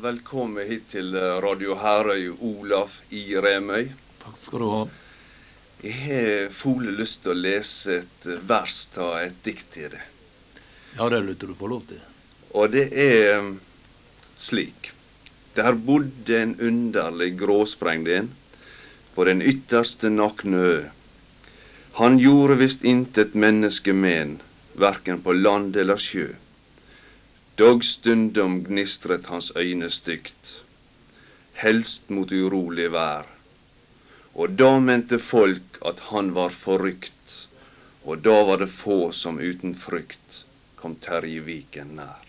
velkommen 0.00 0.64
hit 0.64 0.86
til 0.94 1.12
Radio 1.44 1.74
Herøy, 1.76 2.30
Olaf 2.40 3.00
i 3.12 3.34
Remøy. 3.36 3.90
Takk 4.22 4.38
skal 4.40 4.62
du 4.62 4.68
ha. 4.72 4.78
Jeg 5.84 5.96
har 6.00 6.54
fole 6.56 6.94
lyst 6.96 7.20
til 7.24 7.34
å 7.34 7.36
lese 7.36 7.98
et 7.98 8.28
vers 8.48 8.78
av 8.96 9.18
et 9.20 9.36
dikt 9.44 9.68
til 9.74 9.90
deg. 9.92 10.06
Ja, 10.96 11.08
det 11.12 11.20
lytter 11.26 11.52
du 11.52 11.56
på 11.58 11.68
lov 11.68 11.84
til. 11.90 12.00
Og 12.56 12.72
det 12.72 12.86
er 12.96 13.42
um, 13.42 13.52
slik. 14.40 14.90
Der 15.58 15.76
bodde 15.76 16.38
en 16.38 16.56
underlig 16.56 17.34
gråsprengd 17.42 18.08
en 18.08 18.32
på 19.14 19.26
den 19.28 19.44
ytterste 19.44 20.08
nakne 20.12 20.62
ø. 20.70 20.76
Han 22.00 22.16
gjorde 22.22 22.60
visst 22.62 22.86
intet 22.88 23.36
menneske 23.36 23.92
men, 23.92 24.38
verken 24.80 25.20
på 25.20 25.36
land 25.36 25.76
eller 25.76 26.00
sjø. 26.00 26.30
Dog 27.60 27.84
stundom 27.84 28.62
gnistret 28.64 29.26
hans 29.28 29.50
øyne 29.56 29.90
stygt, 29.92 30.62
helst 31.60 32.06
mot 32.08 32.30
urolig 32.32 32.86
vær. 32.94 33.26
Og 34.32 34.54
da 34.56 34.78
mente 34.80 35.18
folk 35.20 35.76
at 35.90 36.00
han 36.08 36.30
var 36.32 36.54
forrykt, 36.56 37.34
og 38.08 38.22
da 38.24 38.38
var 38.48 38.62
det 38.62 38.70
få 38.72 39.10
som 39.12 39.36
uten 39.36 39.74
frykt 39.76 40.38
kom 40.80 40.94
Terjeviken 41.04 41.92
nær. 41.98 42.24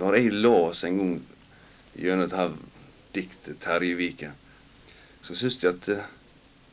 Når 0.00 0.16
jeg 0.16 0.32
las 0.46 0.80
en 0.88 0.96
gang 1.02 1.12
gjennom 2.00 2.32
dette 2.32 2.48
diktet 3.18 3.60
Terjeviken, 3.66 4.32
så 5.20 5.36
syns 5.36 5.60
jeg 5.60 5.74
at 5.74 5.90
eh, 5.98 6.08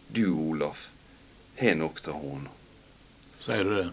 du, 0.07 0.23
Olaf, 0.31 0.87
har 1.59 1.75
noe 1.75 2.07
av 2.07 2.23
henne. 2.23 2.55
Sier 3.43 3.67
du 3.67 3.75
det? 3.75 3.91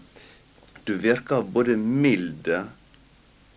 Du 0.87 0.95
virker 1.09 1.43
både 1.43 1.75
milde 1.75 2.63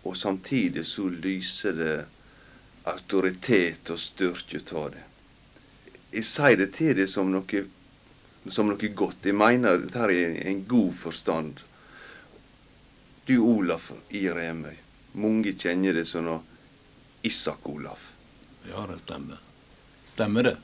og 0.09 0.17
samtidig 0.17 0.85
så 0.89 1.05
lyser 1.09 1.75
det 1.77 1.95
autoritet 2.89 3.89
og 3.93 3.99
styrke 4.01 4.61
av 4.73 4.87
det. 4.95 5.03
Jeg 6.09 6.25
sier 6.25 6.57
det 6.57 6.71
til 6.73 6.95
deg 6.97 7.09
som 7.11 7.29
noe, 7.29 7.63
som 8.49 8.71
noe 8.71 8.89
godt. 9.01 9.27
Jeg 9.29 9.37
mener 9.37 9.77
dette 9.83 10.07
er 10.09 10.39
en 10.49 10.63
god 10.65 10.95
forstand. 10.97 11.61
Du, 13.29 13.35
Olaf 13.37 13.91
i 14.09 14.23
Remøy. 14.33 14.79
Mange 15.21 15.53
kjenner 15.53 15.93
det 15.93 16.07
som 16.09 16.31
Isak-Olaf. 17.21 18.09
Ja, 18.65 18.87
det 18.89 18.97
stemmer. 19.03 19.37
Stemmer 20.09 20.49
det. 20.49 20.55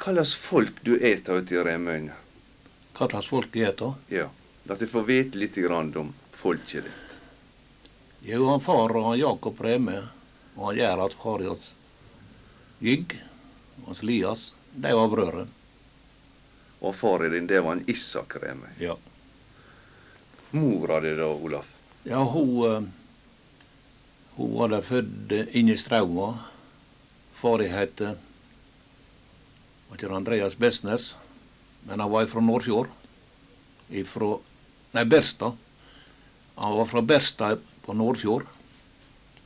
Hva 0.00 0.12
slags 0.12 0.34
folk 0.36 0.84
du 0.84 0.98
er 0.98 1.22
av 1.24 1.40
ute 1.40 1.56
i 1.56 1.64
Remøyene? 1.64 2.18
Hva 2.98 3.08
slags 3.08 3.32
folk 3.32 3.56
er 3.56 3.72
det? 3.78 3.94
Ja, 4.12 4.28
La 4.68 4.76
jeg 4.76 4.92
få 4.92 5.00
vite 5.08 5.40
litt 5.40 5.56
om 5.96 6.12
folket 6.36 6.84
ditt. 6.84 7.09
Jo, 8.22 8.46
han 8.50 8.60
far 8.60 8.92
og 8.96 9.06
han 9.08 9.18
Jakob 9.18 9.60
Reme 9.64 9.96
og 10.56 10.66
han 10.66 10.76
Gerhard 10.76 11.14
Farias 11.16 11.70
Gygg 12.80 13.14
og 13.80 13.86
hans 13.90 14.02
Lias, 14.04 14.42
de 14.72 14.92
var 14.96 15.08
brødre. 15.12 15.46
Og 16.80 16.94
far 16.96 17.24
din, 17.28 17.48
det 17.48 17.60
var 17.64 17.76
en 17.76 17.84
Isak 17.88 18.36
Reme? 18.42 18.72
Ja. 18.80 18.96
Mora 20.52 21.00
di 21.00 21.14
da, 21.16 21.28
Olaf? 21.28 21.66
Ja, 22.04 22.22
hun, 22.24 22.64
eh, 22.68 22.82
hun 24.36 24.54
var 24.58 24.68
der 24.72 24.82
født 24.82 25.32
inne 25.52 25.72
i 25.72 25.76
Strauma. 25.76 26.32
Far 27.36 27.60
het 27.60 28.00
var 28.00 28.16
ikke 29.96 30.14
Andreas 30.14 30.56
Besners, 30.56 31.14
men 31.86 32.00
han 32.00 32.10
var 32.10 32.26
fra 32.26 32.40
Nordfjord. 32.40 32.88
Ifra 33.90 34.38
Nei, 34.92 35.04
Berstad. 35.04 35.52
Han 36.56 36.76
var 36.76 36.84
fra 36.84 37.02
Berstad 37.02 37.60
på 37.86 37.94
Nordfjord. 37.96 38.46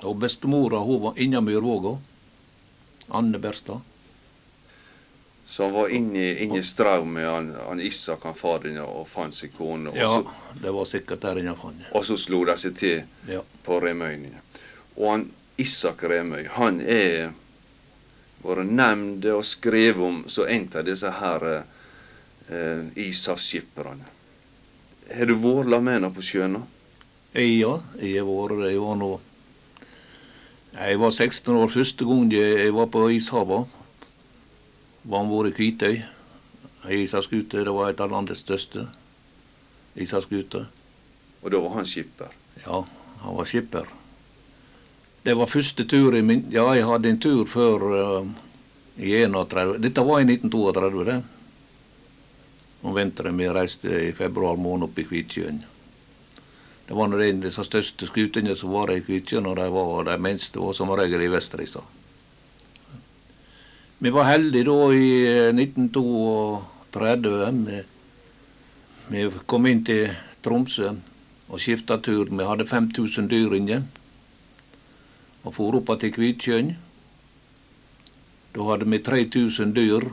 Og 0.04 0.16
bestemora 0.20 0.78
hun 0.84 1.02
var 1.02 1.18
inne 1.20 1.40
i 1.40 1.46
Myrvåga. 1.48 1.96
Anne 3.08 3.38
Berstad. 3.38 3.80
Som 5.46 5.72
var 5.72 5.88
inne, 5.88 6.18
i 6.58 6.62
Straum 6.62 7.12
med 7.12 7.28
han, 7.28 7.54
han 7.68 7.80
Isak, 7.80 8.24
han 8.24 8.34
far 8.34 8.58
din, 8.64 8.78
og 8.80 9.04
fant 9.08 9.34
seg 9.36 9.52
kone. 9.56 9.92
Ja, 9.94 10.08
så, 10.08 10.56
det 10.62 10.72
var 10.72 10.88
sikkert 10.88 11.20
der 11.22 11.38
inne 11.42 11.52
han 11.60 11.82
og 11.92 12.06
så 12.08 12.16
slo 12.18 12.40
de 12.48 12.56
seg 12.58 12.76
til 12.80 13.02
Ja. 13.28 13.42
på 13.62 13.78
Remøyene. 13.80 14.40
Og 14.96 15.10
han 15.10 15.26
Isak 15.60 16.02
Remøy, 16.02 16.48
han 16.56 16.80
er 16.80 17.32
vært 18.44 18.66
nevnt 18.72 19.24
og 19.32 19.44
skrevet 19.46 20.02
om 20.04 20.24
som 20.28 20.48
en 20.48 20.66
av 20.74 20.84
disse 20.88 21.10
her 21.20 21.46
eh, 22.48 22.82
ishavsskipperne. 23.06 24.10
Har 25.14 25.26
du 25.28 25.34
vært 25.38 25.82
med 25.82 26.02
med 26.02 26.14
på 26.16 26.24
sjøen? 26.24 26.56
nå? 26.58 26.62
Ja, 27.34 27.80
jeg 27.98 28.22
var, 28.22 28.52
jeg 28.62 28.78
var 28.78 28.94
nå 28.94 29.08
Jeg 30.74 30.98
var 31.02 31.10
16 31.10 31.56
år 31.58 31.72
første 31.72 32.06
gang 32.06 32.30
jeg 32.30 32.74
var 32.74 32.86
på 32.86 33.08
ishavet. 33.10 33.66
I 35.02 35.50
Kvitøy. 35.50 36.02
Ei 36.86 37.02
isaskute. 37.02 37.64
Det 37.64 37.74
var 37.74 37.90
et 37.90 38.00
av 38.00 38.10
landets 38.10 38.40
største 38.40 38.86
isaskuter. 39.96 40.66
Og 41.42 41.50
da 41.50 41.58
var 41.58 41.74
han 41.74 41.86
skipper. 41.86 42.30
Ja, 42.66 42.84
han 43.24 43.36
var 43.36 43.44
skipper. 43.44 43.90
Det 45.24 45.34
var 45.34 45.46
første 45.46 45.84
tur 45.84 46.14
i 46.14 46.22
min 46.22 46.46
Ja, 46.52 46.70
jeg 46.74 46.86
hadde 46.86 47.08
en 47.08 47.18
tur 47.18 47.46
før 47.46 47.90
uh, 48.22 48.32
i 48.96 49.10
31. 49.10 49.78
Dette 49.82 50.06
var 50.06 50.20
i 50.20 50.30
1932, 50.30 51.04
det. 51.04 51.22
Om 52.82 52.94
vinteren 52.94 53.38
vi 53.38 53.48
reiste 53.48 54.02
i 54.08 54.12
februar 54.12 54.54
måned 54.56 54.86
opp 54.86 54.98
i 54.98 55.10
Kvitsjøen. 55.10 55.64
Det 56.86 56.94
var 56.94 57.04
en 57.04 57.12
av 57.14 57.20
de 57.40 57.50
største 57.50 58.06
skutene 58.06 58.56
som 58.56 58.72
var 58.76 58.92
i 58.92 59.00
Kvitsjøen, 59.04 59.46
og 59.48 59.56
de 59.56 59.68
var 59.72 60.04
de 60.10 60.16
minste 60.20 60.60
var 60.60 60.72
som 60.76 60.90
regel 60.92 61.22
i 61.24 61.30
Vesteristad. 61.32 61.84
Vi 64.04 64.10
var 64.12 64.24
heldige 64.28 64.64
da 64.68 64.92
i 64.92 65.24
eh, 65.24 65.48
1932. 65.54 67.30
Vi, 67.64 67.78
vi 69.08 69.22
kom 69.46 69.66
inn 69.70 69.84
til 69.86 70.10
Tromsø 70.44 70.90
og 71.48 71.60
skifta 71.62 71.96
tur. 72.04 72.28
Vi 72.28 72.44
hadde 72.44 72.66
5000 72.68 73.30
dyr 73.30 73.54
inne. 73.56 73.78
Og 75.44 75.54
for 75.56 75.78
opp 75.78 75.88
til 76.02 76.12
Kvitsjøen. 76.12 76.74
Da 78.52 78.60
hadde 78.68 78.90
vi 78.90 78.98
3000 79.00 79.72
dyr 79.76 80.04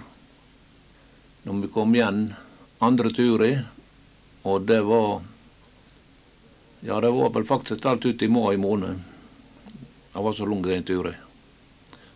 når 1.43 1.59
vi 1.65 1.67
kom 1.73 1.95
igjen 1.97 2.33
andre 2.79 3.11
turen. 3.11 3.65
Og 4.47 4.67
det 4.71 4.81
var 4.88 5.21
Ja, 6.84 7.02
det 7.02 7.12
var 7.12 7.30
vel 7.30 7.44
faktisk 7.46 7.86
alt 7.86 8.06
ut 8.06 8.22
i 8.22 8.28
mai 8.28 8.58
måned. 8.58 9.00
Det 10.14 10.19
var 10.19 10.34
så 10.34 10.46
lang 10.46 10.62
den 10.62 10.84
turen. 10.84 11.14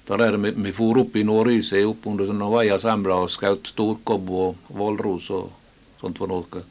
Der 0.08 0.22
er 0.22 0.38
vi, 0.38 0.52
vi 0.52 0.72
for 0.74 0.98
opp 1.02 1.16
i 1.16 1.24
Nåriset, 1.24 1.86
opp 1.86 2.08
under 2.08 2.30
veier 2.50 2.78
semla 2.82 3.20
og 3.24 3.30
skjøt 3.34 3.72
storkobb 3.74 4.30
og 4.30 4.72
hvalros 4.74 5.30
og 5.34 5.52
sånt 6.02 6.18
for 6.22 6.30
noe. 6.30 6.64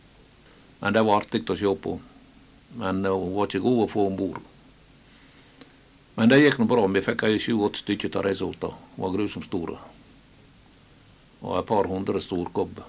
Men 0.81 0.95
det 0.95 1.03
var 1.07 1.23
artig 1.23 1.43
å 1.51 1.57
se 1.59 1.75
på. 1.87 1.95
Men 2.79 3.05
eh, 3.05 3.15
hun 3.15 3.35
var 3.35 3.47
ikke 3.47 3.63
god 3.63 3.85
å 3.85 3.91
få 3.91 4.07
om 4.11 4.19
bord. 4.19 4.43
Men 6.15 6.31
det 6.31 6.41
gikk 6.43 6.59
nå 6.59 6.67
bra. 6.71 6.87
Vi 6.87 7.03
fikk 7.03 7.25
sju-åtte 7.43 7.83
stykker 7.83 8.19
av 8.19 8.27
de 8.27 8.35
sorta. 8.39 8.73
Hun 8.95 9.07
var 9.07 9.15
grusomt 9.15 9.47
store. 9.47 9.79
Og 11.43 11.59
et 11.59 11.71
par 11.71 11.91
hundre 11.91 12.23
storkobb. 12.23 12.83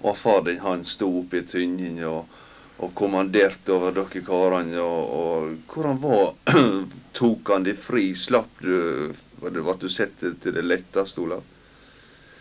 Og 0.00 0.16
far 0.16 0.44
din 0.44 0.60
han 0.64 0.84
sto 0.88 1.08
oppe 1.20 1.40
i 1.40 1.48
tynningen 1.48 2.04
og, 2.08 2.38
og 2.80 2.94
kommanderte 2.96 3.74
over 3.76 3.94
dere 3.94 4.22
karene. 4.24 4.80
Og, 4.80 5.14
og 5.20 5.72
hvordan 5.72 6.00
var 6.02 6.34
Tok 7.16 7.50
han 7.52 7.66
de 7.66 7.74
fri? 7.76 8.10
Slapp 8.16 8.62
du 8.62 9.12
det 9.40 9.62
ble 9.64 9.74
du 9.80 9.88
sett 9.88 10.18
til 10.20 10.52
det 10.52 10.62
letteste, 10.66 11.22
Olav? 11.22 11.44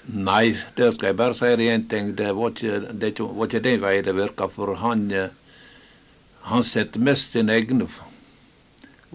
Nei, 0.09 0.51
der 0.75 0.91
skal 0.91 1.11
jeg 1.11 1.17
bare 1.19 1.35
si 1.37 1.51
det 1.55 1.69
én 1.71 1.85
ting. 1.87 2.11
Det 2.17 2.33
var 2.35 2.51
ikke, 2.51 2.79
det 2.91 3.13
var 3.21 3.47
ikke 3.47 3.63
den 3.63 3.81
veien 3.83 4.05
det 4.05 4.15
virka. 4.17 4.49
For 4.51 4.75
han, 4.81 5.05
han 6.49 6.65
setter 6.65 7.03
mest 7.03 7.35
sine 7.35 7.55
egne. 7.55 7.87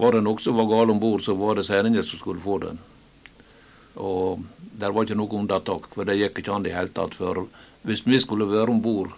Var 0.00 0.16
det 0.16 0.22
noe 0.24 0.40
som 0.42 0.56
var 0.56 0.70
galt 0.70 0.94
om 0.94 1.02
bord, 1.02 1.22
så 1.26 1.36
var 1.38 1.58
det 1.58 1.66
sendingen 1.68 2.06
som 2.06 2.20
skulle 2.20 2.42
få 2.42 2.58
den. 2.64 2.80
Og 4.00 4.40
der 4.80 4.94
var 4.94 5.04
ikke 5.04 5.18
noe 5.18 5.38
unntak, 5.38 5.90
for 5.92 6.08
det 6.08 6.16
gikk 6.18 6.40
ikke 6.40 6.54
an 6.54 6.64
i 6.64 6.70
det 6.70 6.78
hele 6.78 6.94
tatt. 6.94 7.14
For 7.18 7.44
hvis 7.84 8.06
vi 8.06 8.18
skulle 8.22 8.48
være 8.48 8.72
om 8.72 8.80
bord 8.82 9.12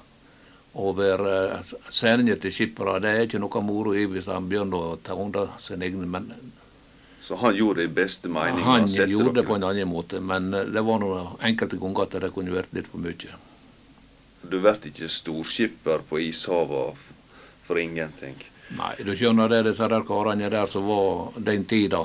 og 0.77 0.99
være 0.99 1.63
sendingen 1.89 2.39
til 2.41 2.53
skippere, 2.53 2.99
det 3.01 3.11
er 3.11 3.27
ikke 3.27 3.41
noe 3.41 3.63
moro 3.65 3.95
i 3.97 4.05
hvis 4.11 4.29
han 4.29 4.49
begynner 4.49 4.93
å 4.93 4.97
ta 5.03 5.17
unna 5.17 5.47
sine 5.63 5.89
egne. 5.89 6.07
menn. 6.07 6.33
Så 7.27 7.37
han 7.41 7.57
gjorde 7.57 7.81
det 7.81 7.85
i 7.89 7.95
beste 7.95 8.29
mening? 8.29 8.63
han 8.63 8.85
han 8.87 9.11
gjorde 9.11 9.41
det 9.41 9.47
på 9.49 9.57
en 9.57 9.65
annen 9.67 9.89
måte. 9.89 10.21
Men 10.21 10.53
eh, 10.55 10.69
det 10.71 10.83
var 10.87 11.01
noen 11.03 11.41
enkelte 11.43 11.81
ganger 11.81 12.05
at 12.05 12.19
det 12.23 12.31
kunne 12.35 12.55
vært 12.55 12.77
litt 12.77 12.87
for 12.93 13.03
mye. 13.03 13.39
Du 14.47 14.61
blir 14.61 14.87
ikke 14.93 15.09
storskipper 15.11 16.05
på 16.07 16.21
ishavet 16.23 17.09
for 17.67 17.81
ingenting. 17.83 18.37
Nei, 18.79 18.93
du 19.03 19.11
skjønner 19.17 19.51
det, 19.51 19.65
disse 19.71 19.89
der 19.91 20.07
karene 20.07 20.51
der 20.51 20.71
som 20.71 20.87
var 20.87 21.35
den 21.49 21.67
tida. 21.67 22.05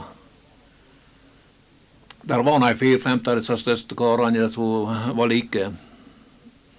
Der 2.22 2.42
var 2.46 2.60
nei 2.62 2.74
fire-femte 2.78 3.34
av 3.34 3.42
disse 3.42 3.58
største 3.62 3.98
karene 3.98 4.50
som 4.50 4.90
var 5.18 5.30
like. 5.30 5.70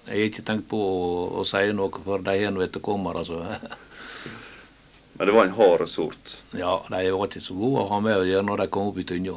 Jeg 0.07 0.19
har 0.19 0.29
ikke 0.29 0.45
tenkt 0.47 0.69
på 0.71 0.79
å, 0.83 1.03
å 1.39 1.45
si 1.47 1.63
noe, 1.77 2.03
for 2.05 2.25
de 2.27 2.35
har 2.43 2.53
nå 2.55 2.65
etterkommere, 2.65 3.23
altså. 3.23 3.43
Men 5.17 5.29
det 5.29 5.35
var 5.37 5.47
en 5.47 5.55
hard 5.55 5.89
sort. 5.89 6.37
Ja, 6.57 6.81
de 6.91 7.11
var 7.13 7.29
ikke 7.29 7.45
så 7.45 7.55
gode 7.55 7.85
å 7.85 7.91
ha 7.93 8.01
med 8.03 8.19
å 8.19 8.27
gjøre 8.27 8.47
når 8.49 8.65
de 8.65 8.71
kom 8.75 8.89
opp 8.91 8.99
i 8.99 9.07
Tynja. 9.07 9.37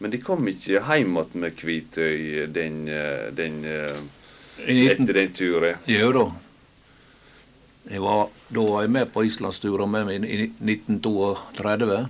Men 0.00 0.12
de 0.12 0.20
kom 0.22 0.46
ikke 0.48 0.78
hjem 0.78 1.16
igjen 1.18 1.42
med 1.42 1.56
Kvitøy 1.58 2.46
den, 2.54 2.76
eh, 2.88 3.26
den, 3.36 3.58
eh, 3.64 3.98
19... 4.64 4.92
etter 4.92 5.18
den 5.18 5.34
turen. 5.36 5.82
Jo 5.90 6.12
da. 6.16 6.24
Jeg 7.90 8.04
var, 8.04 8.28
da 8.52 8.64
var 8.68 8.84
jeg 8.84 8.92
med 8.94 9.10
på 9.12 9.24
islandsturen 9.26 9.90
med 9.90 10.06
meg 10.06 10.24
i 10.28 10.46
1932. 10.62 12.00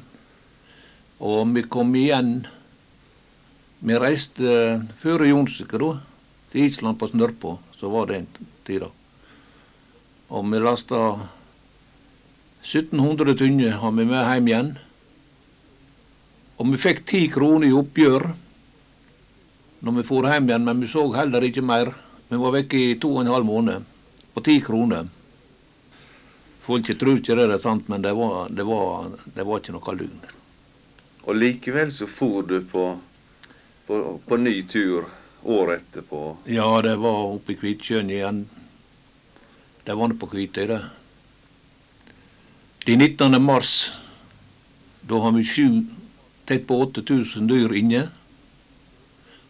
Og 1.21 1.55
vi 1.55 1.63
kom 1.69 1.95
igjen 1.97 2.33
Vi 3.81 3.97
reiste 3.97 4.55
før 5.01 5.25
Jonsøka, 5.25 5.79
da. 5.81 5.93
Til 6.53 6.67
Island 6.69 6.99
på 7.01 7.09
Snørpå. 7.09 7.55
Så 7.81 7.89
var 7.89 8.07
det 8.07 8.17
en 8.17 8.27
tid, 8.67 8.81
da. 8.81 8.91
Og 10.29 10.45
vi 10.53 10.59
lasta 10.61 10.99
1700 12.63 13.35
tynner 13.41 13.79
har 13.81 13.93
vi 13.97 14.05
med 14.05 14.21
hjem 14.21 14.49
igjen. 14.51 14.69
Og 16.61 16.69
vi 16.69 16.81
fikk 16.83 17.07
ti 17.09 17.23
kroner 17.33 17.71
i 17.71 17.73
oppgjør 17.73 18.27
når 19.81 19.97
vi 19.97 20.05
for 20.05 20.29
hjem 20.29 20.51
igjen, 20.51 20.67
men 20.69 20.83
vi 20.85 20.91
så 20.93 21.07
heller 21.15 21.47
ikke 21.47 21.65
mer. 21.65 21.89
Vi 22.29 22.37
var 22.43 22.53
vekke 22.59 22.83
i 22.83 22.99
to 23.01 23.15
og 23.15 23.23
en 23.23 23.33
halv 23.33 23.49
måned 23.49 23.87
på 24.35 24.43
ti 24.45 24.59
kroner. 24.61 25.09
Folk 26.67 26.91
tror 27.01 27.17
ikke 27.17 27.39
det 27.39 27.47
er 27.49 27.63
sant, 27.63 27.89
men 27.89 28.05
det 28.05 28.13
var, 28.19 28.53
det 28.53 28.67
var, 28.69 29.09
det 29.25 29.47
var 29.49 29.63
ikke 29.63 29.73
noe 29.79 29.97
lugn. 29.97 30.21
Og 31.25 31.41
likevel 31.41 31.89
så 31.97 32.05
for 32.05 32.45
du 32.45 32.61
på, 32.61 32.85
på, 33.89 34.03
på 34.29 34.39
ny 34.45 34.59
tur 34.69 35.09
året 35.43 35.83
etterpå. 35.83 36.37
Ja, 36.45 36.83
det 36.83 36.97
var 37.01 37.35
oppe 37.35 37.55
i 37.55 37.59
Kvitsjøen 37.61 38.11
igjen. 38.11 38.43
Det 39.85 39.97
var 39.97 40.13
det 40.13 40.19
på 40.21 40.29
Kvitøy, 40.31 40.67
det. 40.69 40.81
De 42.87 42.97
19. 42.97 43.43
mars, 43.43 43.93
da 45.09 45.21
har 45.21 45.33
vi 45.33 45.45
sju, 45.45 45.85
tett 46.49 46.67
på 46.69 46.81
8000 46.85 47.49
dyr 47.49 47.73
inne. 47.77 48.09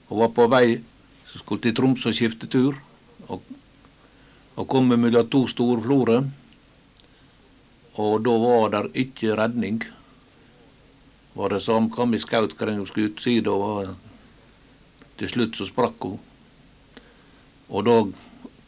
Og 0.09 0.23
var 0.23 0.33
på 0.35 0.47
vei 0.51 0.81
skulle 1.31 1.63
til 1.63 1.75
Tromsø 1.75 2.11
og 2.11 2.19
skifte 2.19 2.49
tur. 2.51 2.79
Og, 3.29 3.43
og 4.57 4.69
kom 4.69 4.91
mellom 4.91 5.29
to 5.31 5.47
store 5.49 5.83
florer. 5.83 6.29
Og 8.01 8.23
da 8.27 8.37
var 8.43 8.71
der 8.75 8.91
ikke 8.95 9.37
redning. 9.39 9.83
Var 11.35 11.55
det 11.55 11.63
som 11.63 11.91
kom 11.91 12.15
i 12.15 12.19
skaut 12.19 12.55
skulle 12.57 12.87
skutsida, 12.87 13.51
og 13.51 14.10
til 15.20 15.28
slutt 15.28 15.58
så 15.58 15.69
sprakk 15.69 16.08
hun. 16.08 16.19
Og 17.70 17.84
da 17.87 17.96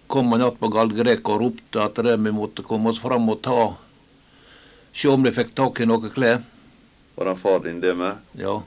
kom 0.07 0.33
han 0.33 0.43
att 0.43 0.61
på 0.61 0.69
Galgrek 0.69 1.29
og 1.29 1.41
ropte 1.41 1.81
at 1.81 1.99
vi 1.99 2.33
måtte 2.33 2.63
komme 2.63 2.91
oss 2.91 3.01
fram 3.01 3.29
og 3.29 3.43
ta 3.43 3.77
Se 4.93 5.09
om 5.09 5.23
de 5.25 5.33
fikk 5.33 5.55
tak 5.57 5.81
i 5.81 5.87
noen 5.89 6.11
klær. 6.13 6.43
Var 7.17 7.27
han 7.27 7.37
far 7.37 7.63
din 7.65 7.81
det 7.81 7.95
med? 7.97 8.19
Ja. 8.37 8.59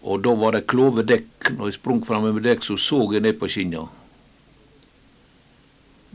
Og 0.00 0.22
da 0.24 0.32
var 0.34 0.56
det 0.56 0.66
klove 0.72 1.04
dekk. 1.04 1.50
Når 1.52 1.68
jeg 1.68 1.76
sprang 1.76 2.00
fram 2.06 2.24
med 2.24 2.42
dekk, 2.42 2.64
så 2.64 2.76
så 2.80 3.02
jeg 3.12 3.20
ned 3.20 3.36
på 3.36 3.48
skinna. 3.48 3.84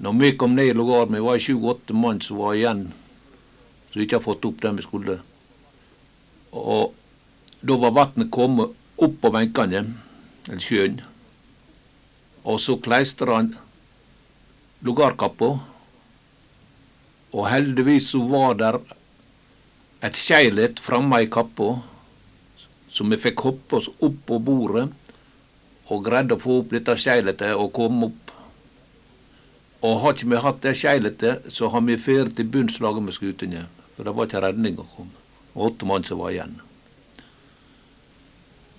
Når 0.02 0.18
vi 0.18 0.32
kom 0.34 0.56
ned 0.56 0.72
i 0.72 0.74
logaren, 0.74 1.14
vi 1.14 1.22
var 1.22 1.38
sju-åtte 1.38 1.94
mann 1.94 2.22
som 2.26 2.42
var 2.42 2.56
igjen, 2.58 2.88
som 3.92 4.02
ikke 4.02 4.18
har 4.18 4.26
fått 4.26 4.46
opp 4.50 4.62
det 4.64 4.72
vi 4.80 4.86
skulle. 4.88 5.20
Og 6.58 6.96
da 7.62 7.78
var 7.78 7.94
vannet 7.94 8.32
kommet 8.34 8.74
opp 8.98 9.20
på 9.22 9.30
benkene, 9.30 9.84
sjøen. 10.62 11.02
Og 12.44 12.58
så 12.62 12.78
kleistra 12.82 13.38
han 13.38 13.54
lugarkappa. 14.82 15.52
Og 17.32 17.48
heldigvis 17.48 18.10
så 18.12 18.24
var 18.28 18.58
der 18.60 18.80
et 20.02 20.18
skeilet 20.18 20.82
framme 20.82 21.22
i 21.22 21.30
kappa, 21.32 21.76
så 22.92 23.06
vi 23.08 23.20
fikk 23.22 23.46
hoppe 23.46 23.78
oss 23.78 23.88
opp 24.02 24.18
på 24.28 24.40
bordet 24.44 24.90
og 25.92 26.04
greide 26.08 26.36
å 26.36 26.42
få 26.42 26.58
opp 26.62 26.74
dette 26.74 26.96
skeiletet 27.00 27.54
og 27.56 27.72
komme 27.76 28.10
opp. 28.10 28.34
Og 29.82 30.02
har 30.04 30.16
ikke 30.16 30.32
vi 30.34 30.42
hatt 30.44 30.60
det 30.66 30.76
skeiletet, 30.78 31.48
så 31.54 31.70
har 31.74 31.86
vi 31.86 31.98
ferd 32.02 32.36
til 32.38 32.50
bunnslaget 32.52 33.06
med 33.06 33.16
skutene. 33.18 33.64
For 33.96 34.08
det 34.08 34.14
var 34.18 34.28
ikke 34.28 34.44
redning 34.46 34.78
å 34.80 34.88
komme. 34.96 35.16
Åtte 35.56 35.88
mann 35.90 36.06
som 36.08 36.22
var 36.22 36.34
igjen. 36.36 36.60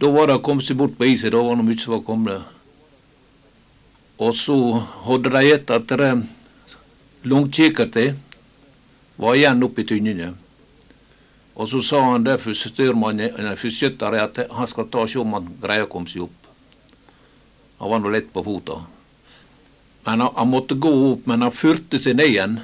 Da 0.03 0.11
var 0.11 0.27
det 0.27 0.41
å 0.41 0.43
komme 0.43 0.65
seg 0.67 0.81
bort 0.81 0.97
på 0.99 1.07
isen. 1.07 1.31
Da 1.31 1.39
var 1.39 1.55
det 1.55 1.63
mye 1.63 1.79
som 1.79 1.95
var 1.95 2.01
kommet. 2.03 2.43
Og 4.19 4.35
så 4.35 4.57
hadde 5.07 5.31
de 5.31 5.43
gitt 5.47 5.71
at 5.71 5.93
det 5.93 6.09
lungekikkerter 7.23 8.17
var 9.23 9.37
igjen 9.39 9.63
oppe 9.63 9.85
i 9.85 9.87
tynnene. 9.87 10.33
Og 11.55 11.69
så 11.71 11.83
sa 11.87 12.01
han 12.09 12.25
det 12.27 12.41
for 12.43 12.57
styrmannen, 12.57 13.37
nei, 13.45 13.55
for 13.61 13.71
skytteren 13.71 14.25
at 14.25 14.41
han 14.51 14.67
skal 14.67 14.89
ta 14.91 15.05
og 15.05 15.11
se 15.13 15.21
om 15.23 15.37
han 15.37 15.51
greier 15.63 15.87
å 15.87 15.91
komme 15.93 16.11
seg 16.11 16.25
opp. 16.25 16.49
Han 17.79 17.93
var 17.93 18.03
nå 18.03 18.13
lett 18.15 18.33
på 18.35 18.43
fota. 18.47 18.81
Men 20.07 20.25
han, 20.25 20.33
han, 20.35 20.51
måtte 20.51 20.79
gå 20.83 20.91
opp, 21.13 21.29
men 21.31 21.47
han 21.47 21.55
fyrte 21.55 22.01
seg 22.03 22.19
ned 22.19 22.33
igjen. 22.33 22.57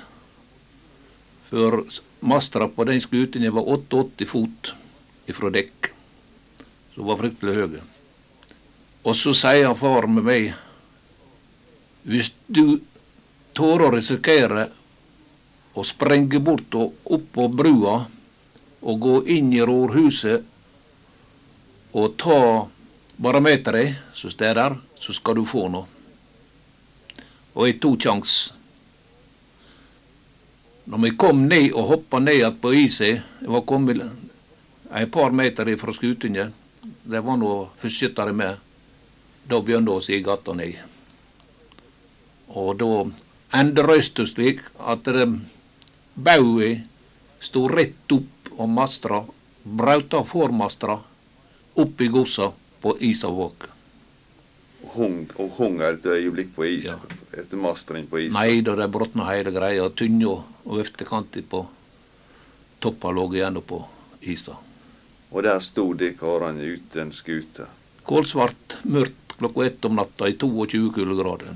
For 1.52 1.84
mastra 2.18 2.66
på 2.66 2.88
den 2.88 2.98
skuta 3.04 3.38
var 3.54 3.70
88 3.78 4.26
fot 4.26 4.72
ifra 5.30 5.52
dekk. 5.54 5.92
Så 6.98 7.06
var 7.06 7.20
fryktelig 7.20 7.52
høye. 7.54 7.80
Og 9.06 9.14
så 9.14 9.30
sier 9.38 9.70
far 9.78 10.08
med 10.10 10.24
meg 10.26 10.48
Hvis 12.08 12.32
du 12.50 12.80
tør 13.54 13.84
å 13.86 13.90
risikere 13.94 14.64
å 15.78 15.84
sprenge 15.86 16.40
bort 16.42 16.74
og 16.74 17.14
opp 17.14 17.26
på 17.36 17.46
brua 17.54 17.94
og 18.82 19.00
gå 19.04 19.14
inn 19.36 19.52
i 19.54 19.62
rårhuset 19.62 20.42
og 21.94 22.16
ta 22.18 22.66
barometeret 23.18 24.14
som 24.18 24.30
står 24.34 24.54
der, 24.58 24.76
så 24.98 25.14
skal 25.14 25.38
du 25.38 25.44
få 25.46 25.68
noe. 25.70 25.86
Og 27.54 27.66
jeg 27.68 27.78
tok 27.82 27.98
kjangs. 28.02 28.38
Når 30.90 31.04
vi 31.04 31.16
kom 31.20 31.46
ned 31.46 31.74
og 31.74 31.90
hoppa 31.92 32.18
ned 32.22 32.40
igjen 32.40 32.58
på 32.62 32.74
isen, 32.74 33.22
jeg 33.42 33.50
var 33.54 33.66
kommet 33.68 34.02
et 34.02 35.12
par 35.14 35.30
meter 35.34 35.68
fra 35.78 35.94
skutene, 35.94 36.50
det 37.08 37.20
var 37.24 37.38
noe 37.40 37.68
førskyttere 37.80 38.34
med, 38.36 38.58
da 39.48 39.60
begynte 39.64 39.94
å 39.96 40.02
si 40.04 40.18
gata 40.24 40.52
ned. 40.56 40.76
Og 42.52 42.74
da 42.80 42.90
endte 43.60 43.84
røysta 43.86 44.26
slik 44.28 44.60
at 44.78 45.08
baugen 46.14 46.84
sto 47.40 47.64
rett 47.72 48.12
opp 48.12 48.52
og 48.58 48.68
mastra, 48.74 49.22
brauta 49.64 50.20
formastra, 50.26 50.98
opp 51.78 52.00
i 52.02 52.08
gossa 52.12 52.50
på 52.82 52.96
Isavåg. 53.08 53.68
Hung, 54.94 55.26
og 55.38 55.56
hung 55.58 55.80
et 55.82 56.04
øyeblikk 56.06 56.54
på 56.56 56.64
is 56.64 56.84
Ja. 56.86 56.98
etter 57.32 57.56
mastring 57.56 58.06
på 58.06 58.18
is. 58.18 58.32
Nei 58.32 58.60
da, 58.60 58.74
det 58.74 58.90
brotna 58.90 59.24
hele 59.30 59.50
greia. 59.50 59.88
Tynna 59.90 60.42
og 60.64 60.80
efterkantig 60.80 61.44
på 61.48 61.66
toppa 62.80 63.10
lå 63.10 63.32
igjen 63.34 63.62
på 63.62 63.84
isa. 64.22 64.56
Og 65.30 65.42
der 65.44 65.60
sto 65.60 65.90
de 65.92 66.12
karene 66.16 66.64
uten 66.74 67.12
skute. 67.12 67.68
Kålsvart, 68.08 68.78
mørkt 68.88 69.36
klokka 69.38 69.66
ett 69.66 69.84
om 69.84 69.98
natta 69.98 70.28
i 70.28 70.36
22 70.38 70.92
kuldegrader. 70.94 71.52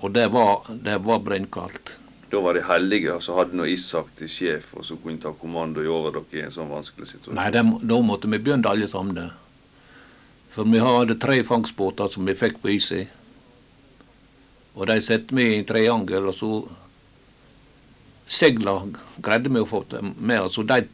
Og 0.00 0.12
det 0.12 0.28
var, 0.28 0.68
det 0.68 0.98
var 1.02 1.18
brennkaldt. 1.24 1.96
Da 2.30 2.40
var 2.40 2.54
de 2.54 2.62
heldige 2.68 3.16
som 3.24 3.38
hadde 3.40 3.56
noe 3.56 3.70
Isak 3.72 4.10
til 4.18 4.28
sjef, 4.28 4.74
og 4.76 4.84
som 4.84 5.00
kunne 5.00 5.20
ta 5.22 5.32
kommando 5.32 5.80
over 5.88 6.18
dere 6.18 6.42
i 6.42 6.44
en 6.44 6.52
sånn 6.54 6.68
vanskelig 6.70 7.08
situasjon. 7.08 7.38
Nei, 7.38 7.48
det, 7.54 7.64
da 7.88 8.00
måtte 8.04 8.28
vi 8.28 8.40
begynne 8.42 8.68
alle 8.68 8.88
sammen. 8.90 9.30
For 10.52 10.68
vi 10.68 10.82
hadde 10.84 11.16
tre 11.22 11.40
fangstbåter 11.48 12.12
som 12.12 12.28
vi 12.28 12.36
fikk 12.36 12.60
på 12.60 12.74
is 12.76 12.90
i. 12.92 13.06
Og 14.76 14.86
de 14.90 15.00
satte 15.02 15.34
vi 15.34 15.48
i 15.48 15.56
en 15.56 15.66
triangel, 15.66 16.28
og 16.28 16.36
så 16.36 16.52
seila 18.28 18.76
greide 19.24 19.50
vi 19.50 19.64
å 19.64 19.68
få 19.68 19.82
dem 19.90 20.12
med 20.20 20.44
oss. 20.44 20.60
Og 20.60 20.68
de 20.68 20.84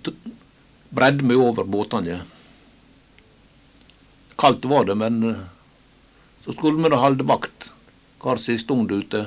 bredde 0.94 1.26
meg 1.26 1.40
over 1.40 1.66
båtene. 1.68 2.20
Kaldt 4.38 4.66
var 4.70 4.86
det, 4.88 4.96
men 4.98 5.22
eh, 5.30 5.42
så 6.44 6.52
skulle 6.52 6.82
vi 6.82 6.90
da 6.92 7.00
holde 7.02 7.26
vakt 7.26 7.70
hver 8.22 8.40
sin 8.40 8.58
stund 8.58 8.92
ute. 8.92 9.26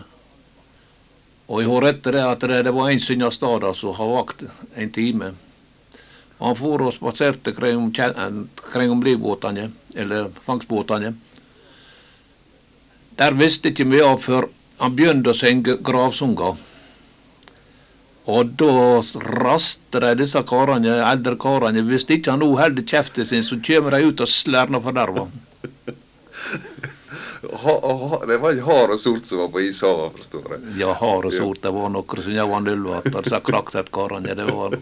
Og 1.48 1.62
jeg 1.62 1.72
har 1.72 1.88
etter 1.92 2.18
det 2.18 2.24
at 2.28 2.44
det, 2.44 2.64
det 2.68 2.74
var 2.76 2.92
en 2.92 3.32
Stada 3.32 3.74
som 3.74 3.96
har 3.96 4.14
vakt 4.16 4.44
en 4.76 4.92
time. 4.92 5.32
Og 6.38 6.48
han 6.48 6.58
for 6.60 6.84
og 6.86 6.94
spaserte 6.94 7.54
om 7.76 7.92
kring 7.92 8.92
om 8.92 9.02
livbåtene, 9.04 9.72
eller 9.96 10.30
fangstbåtene. 10.46 11.16
Der 13.18 13.34
visste 13.34 13.70
ikke 13.70 13.88
vi 13.90 14.02
av 14.02 14.20
før 14.22 14.50
han 14.78 14.94
begynte 14.96 15.32
å 15.34 15.38
synge 15.38 15.80
gravsanger. 15.82 16.60
Og 18.28 18.50
da 18.60 19.00
raster 19.24 20.04
de 20.04 20.14
disse 20.20 20.42
karene, 20.50 20.98
eldre 21.00 21.38
karene. 21.40 21.84
Hvis 21.88 22.08
ikke 22.12 22.34
han 22.34 22.44
nå 22.44 22.50
holder 22.60 22.84
kjeften 22.84 23.28
sin, 23.28 23.46
så 23.46 23.56
kommer 23.64 23.96
de 23.96 24.10
ut 24.10 24.24
og 24.24 24.32
slår 24.32 24.74
noe 24.74 24.84
forderva. 24.84 25.28
Ha, 27.38 27.74
ha, 27.82 28.18
det 28.28 28.38
var 28.42 28.56
ikke 28.56 28.66
hard 28.66 28.92
og 28.96 29.00
sort 29.00 29.28
som 29.30 29.40
var 29.44 29.50
på 29.54 29.62
ishavet, 29.68 30.16
forstår 30.18 30.56
jeg. 30.56 30.72
Ja, 30.82 30.94
hard 30.98 31.28
og 31.30 31.36
sort. 31.36 31.62
Det 31.64 31.72
var 31.74 31.92
noe 31.94 32.24
som 32.24 32.34
jeg 32.34 32.50
var 32.50 32.64
nullvatt. 32.66 33.08
Disse 33.14 33.40
Krakset-karene. 33.46 34.34
Det 34.36 34.48
var 34.50 34.76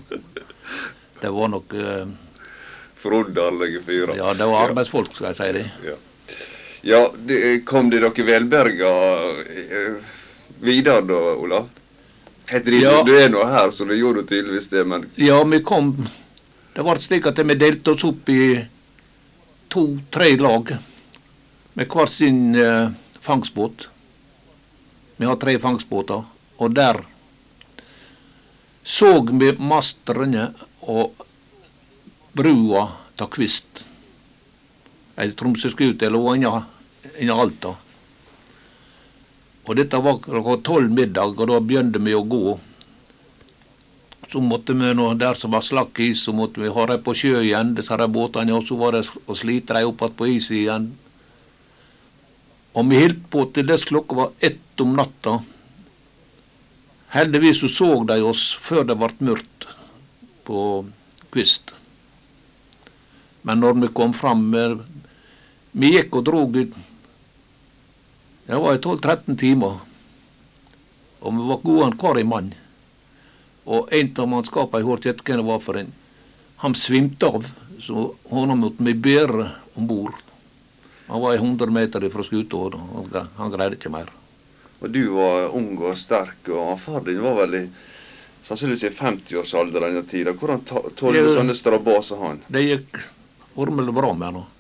Det 1.20 1.32
var 1.36 1.52
nok 1.52 1.74
uh, 1.74 2.08
Forunderlige 2.96 3.82
fyrer. 3.86 4.16
Ja, 4.18 4.34
det 4.34 4.48
var 4.50 4.70
arbeidsfolk, 4.70 5.14
skal 5.14 5.34
jeg 5.34 5.38
si 5.38 5.50
det. 5.60 5.66
Ja, 5.86 5.96
ja 6.96 7.02
det, 7.28 7.42
kom 7.68 7.92
det 7.94 8.02
dere 8.02 8.28
velberga 8.32 8.94
eh, 9.46 10.14
videre 10.66 11.04
da, 11.12 11.20
Olav? 11.36 11.70
Heter 12.48 12.72
det, 12.72 12.82
Ja. 12.84 13.04
Du 13.04 13.16
er 13.18 13.30
nå 13.30 13.44
her, 13.46 13.72
så 13.72 13.86
det 13.86 13.98
gjorde 13.98 14.22
du 14.22 14.28
tydeligvis 14.28 14.68
det, 14.68 14.84
men 14.88 15.10
Ja, 15.16 15.44
vi 15.44 15.62
kom 15.64 15.96
Det 16.76 16.84
ble 16.84 17.00
slik 17.00 17.28
at 17.28 17.40
vi 17.40 17.56
delte 17.56 17.92
oss 17.92 18.04
opp 18.04 18.30
i 18.30 18.60
to-tre 19.72 20.36
lag 20.38 20.76
med 21.76 21.88
hver 21.88 22.08
sin 22.12 22.56
uh, 22.56 22.92
fangstbåt. 23.20 23.88
Vi 25.18 25.26
har 25.26 25.36
tre 25.40 25.56
fangstbåter, 25.60 26.24
og 26.58 26.76
der 26.76 27.00
så 28.84 29.22
vi 29.32 29.52
mastrene 29.58 30.50
og 30.82 31.16
brua 32.36 32.84
ta 33.18 33.26
Kvist. 33.32 33.86
Ei 35.18 35.32
tromsøskute 35.32 36.12
lå 36.12 36.22
inne 36.36 36.62
Alta. 37.34 37.72
Og 39.66 39.76
dette 39.80 39.98
var 39.98 40.22
klokka 40.22 40.60
tolv 40.66 40.94
middag, 40.94 41.34
og 41.34 41.50
da 41.50 41.60
begynte 41.60 42.02
vi 42.04 42.14
å 42.14 42.22
gå. 42.22 42.58
Så 44.30 44.42
måtte 44.42 44.74
vi, 44.78 44.92
nå, 44.98 45.08
der 45.18 45.38
som 45.38 45.54
var 45.54 45.66
slakk 45.66 46.00
is, 46.06 46.22
så 46.26 46.34
måtte 46.34 46.62
vi 46.62 46.70
ha 46.74 46.86
dem 46.90 47.02
på 47.06 47.14
sjø 47.18 47.42
igjen, 47.42 47.74
disse 47.78 48.08
båtene, 48.10 48.54
og 48.54 48.66
så 48.68 48.78
var 48.78 48.98
det 48.98 49.06
å 49.26 49.38
slite 49.38 49.78
dem 49.78 49.90
opp 49.90 50.02
igjen 50.04 50.18
på 50.20 50.30
is 50.34 50.52
igjen. 50.54 50.88
Og 52.76 52.90
vi 52.92 53.00
holdt 53.00 53.28
på 53.32 53.46
til 53.56 53.70
dess 53.70 53.86
klokka 53.88 54.18
var 54.18 54.34
ett 54.44 54.82
om 54.84 54.96
natta. 54.98 55.40
Heldigvis 57.16 57.62
så 57.64 57.70
så 57.72 57.90
de 58.04 58.20
oss 58.28 58.50
før 58.60 58.84
det 58.90 58.98
ble 59.00 59.30
mørkt 59.30 59.70
på 60.46 60.60
Kvist. 61.32 61.72
Men 63.48 63.62
når 63.64 63.80
vi 63.80 63.94
kom 63.96 64.14
fram 64.16 64.50
eh, 64.56 64.76
Vi 65.76 65.92
gikk 65.92 66.16
og 66.16 66.24
drog 66.28 66.56
ut 66.56 66.76
Det 68.46 68.60
var 68.62 68.76
i 68.76 68.78
12-13 68.78 69.38
timer. 69.38 69.80
Og 71.20 71.34
vi 71.34 71.48
var 71.50 71.64
gode 71.64 71.92
hver 72.02 72.20
en 72.22 72.30
mann. 72.30 72.52
Og 73.66 73.94
en 73.94 74.12
av 74.22 74.30
mannskapene 74.30 74.84
jeg 74.84 74.90
hørte 74.90 75.10
etter 75.10 75.26
hva 75.26 75.40
det 75.40 75.48
var 75.48 75.64
for 75.66 75.80
en, 75.80 75.90
han 76.62 76.76
svimte 76.78 77.26
av, 77.26 77.48
så 77.82 78.12
han 78.30 78.54
måtte 78.60 78.86
vi 78.86 78.94
bære 78.94 79.48
om 79.76 79.88
bord. 79.90 80.14
Han 81.08 81.22
var 81.22 81.36
100 81.36 81.74
meter 81.74 82.06
fra 82.14 82.26
skuta, 82.26 82.58
og 82.58 83.10
han 83.38 83.52
greide 83.54 83.80
ikke 83.80 83.94
mer. 83.94 84.14
Og 84.82 84.90
du 84.94 85.02
var 85.16 85.50
ung 85.58 85.74
og 85.82 85.98
sterk, 85.98 86.46
og 86.54 86.78
far 86.80 87.02
din 87.06 87.22
var 87.26 87.38
vel 87.42 87.58
i 87.58 87.66
sannsynligvis 88.46 88.86
i 88.86 88.94
50-årsalderen 88.94 89.96
denne 89.96 90.06
tida. 90.10 90.34
Hvordan 90.38 90.62
tålte 90.66 91.26
du 91.26 91.34
sånne 91.34 91.58
strabaser 91.58 92.22
han? 92.22 92.44
Det 92.46 92.62
gikk 92.62 93.02
ormelig 93.58 93.94
bra 93.96 94.14
med 94.14 94.30
han. 94.30 94.52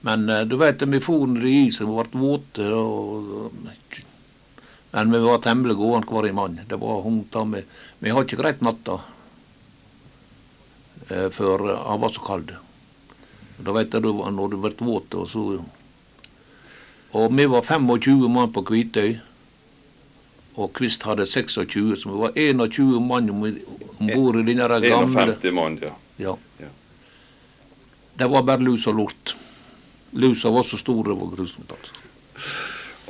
Men 0.00 0.28
eh, 0.28 0.40
du 0.40 0.56
vet, 0.56 0.82
vi 0.82 1.00
for 1.00 1.26
under 1.26 1.46
isen, 1.46 1.90
vi 1.90 2.02
ble 2.02 2.20
våte. 2.20 2.66
Og, 2.72 3.60
men 4.90 5.12
vi 5.12 5.18
var 5.22 5.42
temmelig 5.44 5.76
gode 5.78 6.06
hver 6.08 6.32
mann. 6.34 6.60
Det 6.68 6.78
var 6.80 7.02
hundt 7.04 7.30
ta 7.32 7.44
med. 7.44 7.68
Vi 7.98 8.10
har 8.10 8.24
ikke 8.24 8.40
greit 8.40 8.64
natta 8.64 9.00
eh, 11.08 11.28
før 11.30 11.68
eh, 11.68 11.82
han 11.86 12.00
var 12.02 12.14
så 12.16 12.24
kald. 12.26 12.54
Da 13.60 13.74
vet 13.76 13.92
du, 13.92 14.08
når 14.08 14.54
du 14.54 14.56
ble 14.60 14.72
våt, 14.78 15.14
og 15.14 15.28
så 15.28 15.42
Og 17.10 17.32
vi 17.34 17.44
var 17.50 17.62
25 17.66 18.28
mann 18.30 18.52
på 18.54 18.62
Kvitøy. 18.62 19.18
Og 20.54 20.72
Kvist 20.74 21.02
hadde 21.02 21.26
26, 21.26 21.96
så 22.02 22.10
vi 22.10 22.20
var 22.20 22.32
21 22.36 23.00
mann 23.02 23.30
om 23.30 23.42
bord 23.42 24.38
i 24.40 24.44
denne 24.46 24.80
gamle 24.82 25.24
51 25.34 25.54
mann, 25.54 25.78
ja. 25.82 25.92
ja. 26.18 26.36
Ja. 26.58 26.70
Det 28.18 28.28
var 28.30 28.42
bare 28.42 28.62
lus 28.62 28.86
og 28.90 28.98
lort. 28.98 29.34
Lusa 30.10 30.50
var 30.50 30.66
så 30.66 30.76
stor 30.80 31.04
det 31.04 31.16
var 31.20 31.32
grusomt. 31.36 31.70
altså. 31.70 31.92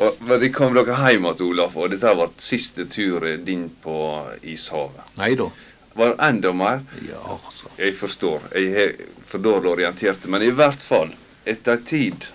Og 0.00 0.16
men 0.25 0.40
de 0.40 0.49
kom 0.52 0.75
dere 0.75 0.97
hjem 0.97 1.26
igjen, 1.28 1.42
Olaf, 1.47 1.76
og 1.76 1.90
dette 1.92 2.12
var 2.16 2.30
siste 2.40 2.87
tur 2.88 3.26
din 3.45 3.66
på 3.83 3.97
ishavet. 4.42 5.16
Nei 5.21 5.35
da. 5.37 5.50
Var 5.92 6.14
det 6.14 6.25
enda 6.25 6.52
mer? 6.57 6.85
Ja, 7.09 7.21
altså. 7.37 7.69
Jeg 7.76 7.97
forstår. 7.99 8.47
Jeg 8.54 8.85
er 8.85 8.95
for 9.26 9.42
dårlig 9.42 9.73
orientert. 9.75 10.25
Men 10.25 10.42
i 10.47 10.52
hvert 10.54 10.80
fall, 10.83 11.12
etter 11.45 11.76
en 11.76 11.85
tid, 11.85 12.30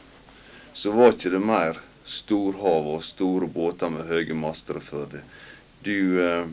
så 0.74 0.92
var 0.92 1.16
ikke 1.16 1.32
det 1.34 1.42
mer 1.42 1.80
storhav 2.06 2.92
og 2.94 3.04
store 3.04 3.48
båter 3.50 3.90
med 3.90 4.12
høye 4.12 4.38
master 4.38 4.78
før 4.84 5.08
det. 5.16 5.24
Du 5.88 6.22
eh, 6.22 6.46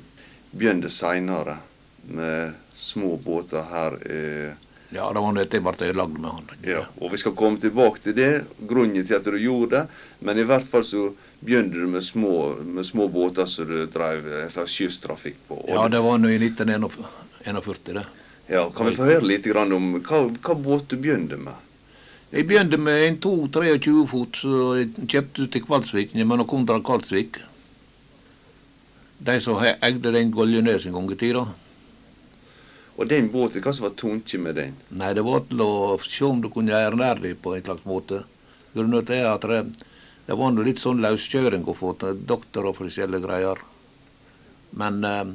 begynte 0.53 0.89
seinere 0.93 1.59
med 2.09 2.55
små 2.75 3.17
båter 3.21 3.67
her. 3.69 3.99
Eh, 4.07 4.72
Ja, 4.93 5.09
det 5.13 5.21
var 5.25 5.37
dette 5.39 5.57
jeg 5.57 5.65
ble 5.65 5.89
ødelagt 5.89 6.19
med 6.21 6.31
han. 6.31 6.49
ja. 6.69 6.83
Og 7.01 7.13
vi 7.13 7.21
skal 7.21 7.33
komme 7.37 7.61
tilbake 7.61 8.03
til 8.05 8.17
det, 8.17 8.45
grunnen 8.69 9.07
til 9.07 9.17
at 9.17 9.25
du 9.25 9.39
gjorde 9.41 9.71
det. 9.77 9.87
Men 10.21 10.39
i 10.39 10.45
hvert 10.45 10.67
fall 10.69 10.85
så 10.85 11.07
begynte 11.41 11.81
du 11.81 11.89
med 11.89 12.05
små, 12.05 12.55
med 12.61 12.87
små 12.87 13.09
båter 13.09 13.49
som 13.49 13.67
du 13.67 13.87
drev 13.87 14.29
en 14.43 14.51
slags 14.53 14.75
kysttrafikk 14.77 15.41
på. 15.49 15.63
Ja, 15.69 15.89
det 15.89 16.03
var 16.05 16.21
nå 16.21 16.29
i 16.29 16.39
1941, 16.39 17.95
det. 17.95 18.05
ja, 18.53 18.69
kan 18.71 18.87
vi 18.87 18.97
få 18.97 19.09
høre 19.09 19.25
litt 19.27 19.49
grann 19.49 19.73
om 19.73 19.95
hva, 20.05 20.27
hva 20.29 20.55
båt 20.55 20.93
du 20.93 20.97
begynte 21.01 21.41
med? 21.41 21.57
Jeg 22.33 22.47
begynte 22.49 22.79
med 22.81 23.07
en 23.07 23.19
2-23 23.21 24.07
fot 24.09 24.39
som 24.41 24.77
jeg 24.79 25.09
kjøpte 25.09 25.49
til 25.53 25.65
Kvalsvik, 25.67 26.15
mellom 26.17 26.47
Kondra 26.49 26.79
og 26.81 26.87
Kvalsvik. 26.87 27.41
De 29.23 29.35
som 29.41 29.61
eide 29.63 30.13
den 30.15 30.33
Goljenes 30.35 30.87
en 30.87 30.97
gang 30.97 31.11
i 31.13 31.19
tida. 31.21 31.45
Og 32.97 33.09
den 33.09 33.31
båten, 33.33 33.63
hva 33.65 33.73
som 33.73 33.87
var 33.89 33.97
tungt 33.97 34.35
med 34.39 34.59
den? 34.59 34.75
Nei, 34.93 35.15
det 35.17 35.25
var 35.25 35.47
til 35.49 35.63
å 35.65 35.99
se 36.05 36.27
om 36.29 36.43
du 36.43 36.51
kunne 36.53 36.75
gjøre 36.75 37.15
deg 37.23 37.39
på 37.41 37.57
en 37.57 37.65
slags 37.65 37.87
måte. 37.89 38.23
Grunnen 38.75 39.07
til 39.09 39.25
at 39.29 39.45
det, 39.49 39.63
det 40.27 40.37
var 40.39 40.53
noe 40.53 40.67
litt 40.67 40.81
sånn 40.81 41.01
løskjøring 41.05 41.65
å 41.69 41.77
få 41.77 41.95
til 42.01 42.21
doktor 42.29 42.69
og 42.69 42.77
forskjellige 42.79 43.25
greier. 43.25 43.61
Men 44.77 45.05
eh, 45.05 45.33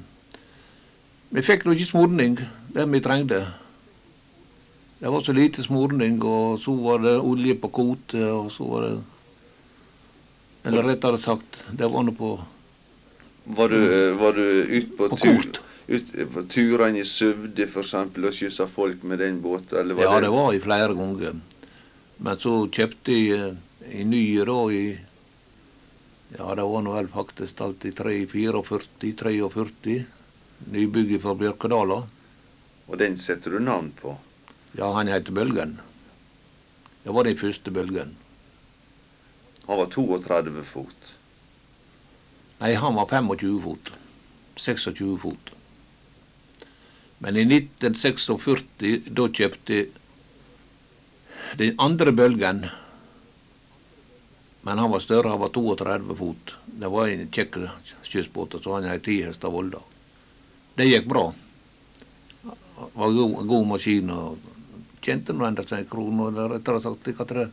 vi 1.33 1.43
fikk 1.45 1.65
nå 1.65 1.75
ikke 1.75 1.91
smurning, 1.91 2.37
det 2.73 2.85
vi 2.93 3.01
trengte. 3.03 3.41
Det 4.97 5.11
var 5.13 5.21
så 5.25 5.33
lite 5.35 5.65
smurning, 5.65 6.17
og 6.25 6.57
så 6.61 6.73
var 6.81 7.03
det 7.03 7.17
olje 7.19 7.53
på 7.61 7.69
kvote, 7.73 8.21
og 8.33 8.51
så 8.53 8.69
var 8.71 8.87
det 8.87 8.95
Eller 10.67 10.83
rettere 10.83 11.17
sagt, 11.21 11.61
det 11.71 11.87
var 11.87 12.03
nå 12.03 12.11
på, 12.11 12.33
Var 13.57 13.69
du, 13.69 13.77
eh, 13.77 14.15
var 14.19 14.33
du 14.33 14.43
ute 14.43 14.97
på, 14.97 15.07
på 15.07 15.17
tur, 15.17 15.37
kort. 15.37 15.61
Ut, 15.87 16.11
turene 16.51 16.99
i 16.99 17.05
Søvde 17.05 17.63
eksempel, 17.67 18.25
og 18.27 18.33
skyssa 18.35 18.67
folk 18.67 19.03
med 19.03 19.19
den 19.19 19.41
båten? 19.41 19.77
Eller 19.79 19.95
var 19.95 20.03
Ja, 20.03 20.19
det 20.21 20.31
var 20.33 20.51
jeg 20.53 20.63
flere 20.63 20.93
ganger. 20.93 21.39
Men 22.17 22.39
så 22.41 22.67
kjøpte 22.67 23.13
jeg 23.13 23.39
eh, 23.39 23.55
en 24.01 24.09
ny 24.11 24.23
da 24.45 24.59
i 24.73 24.85
Ja, 26.37 26.55
det 26.55 26.65
var 26.67 26.81
nå 26.83 26.91
vel 26.91 27.07
faktisk 27.07 27.61
alt 27.63 27.85
i 27.87 27.91
44-43. 27.95 30.01
Nybygget 30.73 31.21
for 31.23 31.35
Bjørkedala. 31.39 32.01
Og 32.87 32.97
den 32.99 33.15
setter 33.17 33.51
du 33.55 33.59
navn 33.59 33.93
på? 33.95 34.17
Ja, 34.75 34.91
han 34.93 35.07
heter 35.07 35.31
Bølgen. 35.31 35.79
Det 37.03 37.13
var 37.15 37.23
den 37.23 37.37
første 37.39 37.71
Bølgen. 37.71 38.17
Han 39.67 39.77
var 39.77 39.85
32 39.85 40.63
fot. 40.63 41.15
Nei, 42.59 42.73
han 42.73 42.95
var 42.95 43.05
25 43.07 43.61
fot. 43.63 43.91
26 44.55 45.17
fot. 45.21 45.56
Men 47.23 47.37
i 47.37 47.45
1946, 47.45 48.65
da 49.09 49.25
kjøpte 49.33 49.85
den 51.57 51.79
andre 51.81 52.11
bølgen. 52.11 52.67
Men 54.61 54.77
han 54.83 54.91
var 54.91 54.99
større, 54.99 55.31
han 55.33 55.41
var 55.41 55.53
32 55.55 56.15
fot. 56.19 56.53
Det 56.65 56.91
var 56.93 57.07
en 57.07 57.29
kjekk 57.31 57.57
kystbåt, 58.03 58.59
så 58.63 58.75
han 58.75 58.89
hadde 58.89 59.05
tihest 59.05 59.37
hester 59.37 59.53
Volda. 59.53 59.81
Det 60.77 60.85
gikk 60.85 61.07
bra. 61.09 61.25
Det 62.43 62.91
var 62.93 63.15
god, 63.15 63.39
god 63.47 63.67
maskin 63.71 64.11
og 64.13 64.53
tjente 65.01 65.33
nå 65.33 65.47
enda 65.47 65.63
en 65.71 65.89
krone, 65.89 66.27
eller 66.29 66.57
rettere 66.57 66.83
sagt 66.83 67.07
like 67.07 67.25
tre. 67.25 67.47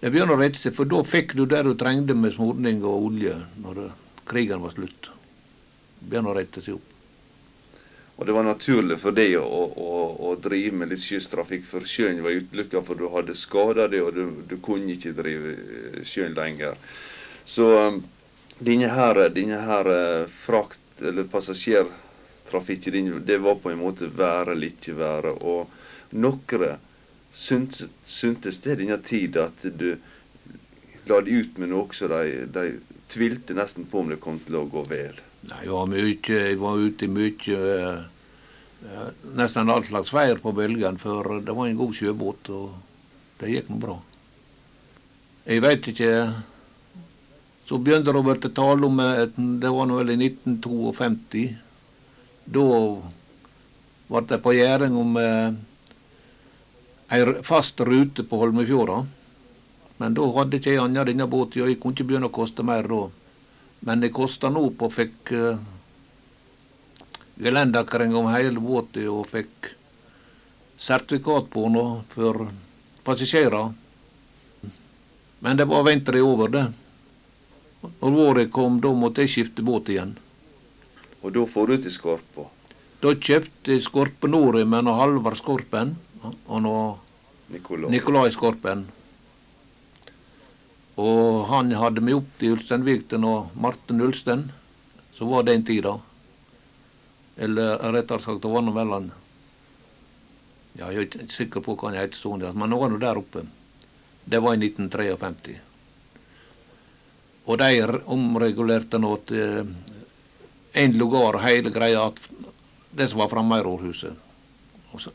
det 0.00 0.10
begynner 0.10 0.32
å 0.34 0.40
rette 0.40 0.56
seg, 0.56 0.74
for 0.74 0.88
da 0.88 1.02
fikk 1.04 1.34
du 1.36 1.44
det 1.46 1.60
du 1.62 1.74
trengte 1.76 2.14
med 2.16 2.32
smurning 2.32 2.80
og 2.82 3.10
olje 3.10 3.34
når 3.60 3.90
krigen 4.26 4.62
var 4.64 4.72
slutt. 4.72 5.10
Det 6.00 6.08
begynner 6.08 6.32
å 6.32 6.38
rette 6.40 6.62
seg 6.64 6.78
opp. 6.78 6.89
Og 8.20 8.26
det 8.26 8.34
var 8.36 8.44
naturlig 8.44 8.98
for 9.00 9.16
deg 9.16 9.38
å, 9.40 9.60
å, 9.80 9.92
å 10.28 10.34
drive 10.44 10.76
med 10.76 10.90
litt 10.92 11.00
skysstrafikk, 11.00 11.62
for 11.64 11.86
sjøen 11.88 12.18
var 12.20 12.34
utelukka, 12.36 12.82
for 12.84 13.00
du 13.00 13.06
hadde 13.14 13.32
skada 13.32 13.86
deg, 13.88 14.02
og 14.04 14.12
du, 14.12 14.42
du 14.44 14.58
kunne 14.60 14.92
ikke 14.92 15.14
drive 15.16 15.54
eh, 15.56 16.02
sjøen 16.04 16.36
lenger. 16.36 16.76
Så 17.48 17.70
um, 17.88 18.02
denne 18.60 18.90
her, 18.92 19.22
denne 19.32 19.62
her 19.64 19.88
eh, 19.94 20.26
frakt, 20.28 20.84
eller 21.00 21.30
passasjertrafikken 21.32 22.98
din, 22.98 23.08
det 23.24 23.40
var 23.40 23.56
på 23.64 23.72
en 23.72 23.80
måte 23.80 24.10
være 24.12 24.52
eller 24.52 24.68
ikke 24.68 24.98
være. 25.00 25.32
Og 25.40 26.12
noen 26.20 26.76
syntes, 27.32 27.88
syntes 28.04 28.60
det 28.66 28.82
denne 28.82 29.00
tida 29.00 29.48
at 29.48 29.64
du 29.64 29.94
la 31.08 31.22
det 31.24 31.40
ut 31.40 31.56
med 31.56 31.72
noe 31.72 31.96
så 31.96 32.12
de, 32.12 32.44
de 32.52 32.68
tvilte 33.08 33.56
nesten 33.56 33.88
på 33.88 34.04
om 34.04 34.12
det 34.12 34.20
kom 34.20 34.44
til 34.44 34.60
å 34.60 34.66
gå 34.68 34.84
vel. 34.92 35.24
Nei, 35.48 35.62
jeg 35.64 35.72
var, 35.72 35.86
mye, 35.88 36.16
jeg 36.28 36.58
var 36.60 36.80
ute 36.80 37.06
i 37.06 37.12
mye 37.12 37.60
eh, 37.74 38.00
Nesten 39.36 39.72
all 39.72 39.84
slags 39.84 40.12
veier 40.12 40.40
på 40.40 40.52
bølgen, 40.56 40.96
for 41.00 41.40
det 41.44 41.54
var 41.56 41.68
en 41.68 41.78
god 41.78 41.96
sjøbåt, 41.96 42.48
og 42.52 43.40
det 43.40 43.52
gikk 43.52 43.68
nå 43.72 43.80
bra. 43.80 43.96
Jeg 45.44 45.62
veit 45.64 45.88
ikke 45.88 46.12
Så 47.68 47.78
begynte 47.78 48.12
det 48.12 48.20
å 48.20 48.52
tale 48.56 48.86
om 48.86 49.00
et, 49.00 49.36
Det 49.36 49.70
var 49.70 49.86
nå 49.86 50.00
vel 50.00 50.12
i 50.12 50.18
1952. 50.18 51.44
Da 52.50 52.64
ble 54.10 54.22
det 54.26 54.40
på 54.42 54.54
gjæring 54.56 54.96
om 54.98 55.16
eh, 55.20 55.52
ei 57.14 57.20
fast 57.46 57.80
rute 57.80 58.24
på 58.26 58.40
Holmefjorda. 58.40 59.04
Men 60.00 60.16
da 60.16 60.26
hadde 60.34 60.58
ikke 60.58 60.74
jeg 60.74 60.82
annen 60.82 61.06
denne 61.06 61.28
båten, 61.30 61.62
og 61.62 61.70
jeg 61.70 61.78
kunne 61.80 61.94
ikke 61.94 62.08
begynne 62.08 62.30
å 62.30 62.34
koste 62.34 62.64
mer 62.66 62.88
da. 62.90 63.04
Men 63.86 64.00
det 64.00 64.12
kosta 64.12 64.50
nå 64.52 64.66
på 64.76 64.90
fikk 64.92 65.32
uh, 65.32 65.60
gelendakring 67.40 68.14
om 68.16 68.28
hele 68.34 68.60
båten 68.60 69.08
og 69.08 69.30
fikk 69.32 69.72
sertifikat 70.80 71.48
på 71.52 71.68
den 71.68 72.02
for 72.12 72.48
passasjerer. 73.04 73.72
Men 75.40 75.56
det 75.56 75.64
var 75.64 75.86
vinter 75.88 76.16
i 76.16 76.20
over, 76.20 76.48
det. 76.52 76.66
Når 77.80 78.10
våren 78.12 78.50
kom, 78.52 78.80
da 78.80 78.92
måtte 78.92 79.24
jeg 79.24 79.32
skifte 79.32 79.64
båt 79.64 79.88
igjen. 79.88 80.16
Og 81.24 81.32
da 81.32 81.44
får 81.48 81.70
du 81.70 81.76
til 81.84 81.94
Skorpa? 81.94 82.46
Da 83.00 83.14
kjøpte 83.16 83.72
jeg 83.72 83.84
Skorpe 83.84 84.28
Nori 84.28 84.66
med 84.68 84.88
Halvard 84.88 85.40
Skorpen 85.40 85.96
og. 86.48 86.98
Nikolai 87.50 88.28
Skorpen. 88.30 88.84
Og 90.96 91.46
han 91.46 91.70
hadde 91.78 92.02
meg 92.02 92.18
opp 92.18 92.30
til 92.40 92.56
Ulsteinvik 92.56 93.12
noe 93.20 93.48
Martin 93.54 94.02
Ulstein, 94.02 94.48
som 95.14 95.30
var 95.30 95.46
den 95.46 95.64
tida. 95.64 95.94
Eller 97.36 97.78
rettere 97.94 98.20
sagt, 98.20 98.42
det 98.42 98.50
var 98.52 98.64
nå 98.64 98.74
vel 98.76 98.94
han 98.96 99.10
Ja, 100.78 100.90
jeg 100.92 100.96
er 100.96 101.06
ikke 101.06 101.34
sikker 101.34 101.62
på 101.64 101.74
hva 101.74 101.90
han 101.90 101.98
het 101.98 102.14
stående, 102.14 102.52
men 102.54 102.70
nå 102.70 102.78
var 102.78 102.92
nå 102.92 102.98
der 103.02 103.18
oppe. 103.18 103.42
Det 104.24 104.38
var 104.38 104.54
i 104.54 104.60
1953. 104.62 105.56
Og 107.50 107.58
de 107.58 108.00
omregulerte 108.06 109.00
nå 109.02 109.16
til 109.26 109.72
én 110.72 110.94
lugar 110.96 111.40
hele 111.42 111.72
greia, 111.74 112.12
det 112.90 113.08
som 113.10 113.18
var 113.18 113.32
framme 113.32 113.58
i 113.58 113.64
rådhuset. 113.66 114.14
Og 114.92 115.02
så 115.02 115.10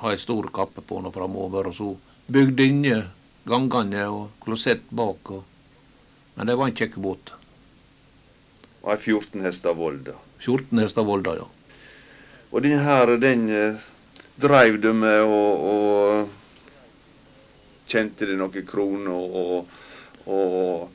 har 0.00 0.14
jeg 0.14 0.24
stor 0.24 0.48
kappe 0.52 0.80
på 0.80 1.00
nå 1.02 1.12
framover, 1.12 1.68
og 1.68 1.76
så 1.76 1.90
bygde 2.32 2.68
inne 2.70 3.02
gangene 3.46 4.06
og 4.10 4.30
klosett 4.44 4.86
bak. 4.90 5.30
Og, 5.30 5.44
men 6.36 6.48
det 6.48 6.56
var 6.58 6.70
en 6.70 6.76
kjekk 6.76 6.98
båt. 7.02 7.32
Og 8.84 8.92
ei 8.94 8.98
14 9.00 9.44
hester 9.46 9.76
Volda. 9.76 10.16
14 10.44 10.82
hester 10.82 11.06
Volda, 11.06 11.36
ja. 11.40 11.46
Og 12.52 12.62
den 12.62 12.78
her, 12.84 13.16
den 13.20 13.48
eh, 13.50 13.86
dreiv 14.40 14.80
du 14.80 14.92
med 14.94 15.22
og, 15.24 15.70
og 15.70 16.42
Kjente 17.86 18.26
det 18.26 18.34
noen 18.34 18.64
kroner 18.66 19.14
og, 19.14 19.74
og 20.26 20.88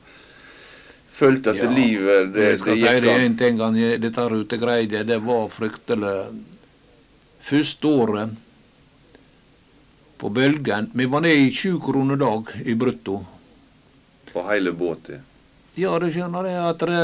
følte 1.12 1.54
at 1.54 1.62
Ja, 1.62 1.70
livet 1.72 2.34
det, 2.34 2.42
jeg 2.50 2.58
skal 2.60 2.74
det 2.76 2.80
si 2.82 3.00
det 3.00 3.14
en 3.16 3.36
ting, 3.40 3.62
dette 4.02 4.24
rutegreiet, 4.28 4.98
det 5.08 5.16
var 5.24 5.46
fryktelig 5.54 6.10
Første 7.42 7.88
året 7.88 8.34
på 10.22 10.30
bølgen 10.30 10.90
Vi 10.94 11.06
var 11.10 11.24
nede 11.24 11.48
i 11.48 11.52
sju 11.52 11.80
kroner 11.82 12.16
dag 12.16 12.54
i 12.64 12.74
brutto. 12.78 13.24
på 14.32 14.42
hele 14.48 14.72
båten. 14.72 15.20
Ja, 15.74 15.98
du 15.98 16.06
skjønner 16.08 16.46
det 16.46 16.52
at 16.56 16.84
det 16.88 17.00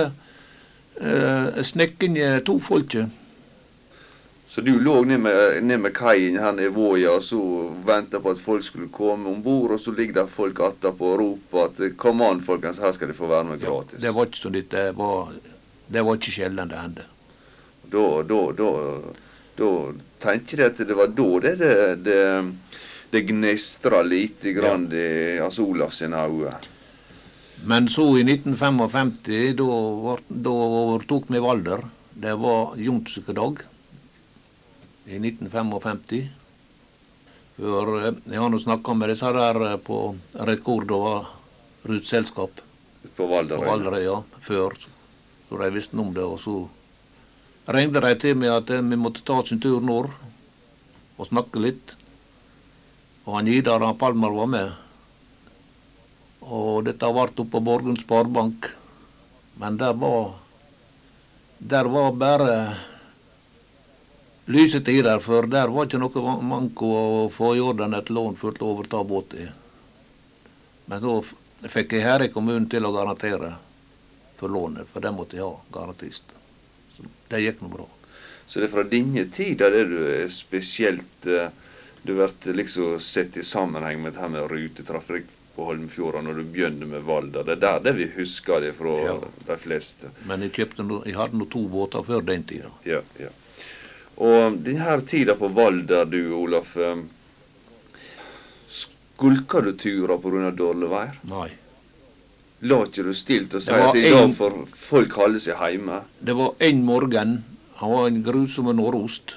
uh, 1.02 1.62
snekken 1.62 2.16
to 2.46 2.54
folket. 2.60 3.10
Så 4.48 4.62
du 4.64 4.78
lå 4.80 5.02
ned 5.04 5.20
med, 5.20 5.58
ned 5.64 5.80
med 5.80 5.92
kaien 5.92 6.38
her 6.40 6.56
i 6.64 6.70
Våja 6.72 7.12
og 7.18 7.22
så 7.26 7.40
venta 7.84 8.16
på 8.20 8.32
at 8.32 8.40
folk 8.40 8.64
skulle 8.64 8.88
komme 8.88 9.28
om 9.28 9.42
bord, 9.44 9.74
og 9.76 9.80
så 9.80 9.92
ligger 9.92 10.22
det 10.22 10.32
folk 10.32 10.62
attapå 10.64 11.12
og 11.12 11.20
roper 11.20 11.64
at 11.66 11.96
'kom 11.96 12.22
an, 12.24 12.40
folkens, 12.40 12.78
her 12.78 12.92
skal 12.92 13.08
de 13.08 13.14
få 13.14 13.28
være 13.28 13.44
med 13.44 13.60
gratis'. 13.60 14.00
Ja, 14.00 14.06
Det 14.08 14.14
var 14.14 14.26
ikke 14.26 14.42
sånn 14.42 14.56
litt, 14.56 14.70
det 14.70 14.96
var, 14.96 15.28
det 15.92 16.04
var 16.04 16.16
ikke 16.16 16.32
sjelden 16.32 16.68
det 16.68 16.80
hendte. 16.80 17.04
Da, 17.92 18.22
da, 18.22 18.40
da, 18.52 18.70
da 19.58 19.68
tenkte 20.20 20.56
jeg 20.56 20.66
at 20.66 20.78
det 20.78 20.96
var 20.96 21.06
da 21.06 21.28
det, 21.44 21.58
det, 21.58 22.04
det, 22.04 22.52
det 23.10 23.22
gnistrer 23.28 24.04
lite 24.04 24.52
grann 24.52 24.88
i 24.92 25.38
Hans 25.40 25.58
Olav 25.58 25.90
sine 25.96 26.20
øyne. 26.26 26.54
Men 27.64 27.88
så 27.88 28.04
i 28.18 28.22
1955, 28.22 29.12
da, 29.58 30.50
overtok 30.50 31.24
vi 31.32 31.40
Valder. 31.42 31.82
Det 32.14 32.34
var 32.38 32.76
jomsøkedag 32.78 33.62
i 35.06 35.18
1955. 35.18 36.28
For 37.58 37.98
eh, 37.98 38.14
jeg 38.30 38.38
har 38.38 38.52
nå 38.52 38.60
snakka 38.62 38.94
med 38.94 39.10
disse 39.10 39.32
der 39.34 39.58
eh, 39.72 39.76
på 39.82 39.98
Rekord 40.46 40.92
og 40.94 41.88
ruteselskap 41.88 42.60
På 43.16 43.26
på 43.26 43.26
Valderøy. 43.26 44.04
ja, 44.04 44.22
før, 44.40 44.76
så 45.48 45.58
de 45.58 45.70
visste 45.74 45.98
om 45.98 46.12
det. 46.14 46.22
Og 46.22 46.38
så 46.38 46.56
ringte 47.74 48.00
de 48.04 48.14
til 48.14 48.36
meg 48.38 48.54
at 48.54 48.70
eh, 48.70 48.84
vi 48.84 48.96
måtte 49.00 49.24
ta 49.26 49.40
oss 49.42 49.50
en 49.52 49.60
tur 49.60 49.80
nord 49.80 50.12
og 51.18 51.26
snakke 51.26 51.58
litt. 51.58 51.96
Og 53.28 53.34
han 53.36 53.48
Idar 53.52 53.84
og 53.84 53.98
Palmer 54.00 54.32
var 54.32 54.46
med. 54.48 54.68
Og 56.48 56.86
dette 56.86 57.10
ble 57.12 57.44
på 57.52 57.60
Borgund 57.60 58.00
Sparebank. 58.00 58.70
Men 59.60 59.76
der 59.76 59.92
var 59.92 60.34
Der 61.58 61.84
var 61.84 62.12
bare 62.12 62.76
lyse 64.46 64.80
tider, 64.80 65.18
for 65.18 65.42
der 65.42 65.66
var 65.68 65.88
ikke 65.88 65.98
noe 65.98 66.34
manko 66.40 66.90
å 66.94 67.24
få 67.34 67.56
i 67.56 67.60
orden 67.60 67.96
et 67.98 68.12
lån 68.14 68.36
for 68.38 68.54
å 68.54 68.68
overta 68.72 69.02
båten. 69.04 69.50
Men 70.86 71.02
da 71.02 71.68
fikk 71.68 71.96
jeg 71.96 72.06
her 72.06 72.22
i 72.22 72.30
kommunen 72.30 72.68
til 72.70 72.86
å 72.86 72.94
garantere 72.94 73.56
for 74.38 74.48
lånet, 74.48 74.86
for 74.92 75.02
det 75.02 75.12
måtte 75.12 75.36
jeg 75.36 75.44
ha 75.44 75.58
garantist. 75.74 76.30
Så 76.94 77.10
det 77.28 77.42
gikk 77.42 77.60
nå 77.60 77.72
bra. 77.74 77.88
Så 78.46 78.62
det 78.62 78.68
er 78.68 78.74
fra 78.76 78.86
denne 78.86 79.26
tida 79.34 79.72
det 79.74 79.84
du 79.90 79.98
er 79.98 80.30
spesielt 80.30 81.26
eh, 81.26 81.50
Du 82.02 82.14
blir 82.14 82.54
liksom 82.54 83.00
sett 83.00 83.36
i 83.36 83.42
sammenheng 83.44 84.02
med 84.02 84.12
det 84.14 84.20
her 84.22 84.28
med 84.32 84.46
rutetrafikk 84.50 85.26
på 85.56 85.64
Holmfjorda 85.66 86.20
når 86.22 86.36
du 86.38 86.44
begynner 86.54 86.86
med 86.86 87.02
Valda. 87.02 87.42
Det 87.42 87.56
er 87.56 87.62
der 87.64 87.80
det 87.88 87.92
vi 87.98 88.06
husker 88.14 88.60
det 88.62 88.72
fra 88.78 88.94
Ja. 89.04 89.16
de 89.46 89.56
fleste. 89.58 90.10
Men 90.24 90.42
jeg, 90.46 90.52
kjøpte 90.52 90.84
no, 90.86 91.02
jeg 91.04 91.16
hadde 91.18 91.36
nå 91.40 91.48
to 91.50 91.64
båter 91.68 92.04
før 92.06 92.22
den 92.24 92.44
tida. 92.44 92.70
Ja, 92.86 93.00
ja. 93.18 93.28
Og 94.16 94.56
denne 94.62 95.00
tida 95.06 95.34
på 95.34 95.48
Valda, 95.54 96.04
du 96.04 96.32
Olaf 96.34 96.76
eh, 96.76 96.96
Skulka 98.70 99.60
du 99.60 99.72
turer 99.72 100.18
pga. 100.22 100.50
dårlig 100.54 100.88
vær? 100.90 101.16
Nei. 101.26 101.48
La 102.62 102.80
ikke 102.86 103.04
du 103.06 103.12
stilt 103.14 103.54
og 103.54 103.62
si 103.62 103.70
at 103.74 103.94
i 103.98 104.08
dag 104.10 104.32
får 104.34 104.54
folk 104.74 105.12
holde 105.14 105.40
seg 105.42 105.58
hjemme? 105.58 106.00
Det 106.20 106.34
var 106.34 106.54
en 106.58 106.84
morgen. 106.84 107.44
Han 107.78 107.90
var 107.92 108.06
en 108.08 108.22
grusom 108.26 108.70
nordost. 108.74 109.36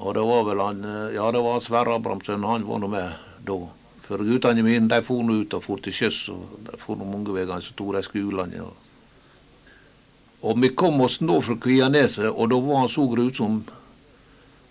Og 0.00 0.14
det 0.16 0.24
var 0.24 0.46
vel 0.48 0.62
han 0.64 0.84
eh, 0.84 1.14
Ja, 1.16 1.28
det 1.32 1.42
var 1.44 1.60
Sverre 1.60 1.94
Abrahamsen. 1.94 2.44
Han 2.44 2.66
var 2.66 2.80
nå 2.80 2.88
med 2.88 3.26
da. 3.44 3.58
For 4.06 4.24
guttene 4.26 4.64
mine 4.66 4.88
de 4.90 5.02
for 5.06 5.22
nå 5.22 5.42
ut 5.42 5.54
og 5.54 5.64
for 5.64 5.82
til 5.84 5.94
sjøs. 5.94 6.22
Og 6.32 6.56
de 6.66 6.78
for 6.80 6.98
nå 6.98 7.08
mange 7.08 7.34
veier, 7.36 7.60
så 7.60 7.76
tok 7.76 7.92
de 7.98 8.02
skolene. 8.06 8.64
Og, 8.64 8.88
og 10.40 10.58
vi 10.62 10.72
kom 10.72 11.02
oss 11.04 11.20
nå 11.20 11.36
fra 11.44 11.58
Kvianeset, 11.60 12.30
og 12.30 12.48
da 12.50 12.58
var 12.64 12.82
han 12.82 12.90
så 12.90 13.04
grusom 13.10 13.62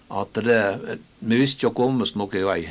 at 0.09 0.39
det 0.41 0.61
Vi 1.19 1.37
visste 1.37 1.59
ikke 1.59 1.69
å 1.69 1.77
komme 1.83 2.01
oss 2.01 2.15
noen 2.17 2.45
vei. 2.47 2.61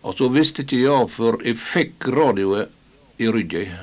Og 0.00 0.16
så 0.16 0.30
visste 0.32 0.64
ikke 0.64 0.80
jeg, 0.80 1.08
for 1.12 1.42
jeg 1.44 1.60
fikk 1.60 2.08
radioet 2.08 2.72
i 3.20 3.28
ryggen. 3.28 3.74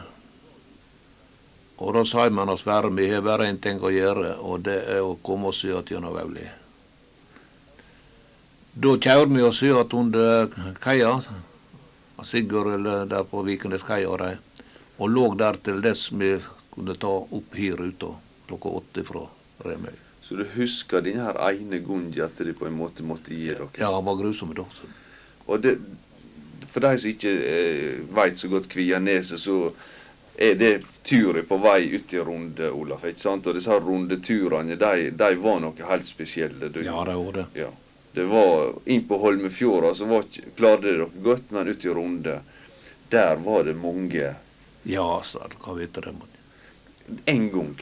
Og 1.77 1.93
da 1.93 2.01
sa 2.09 2.25
man 2.33 2.49
oss 2.49 2.63
Sverre, 2.65 2.89
vi 2.89 3.11
har 3.11 3.21
bare 3.21 3.45
én 3.51 3.61
ting 3.61 3.77
å 3.77 3.93
gjøre, 3.93 4.39
og 4.41 4.63
det 4.65 4.79
er 4.95 5.05
å 5.05 5.19
komme 5.21 5.51
oss 5.51 5.61
gjennom 5.61 6.15
Vauli. 6.15 6.47
Da 8.77 8.91
kjører 9.01 9.29
vi 9.31 9.41
oss 9.41 9.63
ut 9.63 9.93
under 9.97 10.51
kaia, 10.83 11.15
Sigurd 12.23 12.73
eller 12.75 13.05
der 13.09 13.23
på 13.25 13.41
Vikeneskaia, 13.45 14.09
og 14.09 14.19
de, 14.21 14.63
og 15.01 15.09
lå 15.09 15.23
der 15.37 15.57
til 15.65 15.79
dess 15.81 16.11
vi 16.13 16.35
kunne 16.73 16.93
ta 17.01 17.09
opp 17.09 17.57
her 17.57 17.81
ute 17.81 18.11
klokka 18.47 18.73
åtte 18.79 19.03
fra 19.07 19.23
Remøy. 19.65 19.95
Så 20.21 20.37
du 20.37 20.43
husker 20.53 21.01
denne 21.01 21.25
her 21.25 21.39
ene 21.49 21.79
gangen 21.81 22.13
at 22.21 22.37
de 22.37 22.53
på 22.53 22.67
en 22.67 22.77
måte 22.77 23.05
måtte 23.05 23.33
gi 23.33 23.47
dere? 23.49 23.69
Ja, 23.79 23.89
han 23.95 24.05
var 24.05 24.19
grusom 24.19 24.53
da. 24.53 24.65
så. 24.75 24.89
Og 25.47 25.63
det, 25.63 25.77
for 26.69 26.85
de 26.85 26.93
som 26.99 27.11
ikke 27.13 27.33
eh, 27.33 28.01
veit 28.13 28.37
så 28.37 28.51
godt 28.51 28.69
Kvianeset, 28.69 29.41
så 29.41 29.71
er 30.37 30.53
det 30.59 30.73
turen 31.07 31.47
på 31.49 31.57
vei 31.63 31.79
ut 31.95 32.13
i 32.13 32.21
runde, 32.21 32.69
Olaf. 32.69 33.07
ikke 33.09 33.23
sant? 33.25 33.47
Og 33.47 33.57
disse 33.57 33.73
rundeturene, 33.81 34.77
de, 34.77 35.09
de 35.17 35.33
var 35.41 35.61
noe 35.63 35.89
helt 35.89 36.05
spesielle. 36.05 36.69
Du. 36.69 36.83
Ja, 36.85 37.01
det 37.07 37.17
var 37.17 37.37
det. 37.41 37.49
Ja. 37.63 37.73
Det 38.13 38.23
var 38.29 38.73
Inn 38.85 39.03
på 39.07 39.17
Holmefjorda 39.21 39.93
så 39.95 40.05
var 40.09 40.23
klarte 40.57 40.87
dere 40.87 41.09
godt, 41.25 41.51
men 41.53 41.67
ut 41.67 41.85
i 41.85 41.89
runde 41.93 42.39
der 43.11 43.35
var 43.35 43.63
det 43.63 43.75
mange 43.79 44.33
Ja, 44.87 45.21
sa 45.23 45.47
du, 45.47 45.55
hva 45.63 45.75
vet 45.77 45.93
det, 45.93 46.11
mann. 46.15 47.19
En 47.25 47.49
gang, 47.51 47.75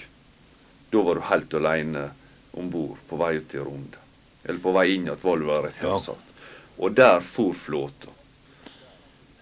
da 0.92 1.02
var 1.06 1.16
du 1.16 1.22
helt 1.30 1.54
aleine 1.54 2.10
om 2.58 2.70
bord 2.70 2.98
på 3.10 3.18
vei 3.20 3.40
til 3.40 3.66
Runde. 3.68 4.00
Eller 4.46 4.62
på 4.64 4.74
vei 4.76 4.88
inn 4.96 5.06
til 5.10 5.22
vel 5.24 5.44
rettere 5.50 5.92
Ja. 5.92 5.98
sagt. 6.00 6.34
Og 6.78 6.96
der 6.96 7.20
for 7.22 7.54
flåta. 7.54 8.10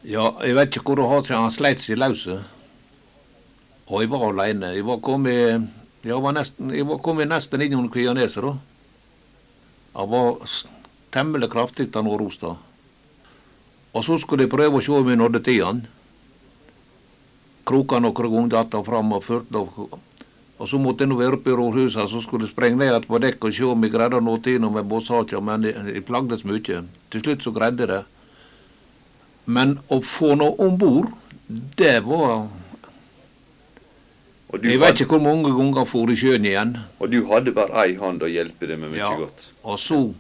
Ja, 0.03 0.33
jeg 0.43 0.55
vet 0.55 0.75
ikke 0.75 0.83
hvor 0.83 0.95
det 0.95 1.07
har 1.09 1.23
seg, 1.23 1.37
han 1.37 1.51
sleit 1.51 1.79
seg 1.79 1.97
løse. 1.97 2.43
Og 3.87 4.01
jeg 4.01 4.09
var 4.09 4.29
aleine. 4.29 4.73
Jeg 4.75 4.85
var 4.85 4.99
kommet 4.99 5.69
jeg 6.03 6.21
var 6.21 6.33
nesten, 6.33 6.69
jeg 6.75 6.85
var 6.87 6.97
kommet 6.97 7.27
nesten 7.27 7.61
innom 7.61 7.89
Kvianeset, 7.89 8.43
da. 8.43 8.57
Han 9.93 10.09
var 10.09 10.55
temmelig 11.13 11.51
kraftig, 11.51 11.89
han 11.93 12.07
Rostad. 12.07 12.55
Og 13.93 14.05
så 14.05 14.17
skulle 14.17 14.47
jeg 14.47 14.53
prøve 14.53 14.79
å 14.79 14.81
se 14.81 14.91
om 14.91 15.09
jeg 15.09 15.19
nådde 15.19 15.43
til 15.45 15.61
han. 15.61 15.83
Kroka 17.63 17.99
noen 18.01 18.15
ganger 18.17 18.65
han 18.73 18.87
fram 18.87 19.13
og 19.13 19.23
førte 19.23 19.61
og, 19.61 19.99
og 20.57 20.69
så 20.69 20.79
måtte 20.79 21.03
jeg 21.03 21.11
nå 21.11 21.17
være 21.19 21.37
oppe 21.37 21.51
i 21.51 21.55
rådhuset, 21.57 22.09
så 22.09 22.21
skulle 22.21 22.47
jeg 22.47 22.53
sprenge 22.53 22.79
ned 22.79 23.05
på 23.09 23.19
dekk 23.21 23.45
og 23.49 23.53
se 23.55 23.65
om 23.67 23.85
jeg 23.85 23.93
greide 23.93 24.19
å 24.19 24.23
nå 24.23 24.37
til 24.45 24.61
noe 24.63 24.73
med 24.77 24.89
båtsaka, 24.89 25.41
men 25.43 25.65
jeg, 25.67 26.03
plagdes 26.07 26.45
mye. 26.47 26.81
Til 27.11 27.23
slutt 27.23 27.45
så 27.45 27.53
greide 27.55 27.83
jeg 27.83 27.91
det. 27.91 28.01
Men 29.45 29.77
å 29.91 29.99
få 29.99 30.33
noe 30.39 30.55
om 30.63 30.77
bord, 30.79 31.09
det 31.77 31.97
var 32.05 32.47
Jeg 34.61 34.79
vet 34.79 34.99
ikke 35.01 35.17
hvor 35.17 35.23
mange 35.25 35.49
ganger 35.49 35.79
jeg 35.81 35.87
for 35.89 36.11
i 36.11 36.15
sjøen 36.15 36.45
igjen. 36.45 36.77
og 36.99 37.09
du 37.11 37.25
hadde 37.25 37.51
bare 37.51 37.85
ei 37.87 37.95
hand 37.97 38.21
å 38.21 38.29
hjelpe 38.29 38.67
deg 38.67 38.79
med 38.79 38.91
mye 38.91 38.99
Ja. 38.99 39.15
godt. 39.17 39.47
Og 39.63 39.79
så 39.79 40.13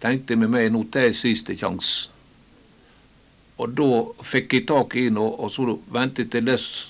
tenkte 0.00 0.32
jeg 0.32 0.38
med 0.38 0.50
meg 0.50 0.72
nå 0.72 0.84
det 0.90 1.02
er 1.04 1.12
siste 1.12 1.52
sjanse. 1.54 2.08
Og 3.58 3.74
da 3.74 4.04
fikk 4.24 4.52
jeg 4.54 4.66
tak 4.66 4.96
i 4.96 5.04
henne, 5.04 5.20
og 5.20 5.50
så 5.52 5.78
ventet 5.92 6.24
jeg 6.24 6.30
til 6.30 6.44
dess 6.44 6.86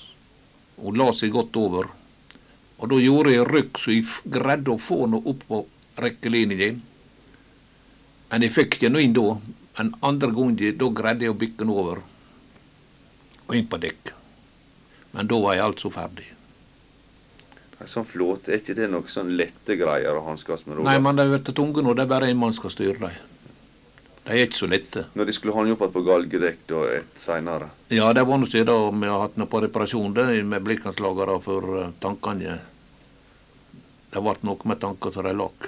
hun 0.81 0.95
la 0.95 1.11
seg 1.11 1.31
godt 1.31 1.55
over. 1.57 1.89
Og 2.79 2.89
da 2.89 2.95
gjorde 2.95 3.31
jeg 3.33 3.45
rykk 3.47 3.77
så 3.79 3.91
jeg 3.91 4.05
greide 4.31 4.71
å 4.73 4.79
få 4.79 5.03
henne 5.03 5.21
opp 5.25 5.43
på 5.47 5.65
rekkelinjen. 5.97 6.81
Men 8.31 8.41
jeg 8.41 8.51
fikk 8.51 8.79
ikke 8.79 8.89
noe 8.89 9.03
inn 9.03 9.13
da. 9.13 9.37
Men 9.77 9.93
andre 10.01 10.31
gangen 10.31 10.77
da 10.77 10.89
greide 10.89 11.21
jeg 11.27 11.31
å 11.35 11.37
bikke 11.37 11.59
henne 11.63 11.77
over. 11.77 12.01
Og 13.47 13.55
inn 13.55 13.67
på 13.67 13.77
dekk. 13.77 14.13
Men 15.13 15.29
da 15.29 15.39
var 15.41 15.57
jeg 15.57 15.65
altså 15.67 15.91
ferdig. 15.93 16.29
Sånn 17.89 18.05
flåte, 18.07 18.53
er 18.53 18.61
ikke 18.61 18.77
det 18.77 18.87
noe 18.87 19.11
sånn 19.11 19.33
lette 19.35 19.75
greier 19.75 20.15
å 20.15 20.23
hanskes 20.23 20.63
med? 20.65 20.77
Nei, 20.79 20.95
Rolf? 20.95 21.03
men 21.03 21.19
de 21.19 21.25
blir 21.33 21.55
tunge 21.57 21.83
nå. 21.83 21.93
Det 21.97 22.05
er 22.05 22.11
bare 22.13 22.29
en 22.31 22.39
mann 22.39 22.55
skal 22.55 22.71
styre 22.71 22.95
dem. 23.01 23.17
De 24.23 24.31
er 24.31 24.45
ikke 24.45 24.61
så 24.61 24.69
lette. 24.71 25.03
Når 25.19 25.27
de 25.27 25.35
skulle 25.35 25.55
ha 25.55 25.65
den 25.65 25.75
opp 25.75 25.81
igjen 25.83 25.95
på 25.97 26.03
galgedekk 26.07 26.61
da 26.69 26.83
et 26.95 27.17
seinere. 27.19 27.67
Ja, 27.91 28.07
det 28.15 28.23
var 28.29 28.39
noe 28.39 28.49
siden 28.49 29.01
vi 29.03 29.09
har 29.11 29.25
hatt 29.25 29.35
noe 29.39 29.51
på 29.51 29.59
reparasjon 29.65 30.15
det, 30.15 30.27
med 30.47 30.63
blikkanslagere 30.63 31.35
for 31.43 31.79
eh, 31.81 31.91
tankene. 31.99 32.55
Det 34.13 34.23
ble 34.23 34.35
noe 34.47 34.69
med 34.71 34.79
tanker 34.79 35.11
som 35.11 35.27
de 35.27 35.35
lak. 35.35 35.67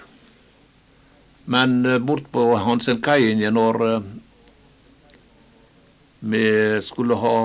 Men 1.51 1.81
eh, 1.86 1.99
bort 1.99 2.31
på 2.31 2.47
Hansenkaien 2.63 3.43
når 3.53 3.81
eh, 3.89 4.08
vi 6.31 6.45
skulle 6.81 7.19
ha 7.19 7.36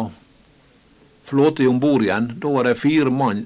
flåte 1.30 1.66
om 1.70 1.78
bord 1.80 2.02
igjen, 2.02 2.32
da 2.42 2.50
var 2.50 2.66
det 2.66 2.80
fire 2.80 3.10
mann 3.14 3.44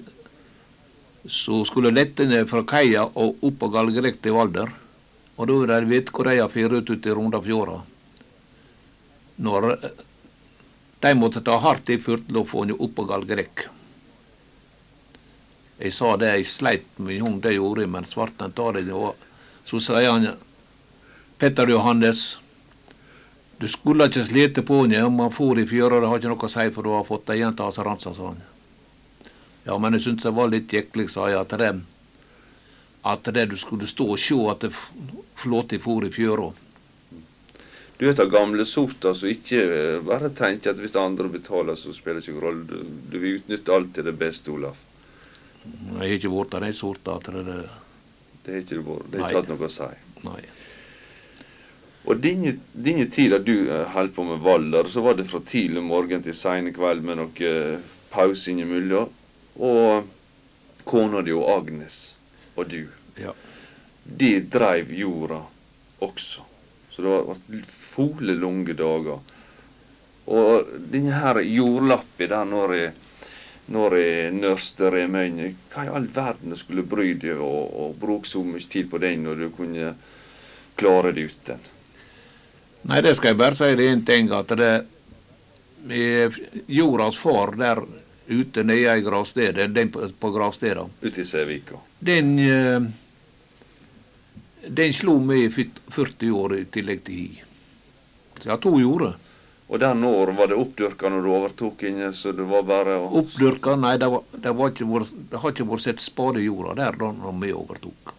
som 1.24 1.64
skulle 1.64 1.92
lette 1.92 2.24
ned 2.28 2.48
fra 2.48 2.64
kaia 2.68 3.04
og 3.06 3.44
opp 3.44 3.60
på 3.60 3.68
galgedekk 3.72 4.20
til 4.24 4.36
Valder. 4.36 4.72
Og 5.36 5.48
da 5.48 5.56
ville 5.58 5.78
det 5.80 5.90
vite 5.90 6.14
hvor 6.14 6.28
de 6.28 6.38
hadde 6.38 6.52
fyrt 6.52 6.90
ut 6.90 7.06
i 7.06 7.14
Rondafjorda. 7.16 7.78
Når 9.44 9.70
eh, 9.72 10.02
de 11.04 11.14
måtte 11.18 11.42
ta 11.44 11.56
hardt 11.60 11.90
i 11.90 11.98
for 12.00 12.20
å 12.20 12.44
få 12.48 12.64
henne 12.64 12.76
opp 12.78 12.94
på 12.96 13.06
galgedekk. 13.08 13.66
Jeg 15.80 15.92
sa 15.92 16.14
det, 16.16 16.30
jeg 16.36 16.48
sleit 16.48 16.86
med 17.02 17.18
henne, 17.18 17.42
det 17.42 17.56
gjorde 17.56 17.82
jeg, 17.82 17.90
men 17.92 18.06
svarten 18.08 18.54
tar 18.54 18.78
det. 18.78 18.86
Så 19.66 19.80
sier 19.82 20.06
han, 20.06 20.30
Petter 21.40 21.68
Johannes, 21.68 22.38
du 23.60 23.68
skulle 23.68 24.06
ikke 24.10 24.24
slite 24.26 24.62
på 24.66 24.80
henne 24.82 25.02
om 25.06 25.18
han 25.22 25.32
for 25.32 25.58
i 25.60 25.66
fjøra, 25.68 26.00
det 26.02 26.08
har 26.10 26.18
ikke 26.20 26.32
noe 26.32 26.48
å 26.48 26.52
si, 26.52 26.66
for 26.74 26.82
du 26.86 26.90
har 26.94 27.04
fått 27.08 27.30
ei 27.32 27.38
igjen 27.40 27.54
til 27.56 27.68
Aseransa, 27.70 28.14
sa 28.16 28.30
han. 28.32 28.42
Ja, 29.64 29.78
men 29.80 29.96
jeg 29.96 30.02
syntes 30.04 30.26
det 30.26 30.34
var 30.36 30.50
litt 30.52 30.72
jekkelig, 30.74 31.06
sa 31.12 31.28
jeg, 31.30 31.38
at 31.40 31.54
det, 31.60 31.70
at 33.14 33.30
det 33.36 33.46
du 33.52 33.56
skulle 33.60 33.86
stå 33.88 34.10
og 34.14 34.20
se 34.20 34.36
at 34.50 34.66
det 34.66 34.72
f- 34.74 34.90
flåte 35.40 35.78
for 35.80 36.04
i 36.04 36.10
fjøra. 36.12 36.50
Du 37.98 38.08
er 38.10 38.18
av 38.20 38.30
gamle 38.32 38.64
sorter 38.66 39.14
som 39.14 39.30
ikke 39.30 39.60
eh, 39.62 40.00
bare 40.04 40.28
tenker 40.34 40.72
at 40.74 40.80
hvis 40.82 40.96
andre 40.98 41.28
betaler, 41.30 41.76
så 41.78 41.92
spiller 41.94 42.20
det 42.20 42.28
ikke 42.32 42.42
rolle. 42.42 42.64
Du, 42.66 42.82
du 43.12 43.18
vil 43.22 43.38
utnytte 43.38 43.72
alt 43.72 43.92
til 43.94 44.08
det 44.08 44.16
beste, 44.18 44.50
Olaf. 44.50 44.80
Jeg 45.64 45.96
har 46.00 46.16
ikke 46.18 46.32
vært 46.34 46.56
av 46.58 46.64
den 46.66 46.74
sorta 46.76 47.14
at 47.20 47.30
det, 47.32 47.58
Det 48.44 48.52
har 48.52 48.60
ikke 48.64 48.80
du 48.80 48.82
vært. 48.90 49.06
Det 49.12 49.20
har 49.22 49.30
ikke 49.30 49.40
hatt 49.44 49.52
noe 49.54 49.68
å 49.68 49.72
si. 49.72 49.90
nei. 50.26 50.40
Og 52.04 52.20
dine, 52.20 52.52
dine 52.72 53.06
tid 53.08 53.32
da 53.32 53.38
du 53.40 53.54
eh, 53.70 53.86
holdt 53.94 54.14
på 54.16 54.24
med 54.28 54.42
Valder, 54.44 54.88
så 54.92 55.00
var 55.00 55.16
det 55.16 55.24
fra 55.28 55.40
tidlig 55.40 55.82
morgen 55.82 56.22
til 56.24 56.36
sein 56.36 56.68
kveld 56.76 57.04
med 57.06 57.16
noe 57.20 57.48
eh, 57.48 57.78
pause 58.12 58.52
innimellom. 58.52 59.08
Og 59.64 60.10
kona 60.84 61.22
di 61.24 61.32
og 61.32 61.48
Agnes 61.58 62.16
og 62.56 62.68
du, 62.70 62.82
Ja. 63.18 63.30
de 64.04 64.40
dreiv 64.50 64.90
jorda 64.92 65.40
også. 66.02 66.42
Så 66.90 67.02
det 67.02 67.10
var 67.10 67.38
fole 67.66 68.34
lange 68.36 68.74
dager. 68.76 69.22
Og 70.26 70.68
denne 70.92 71.14
her 71.22 71.40
jordlappen 71.40 72.28
der 72.30 72.44
når 72.44 72.74
jeg 72.74 72.92
når 73.66 73.94
jeg 73.96 74.32
nørste 74.36 74.90
remøyene, 74.92 75.54
hva 75.72 75.86
i 75.86 75.92
all 75.96 76.04
verden 76.12 76.52
skulle 76.56 76.82
bry 76.84 77.14
deg 77.16 77.38
og, 77.40 77.70
og 77.72 77.94
bruke 77.96 78.28
så 78.28 78.42
mye 78.44 78.60
tid 78.68 78.90
på 78.92 79.00
den 79.00 79.24
når 79.24 79.40
du 79.40 79.46
kunne 79.56 79.94
klare 80.76 81.14
det 81.16 81.30
uten? 81.32 81.62
Nei, 82.84 83.00
det 83.04 83.14
skal 83.16 83.32
jeg 83.32 83.40
bare 83.40 83.56
si 83.56 83.70
det 83.78 83.86
en 83.90 84.02
ting, 84.04 84.32
at 84.36 84.50
det 84.58 84.72
er 85.94 86.36
jordas 86.68 87.16
far 87.20 87.54
der 87.56 87.80
ute 88.28 88.64
nede 88.64 88.98
i 88.98 89.04
gravstedet, 89.04 89.70
den 89.74 89.90
på, 89.92 90.04
på 90.20 90.30
gravstedet, 90.32 90.84
Ute 91.02 91.20
i 91.20 91.24
Sævika. 91.28 91.80
den 92.00 92.38
eh, 92.38 92.86
den 94.68 94.92
slo 94.96 95.18
meg 95.20 95.44
i 95.44 95.66
40 95.92 96.30
år 96.32 96.56
i 96.56 96.64
tillegg 96.72 97.04
til 97.04 97.20
hi. 97.20 97.42
Så 98.38 98.48
jeg 98.48 98.52
har 98.54 98.62
to 98.64 98.72
jorder. 98.80 99.14
Og 99.68 99.80
der 99.80 99.94
når 99.96 100.34
var 100.36 100.50
det 100.50 100.58
oppdyrka 100.60 101.08
når 101.08 101.24
du 101.24 101.30
overtok 101.32 101.82
inne, 101.88 102.10
så 102.16 102.32
det 102.36 102.44
var 102.48 102.66
bare 102.68 102.98
å 103.00 103.08
Oppdyrka, 103.20 103.76
nei, 103.80 103.96
det, 104.00 104.10
var, 104.12 104.26
det, 104.32 104.52
var 104.56 104.72
ikke 104.72 105.06
det 105.32 105.40
har 105.40 105.54
ikke 105.54 105.68
vært 105.70 105.86
sett 105.86 106.04
spade 106.04 106.42
i 106.42 106.48
jorda 106.48 106.76
der 106.80 106.98
da 107.00 107.32
vi 107.40 107.52
overtok. 107.56 108.12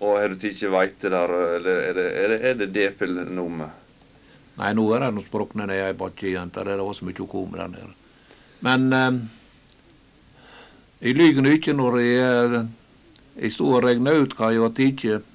Og 0.00 0.16
har 0.16 0.32
du 0.32 0.46
ikke 0.48 0.72
veit 0.72 0.96
det 1.02 1.12
der, 1.12 1.34
eller 1.56 1.82
er 1.84 1.96
det, 1.96 2.06
er 2.16 2.32
det, 2.32 2.38
er 2.40 2.54
det 2.60 2.70
DP-nummer? 2.72 3.74
Nei, 4.60 4.70
nå 4.76 4.84
er 4.92 5.04
det 5.04 5.10
noe 5.16 5.24
sprukne 5.24 5.66
ned 5.68 5.82
ei 5.84 5.96
bakkejente. 5.96 6.64
det 6.64 6.76
var 6.80 6.96
så 6.96 7.06
mye 7.08 7.24
å 7.24 7.28
komme 7.28 7.60
der 7.60 7.68
nede. 7.72 7.92
Men 8.64 8.92
eh, 8.92 9.20
jeg 11.00 11.16
lyver 11.16 11.44
nå 11.44 11.52
ikke 11.56 11.72
når 11.76 11.98
jeg, 12.00 12.16
eh, 12.24 12.56
jeg 13.44 13.52
sto 13.54 13.70
og 13.72 13.84
regna 13.86 14.12
ut 14.16 14.34
hva 14.36 14.50
jeg 14.52 14.64
har 14.64 14.74
tatt 14.76 15.28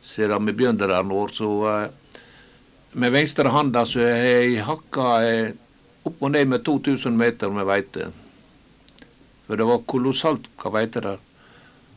siden 0.00 0.46
vi 0.48 0.54
begynte 0.56 0.88
der 0.88 1.04
nå, 1.04 1.26
så 1.28 1.50
eh, 1.68 2.20
med 2.92 3.12
venstre 3.12 3.52
handa 3.52 3.84
så 3.86 4.00
har 4.00 4.24
jeg 4.24 4.64
hakka 4.64 5.08
eh, 5.28 5.52
opp 6.08 6.22
og 6.24 6.32
ned 6.32 6.48
med 6.48 6.64
2000 6.64 7.16
meter 7.16 7.52
med 7.52 7.68
veite. 7.68 8.08
For 9.44 9.60
det 9.60 9.66
var 9.68 9.84
kolossalt 9.84 10.48
hva 10.56 10.72
veite 10.78 11.04
der. 11.04 11.20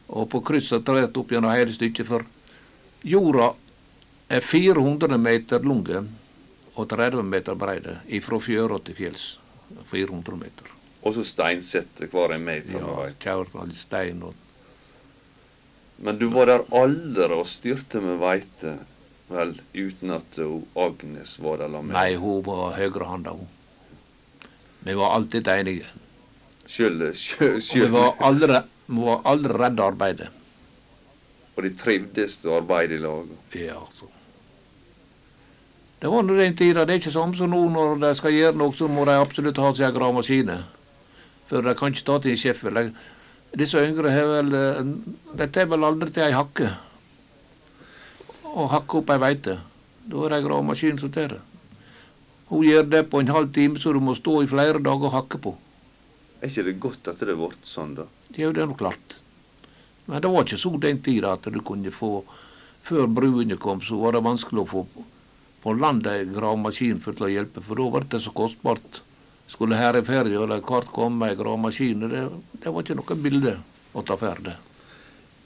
Og 0.07 0.27
på 0.29 0.41
kryss 0.45 0.71
og 0.75 0.83
tvers 0.85 1.13
opp 1.15 1.31
gjennom 1.31 1.53
hele 1.53 1.73
stykket, 1.73 2.07
for 2.07 2.25
jorda 3.03 3.53
er 4.29 4.41
400 4.41 5.17
meter 5.17 5.63
lang 5.63 5.87
og 6.73 6.87
30 6.89 7.23
meter 7.23 7.55
breide 7.55 7.99
fra 8.25 8.39
fjøra 8.41 8.79
til 8.83 8.97
fjells. 8.97 9.25
400 9.89 10.37
meter. 10.37 10.69
Og 11.03 11.15
så 11.15 11.23
steinsette 11.27 12.07
hver 12.11 12.35
en 12.35 12.45
meter 12.45 12.79
Ja, 12.79 13.09
kjærlig 13.19 13.51
kjærl, 13.51 13.75
stein 13.75 14.23
og 14.23 14.33
Men 16.03 16.17
du 16.19 16.27
var 16.33 16.49
der 16.49 16.63
aldri 16.73 17.29
og 17.31 17.45
styrte 17.47 18.01
med 18.01 18.17
veite, 18.19 18.77
vel, 19.29 19.53
uten 19.73 20.11
at 20.11 20.39
Agnes 20.75 21.35
var 21.39 21.61
der 21.61 21.69
sammen 21.71 21.93
Nei, 21.93 22.15
hun 22.19 22.41
var 22.43 22.73
høyrehanda, 22.75 23.31
hun. 23.37 23.47
Vi 24.83 24.95
var 24.99 25.13
alltid 25.15 25.47
enige. 25.47 25.85
Sjøl, 26.67 27.13
vi 27.13 27.87
var 27.93 28.17
aldri, 28.19 28.59
var 28.87 29.21
aldri 29.29 29.53
redde 29.57 29.85
arbeidet. 29.85 30.29
Og 31.53 31.63
de 31.63 31.71
trivdes 31.77 32.39
å 32.47 32.57
arbeide 32.57 32.97
i 32.97 33.01
lag. 33.03 33.29
Ja, 33.53 33.79
altså. 33.79 34.09
Det 36.01 36.11
var 36.11 36.23
nå 36.25 36.35
den 36.35 36.55
tida. 36.59 36.83
Det 36.83 36.95
er 36.95 36.99
ikke 36.99 37.13
sånn 37.15 37.35
som 37.37 37.53
nå 37.53 37.61
når 37.71 38.01
de 38.01 38.09
skal 38.19 38.33
gjøre 38.35 38.59
noe, 38.59 38.75
så 38.75 38.89
må 38.91 39.05
de 39.07 39.13
absolutt 39.15 39.61
ha 39.61 39.69
seg 39.71 39.87
en 39.87 39.95
gravemaskin. 39.95 40.49
For 41.47 41.63
de 41.63 41.75
kan 41.79 41.93
ikke 41.93 42.07
ta 42.09 42.17
til 42.19 42.33
en 42.33 42.41
sjef. 42.41 42.65
Disse 43.53 43.83
yngre 43.85 44.11
har 44.11 44.25
vel 44.25 44.55
eh, 44.57 44.81
De 45.37 45.47
tar 45.53 45.69
vel 45.69 45.85
aldri 45.85 46.09
til 46.11 46.25
ei 46.25 46.33
hakke. 46.35 46.71
Og 48.51 48.71
hakke 48.73 48.99
opp 48.99 49.13
ei 49.13 49.21
veite. 49.21 49.59
Da 50.03 50.25
er 50.25 50.33
det 50.33 50.41
ei 50.41 50.47
gravemaskin 50.49 50.99
som 50.99 51.13
tar 51.13 51.37
det. 51.37 51.41
Hun 52.49 52.65
gjør 52.67 52.89
det 52.89 53.05
på 53.09 53.21
en 53.21 53.31
halv 53.33 53.53
time, 53.53 53.79
så 53.79 53.93
du 53.93 54.01
må 54.03 54.17
stå 54.17 54.41
i 54.43 54.49
flere 54.49 54.81
dager 54.83 55.07
og 55.07 55.15
hakke 55.15 55.39
på. 55.41 55.55
Er 56.43 56.51
ikke 56.51 56.65
det 56.67 56.79
godt 56.83 57.07
at 57.07 57.21
det 57.23 57.37
ble 57.39 57.47
sånn, 57.63 57.93
da? 57.95 58.03
Jo, 58.35 58.51
det 58.51 58.65
er 58.65 58.67
nå 58.67 58.75
klart. 58.75 59.15
Men 60.09 60.19
det 60.19 60.31
var 60.33 60.43
ikke 60.43 60.59
så 60.59 60.73
den 60.83 60.99
tida 60.99 61.37
at 61.37 61.47
du 61.47 61.61
kunne 61.63 61.93
få 61.93 62.17
Før 62.83 63.05
bruene 63.07 63.55
kom, 63.55 63.79
så 63.79 63.95
var 63.95 64.11
det 64.11 64.19
vanskelig 64.25 64.59
å 64.59 64.67
få 64.67 64.81
på 65.63 65.73
land 65.79 66.03
ei 66.11 66.25
gravemaskin 66.27 66.97
for 66.99 67.15
å 67.23 67.29
hjelpe, 67.31 67.61
for 67.63 67.79
da 67.79 67.85
ble 67.93 68.01
det 68.11 68.19
så 68.19 68.33
kostbart. 68.35 68.97
Skulle 69.47 69.79
her 69.79 69.95
i 69.95 70.01
ferie 70.03 70.35
eller 70.35 70.59
hvert 70.59 70.91
komme 70.91 71.29
ei 71.31 71.37
gravemaskin, 71.39 72.03
det, 72.11 72.25
det 72.59 72.73
var 72.75 72.83
ikke 72.83 72.97
noe 72.99 73.17
bilde 73.23 73.55
å 73.95 74.03
ta 74.03 74.19
ferde. 74.19 74.57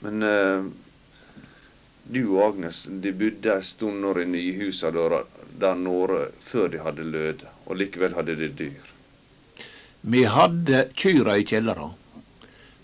Men 0.02 0.26
uh, 0.26 0.66
du 2.10 2.22
og 2.24 2.42
Agnes 2.48 2.82
de 2.90 3.14
bodde 3.22 3.54
ei 3.54 3.70
stund 3.70 4.02
når 4.02 4.24
inne 4.24 4.42
i 4.42 4.56
husa 4.58 4.90
der, 4.90 5.20
der 5.62 5.78
nede 5.78 6.24
før 6.42 6.74
de 6.74 6.82
hadde 6.82 7.06
løde, 7.06 7.54
og 7.70 7.78
likevel 7.78 8.18
hadde 8.18 8.34
de 8.42 8.50
dyr. 8.64 8.97
Vi 10.08 10.24
hadde 10.24 10.86
kyrne 10.96 11.38
i 11.38 11.44
kjelleren. 11.44 11.90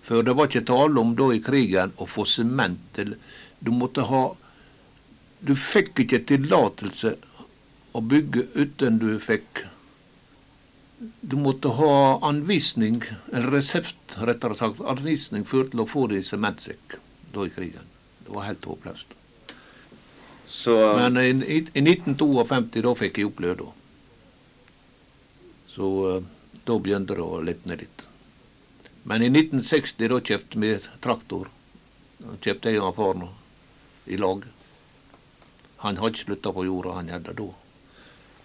For 0.05 0.23
det 0.23 0.35
var 0.37 0.51
ikke 0.51 0.67
tale 0.69 1.01
om 1.01 1.15
da 1.17 1.31
i 1.33 1.41
krigen 1.41 1.95
å 1.97 2.07
få 2.09 2.27
sement. 2.29 2.83
til 2.93 3.15
Du 3.59 3.71
måtte 3.73 4.05
ha 4.11 4.25
Du 5.41 5.55
fikk 5.57 6.01
ikke 6.05 6.25
tillatelse 6.29 7.15
å 7.93 8.01
bygge 8.01 8.45
uten 8.55 8.99
du 8.99 9.19
fikk 9.21 9.65
Du 11.21 11.37
måtte 11.37 11.69
ha 11.79 12.19
anvisning, 12.29 13.03
eller 13.33 13.51
resept, 13.51 14.17
rettere 14.17 14.55
sagt, 14.57 14.81
anvisning 14.81 15.45
for 15.45 15.69
til 15.69 15.81
å 15.81 15.89
få 15.89 16.07
det 16.13 16.21
i 16.21 16.29
sementsekk 16.29 16.97
da 17.35 17.45
i 17.45 17.53
krigen. 17.53 17.89
Det 18.25 18.33
var 18.33 18.49
helt 18.49 18.65
håpløst. 18.65 19.17
Så 20.49 20.77
Men 20.97 21.17
i, 21.17 21.29
i, 21.57 21.59
i 21.73 21.83
1952 21.83 22.85
da 22.87 22.95
fikk 23.01 23.19
jeg 23.19 23.33
oppleve 23.33 23.59
det. 23.65 23.73
Så 25.75 25.91
eh, 26.13 26.23
da 26.65 26.79
begynte 26.79 27.17
det 27.17 27.25
å 27.25 27.43
letne 27.45 27.77
litt. 27.81 28.05
Men 29.05 29.23
i 29.23 29.29
1960 29.29 30.09
da 30.09 30.21
kjøpte 30.21 30.61
vi 30.61 30.73
traktor. 31.05 31.51
Kjøpte 32.41 32.73
jeg 32.73 32.81
og 32.81 32.95
far 32.97 33.19
nå, 33.21 33.29
i 34.09 34.17
lag. 34.17 34.47
Han 35.85 36.01
hadde 36.01 36.15
ikke 36.15 36.25
slutta 36.25 36.55
på 36.57 36.65
jorda, 36.65 36.97
han 36.97 37.11
gjør 37.13 37.27
da. 37.29 37.49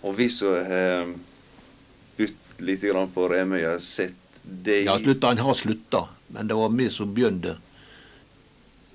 Og 0.01 0.15
vi 0.17 0.27
som 0.31 0.55
har 0.67 1.13
bytt 2.19 2.59
litt 2.63 2.83
grann 2.83 3.11
på 3.15 3.27
Remøy, 3.31 3.63
har 3.63 3.79
sett 3.83 4.41
det 4.43 4.81
Ja, 4.83 4.97
slutta, 4.99 5.31
han 5.31 5.37
har 5.37 5.53
slutta, 5.55 6.07
men 6.27 6.47
det 6.47 6.59
var 6.59 6.69
vi 6.75 6.89
som 6.91 7.13
begynte. 7.13 7.57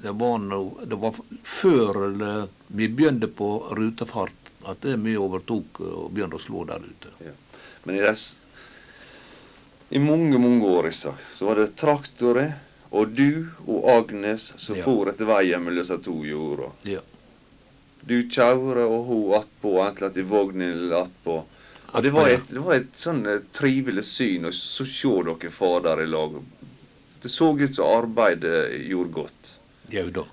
Det 0.05 0.13
var, 0.13 0.39
no, 0.39 0.79
det 0.85 1.01
var 1.01 1.17
før 1.43 2.11
eller, 2.11 2.49
vi 2.67 2.89
begynte 2.89 3.29
på 3.29 3.51
rutefart 3.73 4.53
at 4.69 4.85
vi 4.85 5.17
overtok 5.17 5.81
og 5.81 6.13
begynte 6.13 6.37
å 6.37 6.45
slå 6.45 6.65
der 6.69 6.85
ute. 6.85 7.33
Men 7.85 7.97
i, 7.97 8.03
des, 8.05 8.27
i 9.91 9.99
mange, 9.99 10.39
mange 10.39 10.65
år 10.67 10.89
i 10.89 10.93
så 10.93 11.15
var 11.41 11.61
det 11.61 11.75
traktorer 11.77 12.55
og 12.95 13.11
du 13.15 13.47
og 13.67 13.89
Agnes 13.91 14.53
som 14.57 14.77
Ja. 14.77 14.85
for 14.85 15.09
etter 15.11 15.27
veien 15.27 15.63
mellom 15.65 15.83
disse 15.83 15.99
to 16.03 16.15
jorda. 16.25 16.71
Ja. 16.83 17.01
Du 18.07 18.23
kjører 18.29 18.85
og 18.87 19.05
hun 19.09 19.35
attpå, 19.35 19.73
enten 19.87 20.07
at 20.07 20.17
i 20.17 20.23
vognen 20.23 20.73
eller 20.73 21.03
attpå. 21.03 21.45
Og 21.95 22.03
det 22.03 22.11
var 22.13 22.29
et, 22.29 22.49
det 22.51 22.61
var 22.61 22.75
et 22.75 22.97
sånn 22.99 23.27
eh, 23.27 23.41
trivelig 23.53 24.05
syn 24.05 24.47
å 24.47 24.53
så 24.53 24.85
se 24.85 25.09
dere 25.25 25.51
fader 25.51 26.03
i 26.03 26.07
lag. 26.07 26.35
Det 27.23 27.31
så 27.31 27.53
ut 27.59 27.75
som 27.75 27.87
arbeidet 27.87 28.87
gjorde 28.91 29.15
godt. 29.15 29.53
Jau 29.91 30.11
da. 30.11 30.25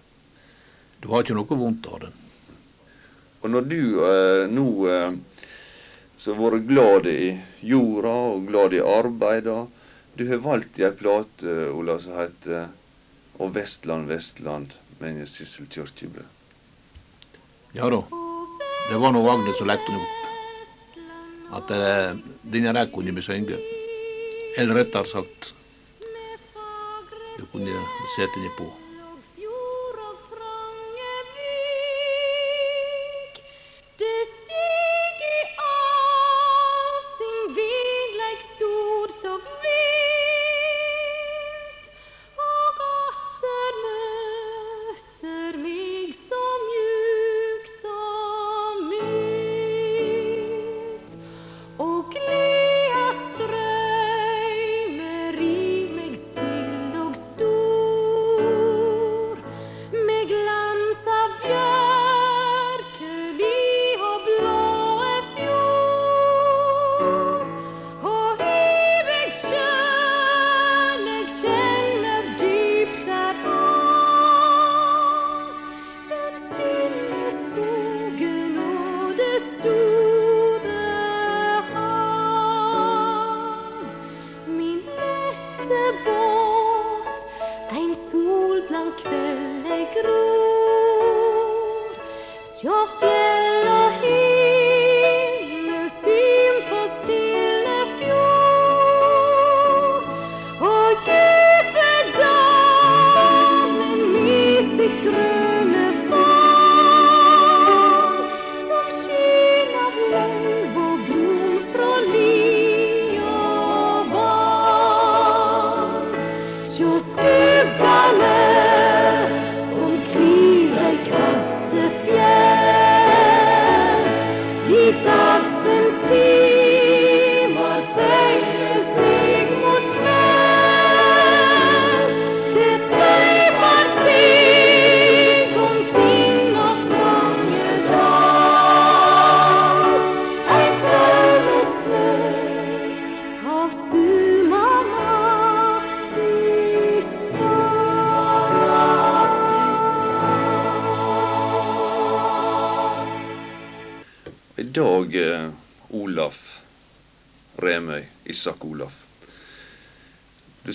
Du 1.02 1.08
har 1.10 1.24
ikke 1.24 1.38
noe 1.38 1.58
vondt 1.58 1.88
av 1.88 2.00
det. 2.00 2.12
Og 3.42 3.50
når 3.50 3.70
du 3.70 3.80
eh, 4.06 4.48
nå 4.52 4.66
eh, 4.90 5.14
som 6.22 6.38
har 6.38 6.54
vært 6.54 6.68
glad 6.70 7.08
i 7.10 7.32
jorda 7.66 8.12
og 8.36 8.44
glad 8.50 8.76
i 8.78 8.84
arbeidet 8.86 9.62
Du 10.14 10.26
har 10.28 10.42
valgt 10.44 10.78
ei 10.78 10.92
plate, 10.94 11.48
eh, 11.48 11.72
Ola, 11.74 11.98
som 12.00 12.18
heter 12.20 12.68
'Og 13.40 13.56
Vestland, 13.56 14.08
Vestland' 14.08 14.76
med 15.00 15.28
Sissel 15.28 15.66
Kyrkjebø. 15.66 16.22
Ja 17.74 17.90
da. 17.90 18.04
Det 18.90 19.00
var 19.00 19.12
nå 19.12 19.24
Agnes 19.30 19.58
som 19.58 19.68
lekte 19.68 19.88
den 19.88 20.02
opp. 20.02 20.22
At 21.58 21.72
eh, 21.72 22.18
denne 22.44 22.74
der 22.74 22.92
kunne 22.92 23.16
vi 23.16 23.22
synge. 23.22 23.58
Eller 24.58 24.76
rettere 24.76 25.06
sagt 25.06 25.54
Du 27.38 27.46
kunne 27.46 27.88
sette 28.16 28.36
den 28.36 28.52
på. 28.58 28.81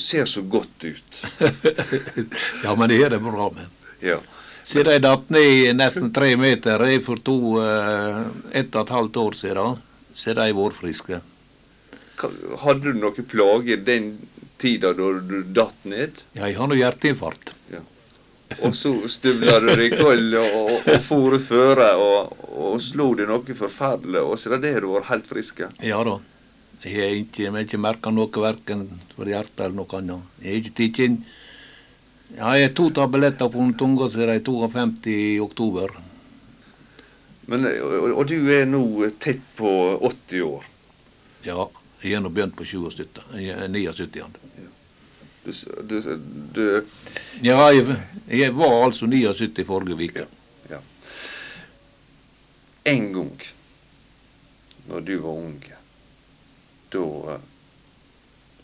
Ser 0.07 0.31
så 0.31 0.43
godt 0.43 0.85
ut. 0.87 1.23
Ja, 2.65 2.75
men 2.75 2.89
det 2.91 3.01
er 3.03 3.15
det 3.17 3.23
bra 3.25 3.51
med. 3.55 3.67
Ja. 4.05 4.19
Siden 4.67 4.97
jeg 4.97 5.03
datt 5.05 5.29
ned 5.31 5.47
i 5.47 5.73
nesten 5.77 6.11
tre 6.15 6.33
meter 6.41 6.83
jeg 6.89 7.03
for 7.07 7.21
to 7.23 7.37
uh, 7.63 8.25
ett 8.51 8.75
og 8.75 8.83
et 8.83 8.95
halvt 8.97 9.19
år 9.23 9.37
siden, 9.39 9.83
så 10.17 10.33
er 10.33 10.41
de 10.41 10.57
vært 10.57 10.79
friske. 10.81 11.21
Hadde 12.63 12.91
du 12.91 12.99
noen 12.99 13.29
plager 13.31 13.83
den 13.87 14.15
tida 14.59 14.95
da 14.97 15.13
du 15.21 15.37
datt 15.55 15.85
ned? 15.87 16.23
Ja, 16.35 16.49
jeg 16.49 16.59
har 16.59 16.71
nå 16.71 16.79
hjerteinfarkt. 16.79 17.53
Ja. 17.71 17.83
Og 18.63 18.75
så 18.79 18.93
stuvla 19.11 19.59
du 19.63 19.73
deg 19.75 19.99
koll 20.01 20.35
og, 20.39 20.73
og, 20.87 20.91
for 21.05 21.39
føre 21.43 21.91
og, 21.99 22.35
og 22.55 22.79
slo 22.83 23.13
deg 23.19 23.31
noe 23.31 23.59
forferdelig, 23.59 24.23
og 24.23 24.39
så 24.39 24.51
er 24.51 24.59
det 24.59 24.73
det 24.73 24.83
du 24.87 24.93
var 24.95 25.11
helt 25.13 25.29
frisk. 25.31 25.63
ja. 25.67 25.71
Ja 25.95 26.03
da. 26.07 26.19
Ikke, 26.85 27.43
jeg 27.43 27.53
har 27.53 27.65
ikke 27.65 27.81
merka 27.81 28.13
noe 28.13 28.29
verken 28.31 28.87
for 29.15 29.29
hjertet 29.29 29.65
eller 29.65 29.97
annet. 29.99 30.29
Jeg 30.43 30.51
har 30.51 30.61
ikke 30.61 30.77
tatt 30.83 31.03
inn 31.07 31.19
Ja, 32.37 32.53
jeg 32.59 32.69
har 32.69 32.75
to 32.75 32.91
tabletter 32.91 33.49
på 33.49 33.65
tunga 33.79 34.09
siden 34.11 34.35
de 34.35 34.43
52 34.45 35.11
i 35.13 35.41
oktober. 35.41 35.95
Men, 37.47 37.65
og, 37.65 38.11
og 38.11 38.25
du 38.27 38.51
er 38.51 38.67
nå 38.67 38.83
tett 39.23 39.43
på 39.57 39.71
80 40.03 40.43
år. 40.43 40.67
Ja, 41.47 41.69
jeg 42.03 42.19
er 42.19 42.25
nå 42.25 42.33
begynt 42.35 42.57
på 42.59 42.67
77. 42.67 43.23
Jeg 43.39 43.55
er 43.55 43.71
79. 43.71 44.19
igjen. 44.19 44.35
Du, 45.47 45.53
du, 45.87 46.01
du 46.57 46.63
Ja, 47.47 47.69
jeg, 47.71 47.95
jeg 48.27 48.55
var 48.59 48.81
altså 48.89 49.07
79 49.07 49.63
forrige 49.69 50.11
uke. 50.11 50.27
Ja. 50.71 50.83
En 52.91 53.13
gang 53.15 53.47
når 54.87 55.01
du 55.01 55.17
var 55.19 55.31
ung, 55.31 55.63
da 56.97 57.37
eh, 57.37 57.41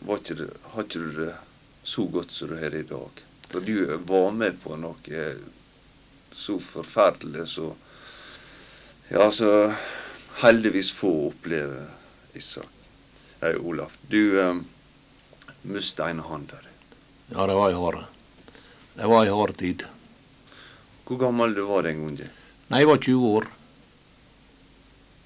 var 0.08 0.22
ikke 0.22 0.38
det, 0.40 0.50
har 0.74 0.86
ikke 0.88 1.02
du 1.04 1.10
det 1.20 1.32
så 1.82 2.06
godt 2.10 2.32
som 2.32 2.48
du 2.50 2.58
har 2.58 2.74
det 2.74 2.84
i 2.86 2.90
dag. 2.90 3.24
Da 3.52 3.60
du 3.60 3.96
var 4.08 4.30
med 4.32 4.60
på 4.62 4.76
noe 4.80 5.24
så 6.32 6.58
forferdelig 6.58 7.48
så 7.48 7.72
Ja, 9.12 9.30
så 9.30 9.74
heldigvis 10.40 10.92
få 10.96 11.10
opplever 11.26 11.90
Isak. 12.34 12.68
Nei, 13.42 13.56
Olaf. 13.56 13.98
Du 14.08 14.40
eh, 14.40 14.54
mista 15.62 16.08
ene 16.10 16.22
av 16.22 16.46
di. 16.48 16.70
Ja, 17.34 17.46
det 17.46 17.54
var 17.58 17.68
ei 17.68 17.76
hard. 17.76 17.98
Det 18.94 19.10
var 19.10 19.26
ei 19.26 19.34
hard 19.34 19.56
tid. 19.58 19.84
Hvor 21.04 21.20
gammel 21.20 21.52
du 21.54 21.62
var 21.68 21.82
den 21.82 22.00
gangen? 22.00 22.30
Nei, 22.70 22.80
jeg 22.80 22.88
var 22.88 23.02
20 23.04 23.34
år. 23.36 23.50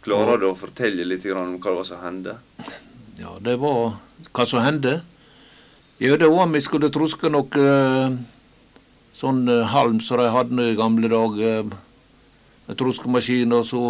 Klarer 0.03 0.43
du 0.43 0.49
å 0.51 0.59
fortelle 0.59 1.07
litt 1.07 1.29
om 1.31 1.57
hva 1.61 1.71
det 1.71 1.79
var 1.79 1.87
som 1.87 2.03
hendte? 2.03 2.39
Ja, 3.17 3.39
det 3.41 3.57
var 3.63 3.97
hva 4.37 4.45
som 4.45 4.61
hendte. 4.61 5.01
Det 5.99 6.17
var 6.21 6.43
om 6.45 6.53
vi 6.53 6.61
skulle 6.61 6.93
truske 6.93 7.31
noe 7.33 7.49
uh, 7.57 8.17
sånn 9.17 9.47
uh, 9.49 9.65
halm 9.73 10.03
som 10.05 10.21
de 10.21 10.27
hadde 10.35 10.67
i 10.73 10.77
gamle 10.77 11.09
dager. 11.09 11.71
Med 12.67 12.77
truskemaskin, 12.77 13.55
og 13.57 13.65
så 13.65 13.81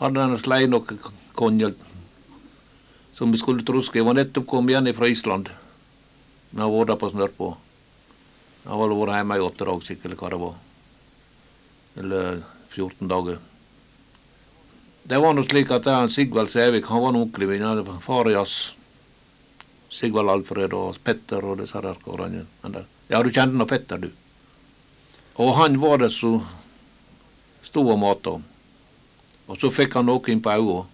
hadde 0.00 0.24
de 0.32 0.38
slei 0.40 0.64
noe 0.70 0.96
konjel 1.36 1.74
som 3.18 3.34
vi 3.34 3.40
skulle 3.42 3.66
truske. 3.66 4.00
Jeg 4.00 4.08
var 4.08 4.16
nettopp 4.16 4.46
kommet 4.48 4.72
igjen 4.72 4.94
fra 4.96 5.10
Island. 5.12 5.50
Men 6.56 6.72
var 6.72 6.88
der 6.88 6.96
på 6.96 7.10
Snørpå. 7.12 7.50
Jeg 8.64 8.72
har 8.72 8.80
vært 8.94 9.16
hjemme 9.18 9.36
i 9.36 9.44
åtte 9.44 9.66
dager, 9.68 9.84
sikkert, 9.84 10.06
eller 10.08 10.20
hva 10.22 10.30
det 10.32 10.40
var. 10.40 10.56
Eller 12.00 12.40
14 12.72 13.10
dager. 13.10 13.49
Det 15.10 15.18
var 15.18 15.32
nå 15.34 15.42
slik 15.42 15.72
at 15.74 15.88
er 15.90 16.06
Sigvald 16.06 16.52
Sævik, 16.52 16.84
han 16.86 17.00
var 17.02 17.10
en 17.10 17.16
onkelen 17.24 17.48
min. 17.50 17.62
Han 17.66 17.80
var 17.82 17.96
Far 17.98 18.28
i 18.30 18.36
oss. 18.38 18.74
Sigvald 19.90 20.30
Alfred 20.30 20.70
og 20.78 21.00
Petter 21.02 21.42
og 21.42 21.58
disse 21.58 21.80
der 21.82 21.98
karene. 22.04 22.44
Ja, 23.10 23.18
du 23.18 23.32
kjente 23.34 23.58
nå 23.58 23.66
Petter, 23.66 23.98
du. 23.98 24.12
Og 25.42 25.56
han 25.58 25.80
var 25.82 25.98
det 25.98 26.12
som 26.14 26.44
sto 27.66 27.82
og 27.90 27.98
mata. 27.98 28.36
Og 29.50 29.58
så 29.58 29.72
fikk 29.74 29.98
han 29.98 30.06
noe 30.06 30.22
inn 30.30 30.44
på 30.44 30.54
øynene, 30.54 30.86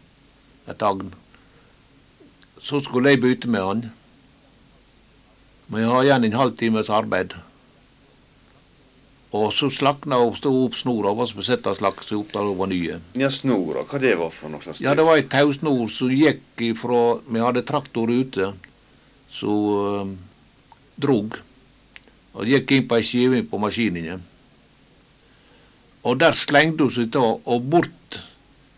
et 0.64 0.80
agn. 0.82 1.12
Så 2.64 2.80
skulle 2.80 3.12
jeg 3.12 3.20
bytte 3.20 3.52
med 3.52 3.68
han. 3.68 3.84
Men 5.68 5.84
jeg 5.84 5.92
har 5.92 6.08
igjen 6.08 6.24
en 6.30 6.38
halvtimes 6.40 6.88
arbeid. 6.88 7.36
Og 9.34 9.50
så 9.52 9.66
slakna 9.74 10.20
og 10.22 10.36
stod 10.38 10.54
opp 10.68 10.76
snora, 10.78 11.10
og 11.10 11.26
så 11.26 11.34
som 11.34 11.46
sette 11.48 11.72
slakt 11.74 12.06
seg 12.06 12.20
opp 12.20 12.30
der 12.32 12.46
over 12.46 12.70
nye. 12.70 13.00
Ja, 13.18 13.30
snora, 13.32 13.82
hva 13.88 13.98
det 14.00 14.14
var 14.20 14.30
for 14.30 14.52
noe 14.52 14.62
slags 14.62 14.84
Ja, 14.84 14.94
det 14.94 15.04
var 15.06 15.18
ei 15.18 15.26
tausnor 15.26 15.90
som 15.90 16.12
gikk 16.14 16.62
ifra 16.62 17.18
Vi 17.26 17.42
hadde 17.42 17.64
traktor 17.66 18.12
ute 18.12 18.52
som 19.32 19.66
uh, 20.06 20.14
drog. 20.96 21.36
Og 22.36 22.48
gikk 22.48 22.72
inn 22.76 22.88
på 22.88 23.00
ei 23.00 23.04
skive 23.04 23.42
på 23.50 23.60
maskinene. 23.60 24.20
Og 26.06 26.18
der 26.22 26.36
slengde 26.38 26.86
hun 26.86 26.94
seg 26.94 27.10
da 27.16 27.24
og 27.34 27.70
bort 27.70 28.20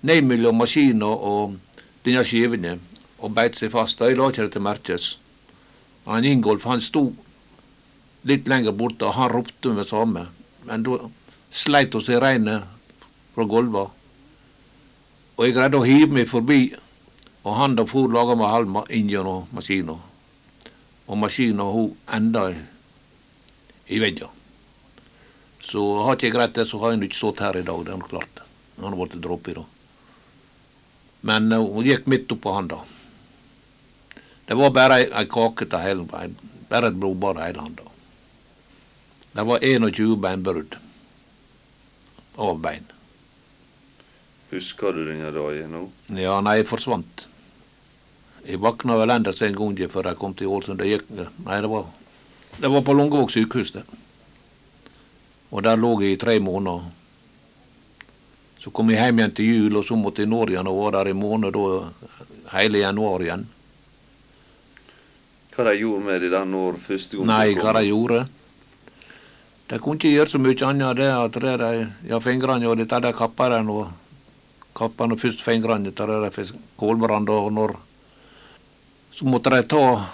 ned 0.00 0.24
mellom 0.24 0.56
maskina 0.62 1.08
og 1.10 1.58
denne 2.06 2.24
skivene 2.24 2.78
og 3.18 3.34
beit 3.36 3.58
seg 3.58 3.72
fast. 3.74 4.00
Og 4.00 4.10
jeg 4.10 4.18
la 4.18 4.28
ikke 4.30 4.46
det 4.46 4.54
til 4.54 4.64
merkes. 4.64 5.08
Han 6.08 6.24
Ingolf 6.24 6.64
han 6.64 6.80
sto 6.80 7.10
litt 8.28 8.48
lenger 8.48 8.72
borte, 8.76 9.06
og 9.06 9.16
han 9.18 9.32
ropte 9.32 9.74
med 9.76 9.88
samme. 9.88 10.26
Men 10.68 10.84
da 10.84 10.98
sleit 11.50 11.94
oss 11.96 12.10
i 12.12 12.18
regnet 12.20 12.66
fra 13.34 13.46
gulvet. 13.48 13.94
Og 15.38 15.46
jeg 15.46 15.54
greide 15.56 15.78
å 15.78 15.86
hive 15.86 16.10
meg 16.12 16.28
forbi, 16.28 16.74
og 17.46 17.54
han 17.56 17.76
da 17.78 17.86
for 17.88 18.10
laga 18.12 18.34
med 18.36 18.52
halma 18.52 18.82
inn 18.92 19.08
gjennom 19.08 19.46
maskina. 19.54 19.94
Og 21.08 21.16
maskina 21.16 21.64
hun 21.72 21.94
enda 22.12 22.48
i, 22.52 22.58
i 23.96 24.02
veggen. 24.02 24.34
Så 25.64 25.82
har 26.04 26.16
ikke 26.16 26.28
jeg 26.28 26.36
greid 26.36 26.54
det, 26.56 26.66
så 26.68 26.80
har 26.82 26.94
jeg 26.94 27.08
ikke 27.08 27.20
stått 27.20 27.42
her 27.44 27.56
i 27.60 27.64
dag. 27.64 27.84
Det 27.84 27.94
er 27.94 28.06
klart. 28.10 28.44
Han 28.78 28.92
har 28.92 28.98
blitt 29.00 29.20
dråpe 29.24 29.52
i 29.52 29.56
da. 29.58 29.64
Men 31.28 31.52
eh, 31.52 31.64
hun 31.64 31.86
gikk 31.86 32.06
midt 32.10 32.32
oppå 32.32 32.54
han 32.54 32.70
da. 32.70 32.82
Det 34.48 34.56
var 34.56 34.72
bare 34.72 35.02
ei, 35.04 35.26
kake 35.28 35.66
til 35.68 35.82
hele 35.84 36.28
Bare 36.68 36.88
et 36.88 36.96
blodbad 37.00 37.40
hele 37.40 37.64
handa. 37.64 37.84
Det 39.38 39.44
var 39.44 39.58
21 39.62 40.16
beinbrudd 40.18 40.72
av 42.36 42.56
bein. 42.58 42.88
Husker 44.50 44.96
du 44.96 45.04
denne 45.06 45.28
dagen 45.30 45.68
nå? 45.70 45.82
Ja, 46.18 46.40
nei, 46.42 46.56
jeg 46.58 46.66
forsvant. 46.66 47.28
Jeg 48.42 48.58
våkna 48.58 48.96
vel 48.98 49.12
enda 49.14 49.30
en 49.30 49.54
gang 49.60 49.76
før 49.92 50.08
jeg 50.10 50.18
kom 50.18 50.32
til 50.34 50.50
Ålesund. 50.50 50.82
Det 50.82 50.88
gikk 50.90 51.12
Nei, 51.46 51.60
det 51.62 51.70
var, 51.70 51.86
det 52.58 52.70
var 52.72 52.82
på 52.82 52.96
Longevåg 52.98 53.30
sykehus, 53.30 53.70
det. 53.76 53.84
Og 55.54 55.62
der 55.62 55.78
lå 55.78 55.92
jeg 56.02 56.16
i 56.16 56.18
tre 56.18 56.34
måneder. 56.42 56.88
Så 58.58 58.72
kom 58.74 58.90
jeg 58.90 59.04
hjem 59.04 59.20
igjen 59.22 59.36
til 59.38 59.52
jul, 59.52 59.76
og 59.78 59.86
så 59.86 60.00
måtte 60.00 60.24
jeg 60.24 60.32
norge 60.32 60.56
igjen 60.56 60.72
og 60.72 60.80
var 60.80 60.96
der 60.96 61.12
i 61.12 61.14
måned 61.14 61.54
da, 61.54 62.18
hele 62.56 62.82
januar 62.82 63.22
igjen. 63.22 63.46
Hva 65.54 65.68
de 65.70 65.78
gjorde 65.78 66.04
med 66.10 66.26
det 66.26 66.32
der 66.34 66.50
når 66.56 66.82
første 66.82 67.20
gang 67.20 67.30
Nei, 67.30 67.54
hva 67.54 67.76
de 67.78 67.84
gjorde? 67.86 68.24
De 69.68 69.78
kunne 69.78 70.00
ikke 70.00 70.14
gjøre 70.14 70.32
så 70.32 70.40
mye 70.40 70.66
annet 70.66 70.96
det 70.96 71.08
at 71.12 71.40
det 71.42 71.56
de, 71.60 71.88
ja, 72.08 72.20
fingrene 72.24 72.68
og 72.68 72.78
dette 72.80 73.00
de 73.04 73.12
kappa 73.16 73.50
den 73.52 73.68
og 73.72 73.90
kappa 74.78 75.08
nå 75.08 75.18
først 75.20 75.42
fingrene 75.44 75.92
til 75.92 76.12
det 76.12 76.22
de 76.24 76.30
fikk 76.32 76.54
kålbrann 76.80 77.28
og 77.28 77.52
når 77.52 77.76
Så 79.18 79.26
måtte 79.26 79.50
de 79.50 79.64
ta 79.66 80.06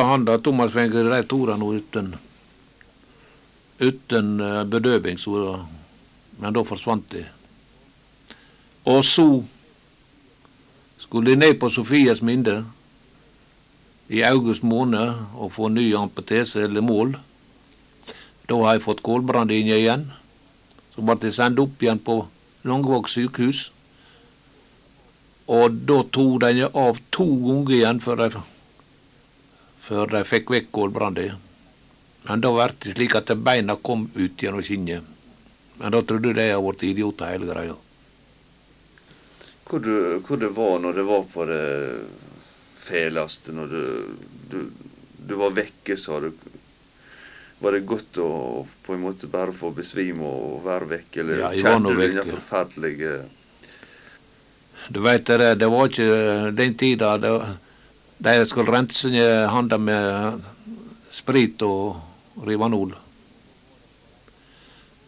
av 0.00 0.06
handa, 0.08 0.38
tommelfingeren, 0.38 1.12
de 1.12 1.22
to 1.28 1.44
uten 1.44 2.16
uten 3.78 4.40
eh, 4.40 4.64
bedøving, 4.64 5.18
så 5.18 5.66
men 6.40 6.52
da 6.52 6.64
forsvant 6.64 7.10
de. 7.12 7.24
Og 8.88 9.04
så 9.04 9.26
skulle 10.98 11.30
de 11.30 11.36
ned 11.36 11.58
på 11.60 11.68
Sofies 11.70 12.22
minde 12.22 12.62
i 14.08 14.22
august 14.24 14.62
måned 14.62 15.36
og 15.36 15.52
få 15.52 15.68
ny 15.68 15.94
amputese 15.96 16.64
eller 16.64 16.80
mål. 16.80 17.18
Da 18.50 18.56
har 18.64 18.74
jeg 18.74 18.82
fått 18.82 19.04
kålbrann 19.06 19.52
inn 19.54 19.68
igjen. 19.70 20.08
Så 20.90 21.04
ble 21.06 21.14
jeg 21.22 21.36
sendt 21.36 21.60
opp 21.62 21.82
igjen 21.82 22.00
på 22.02 22.16
Langvåg 22.66 23.06
sykehus. 23.08 23.68
Og 25.50 25.76
da 25.86 26.00
tok 26.14 26.40
den 26.42 26.64
av 26.66 26.98
to 27.14 27.26
ganger 27.44 27.76
igjen 27.76 28.02
før 28.02 28.24
de, 30.10 30.24
fikk 30.26 30.50
vekk 30.54 30.68
kålbrannen. 30.74 31.38
Men 32.26 32.42
da 32.42 32.50
ble 32.54 32.66
det 32.82 32.94
slik 32.96 33.16
at 33.18 33.30
beina 33.38 33.78
kom 33.78 34.08
ut 34.14 34.42
gjennom 34.42 34.62
skinnet. 34.66 35.06
Men 35.78 35.94
da 35.94 36.02
trodde 36.04 36.34
de 36.36 36.50
jeg 36.50 36.60
ble 36.66 36.90
idioter 36.90 37.32
hele 37.32 37.48
greia. 37.48 37.76
Hvor, 39.70 39.78
du, 39.78 40.18
hvor 40.26 40.36
det 40.42 40.50
var 40.58 40.78
når 40.82 40.98
det 40.98 41.06
var 41.06 41.26
på 41.32 41.46
det 41.46 41.66
fæleste, 42.82 43.54
når 43.54 43.66
du, 43.74 43.84
du, 44.50 44.58
du 45.30 45.34
var 45.38 45.54
vekke, 45.54 45.96
sa 45.96 46.18
du. 46.20 46.32
Var 47.60 47.76
det 47.76 47.80
godt 47.88 48.18
å 48.24 48.30
på 48.86 48.94
en 48.96 49.02
måte 49.04 49.28
bare 49.28 49.52
få 49.52 49.70
besvime 49.76 50.24
og 50.24 50.62
være 50.64 50.88
vekk, 50.94 51.18
eller 51.22 51.42
Ja, 51.42 51.50
kjente 51.52 51.92
du 51.92 52.00
den 52.00 52.30
forferdelige 52.30 53.18
Du 54.88 55.02
veit 55.04 55.26
det, 55.28 55.58
det 55.60 55.68
var 55.68 55.90
ikke 55.90 56.54
den 56.56 56.74
tida 56.80 57.16
det, 57.20 57.34
de 58.20 58.48
skulle 58.48 58.72
rense 58.72 59.12
ned 59.12 59.46
handa 59.52 59.78
med 59.78 60.40
sprit 61.12 61.62
og 61.64 62.00
Rivanol. 62.46 62.94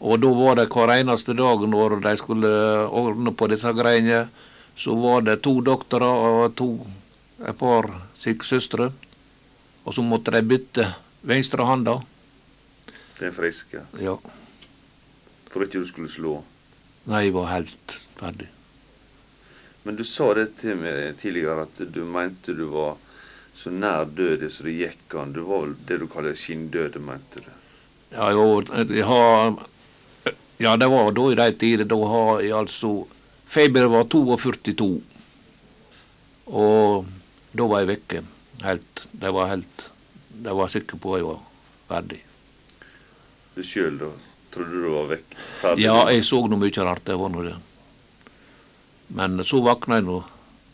Og 0.03 0.18
da 0.18 0.30
var 0.34 0.57
det 0.59 0.68
hver 0.72 0.90
eneste 0.96 1.34
dag 1.38 1.62
når 1.70 2.00
de 2.03 2.14
skulle 2.18 2.53
ordne 2.88 3.32
på 3.36 3.48
disse 3.53 3.70
greiene, 3.76 4.24
så 4.76 4.96
var 4.98 5.22
det 5.22 5.42
to 5.44 5.61
doktorer 5.62 6.24
og 6.28 6.57
to, 6.59 6.70
et 7.38 7.59
par 7.59 7.86
sykesøstre. 8.18 8.90
Og 9.84 9.94
så 9.94 10.03
måtte 10.03 10.34
de 10.34 10.42
bytte 10.46 10.88
venstre 11.26 11.66
handa. 11.68 12.00
Den 13.23 13.35
friske. 13.35 13.85
Ja. 14.03 14.16
For 15.53 15.62
ikke 15.62 15.83
du 15.83 15.87
skulle 15.87 16.11
slå. 16.11 16.41
Nei, 17.07 17.27
jeg 17.29 17.35
var 17.37 17.53
helt 17.53 17.97
ferdig. 18.18 18.49
Men 19.83 19.99
du 19.99 20.05
sa 20.07 20.33
det 20.39 20.53
til 20.61 20.79
meg 20.79 21.16
tidligere, 21.20 21.66
at 21.66 21.83
du 21.95 22.05
mente 22.07 22.55
du 22.55 22.64
var 22.70 22.97
så 23.55 23.70
nær 23.75 24.07
døde 24.09 24.49
så 24.51 24.64
det 24.66 24.77
gikk 24.79 25.16
an. 25.20 25.35
Du 25.37 25.43
var 25.47 25.66
vel 25.66 25.75
det 25.89 25.99
du 26.03 26.07
kaller 26.11 26.37
skinndøde, 26.39 27.03
mente 27.03 27.43
du. 27.45 27.51
Ja, 28.12 28.31
jo, 28.35 28.62
jeg 28.62 29.07
har 29.09 29.55
Ja, 30.62 30.77
det 30.79 30.87
var 30.93 31.11
da 31.16 31.29
i 31.33 31.39
de 31.39 31.49
tider. 31.59 31.89
Da 31.91 31.99
har 32.07 32.43
jeg 32.45 32.55
altså 32.55 32.93
Feber 33.53 33.89
var 33.93 34.05
42. 34.09 35.03
Og 36.47 37.09
da 37.53 37.66
var 37.68 37.83
jeg 37.83 37.91
vekke. 37.91 38.23
Helt. 38.62 39.07
Det 39.12 39.33
var 39.35 39.51
helt 39.51 39.89
De 40.43 40.55
var 40.57 40.70
sikker 40.73 40.97
på 40.99 41.14
at 41.14 41.20
jeg 41.20 41.29
var 41.29 41.43
ferdig. 41.91 42.20
Du 43.55 43.62
sjøl, 43.66 43.98
da? 44.00 44.09
Trodde 44.53 44.82
du 44.82 44.88
var 44.92 45.11
vekk? 45.12 45.36
Ferdig? 45.61 45.84
Ja, 45.84 45.96
jeg 46.12 46.24
så 46.28 46.40
noe 46.48 46.61
mye 46.61 46.86
rart. 46.86 47.05
Det 47.09 47.16
var 47.20 47.32
nå 47.32 47.44
det. 47.46 47.57
Men 49.16 49.44
så 49.44 49.61
vakna 49.64 50.00
jeg 50.00 50.09
nå 50.09 50.18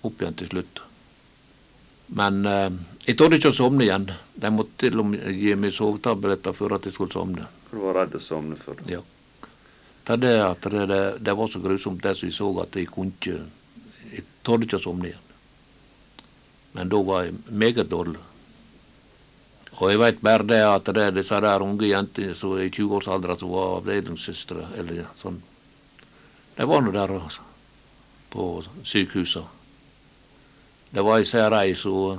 opp 0.06 0.22
igjen 0.22 0.38
til 0.38 0.50
slutt. 0.52 0.82
Men 2.18 2.40
eh, 2.46 2.70
jeg 3.08 3.18
torde 3.18 3.38
ikke 3.38 3.52
å 3.52 3.56
sovne 3.56 3.84
igjen. 3.86 4.08
De 4.34 4.50
måtte 4.54 4.86
til 4.86 5.02
og 5.02 5.10
med 5.10 5.26
gi 5.36 5.54
meg 5.58 5.74
sovetabletter 5.74 6.56
for 6.56 6.74
at 6.76 6.86
jeg 6.86 6.94
skulle 6.96 7.14
sovne. 7.14 7.46
For 7.68 7.78
du 7.78 7.86
var 7.86 8.00
redd 8.02 8.16
å 8.16 8.22
sovne 8.22 8.56
det. 8.58 8.90
Ja. 8.94 9.02
Det 10.08 10.16
det, 10.22 10.86
det, 10.88 11.00
det 11.20 11.34
var 11.36 11.50
så 11.52 11.60
grusomt 11.60 12.02
det 12.02 12.14
som 12.16 12.30
jeg 12.30 12.36
så 12.38 12.48
at 12.62 12.76
jeg 12.76 12.88
kunne 12.88 13.12
ikke 13.12 13.42
Jeg 14.08 14.22
torde 14.42 14.64
ikke 14.64 14.78
å 14.78 14.86
sovne 14.86 15.10
igjen. 15.10 15.24
Men 16.72 16.88
da 16.88 17.00
var 17.04 17.26
jeg 17.26 17.34
meget 17.50 17.90
dårlig. 17.90 18.22
Og 19.78 19.92
jeg 19.92 20.00
veit 20.00 20.22
bare 20.22 20.46
det 20.46 20.62
at 20.66 20.88
det 20.94 21.04
er 21.04 21.14
disse 21.14 21.38
der 21.40 21.62
unge 21.62 21.86
jentene 21.86 22.34
som 22.34 22.56
er 22.56 22.66
i 22.66 22.72
20-årsalderen 22.74 23.38
som 23.38 23.52
var 23.54 23.76
avdelingssøstre, 23.76 24.72
eller 24.80 25.04
sånn 25.20 25.38
De 26.56 26.66
var 26.66 26.82
nå 26.82 26.90
der 26.90 27.12
altså, 27.14 27.44
på 28.32 28.48
sykehuset. 28.82 29.44
Det 30.90 31.04
var 31.06 31.20
ei 31.20 31.28
særei 31.28 31.76
som 31.78 32.18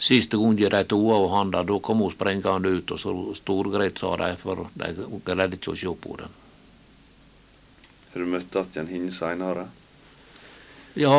Siste 0.00 0.38
gang 0.40 0.54
de 0.56 0.64
henne 0.64 0.96
og 0.96 1.26
han 1.34 1.50
der, 1.52 1.66
da 1.68 1.74
kom 1.78 1.98
hun 2.00 2.12
sprengende 2.12 2.70
ut, 2.72 2.90
og 2.94 3.00
så 3.02 3.12
storgreit, 3.36 3.98
sa 4.00 4.14
de, 4.16 4.30
for 4.40 4.70
de 4.72 4.94
greide 5.26 5.58
ikke 5.58 5.74
å 5.74 5.76
se 5.76 5.92
på 5.92 6.14
den. 6.16 6.38
Har 8.14 8.24
du 8.24 8.30
møtt 8.32 8.56
igjen 8.56 8.88
henne 8.88 9.12
seinere? 9.12 9.66
Ja, 10.96 11.18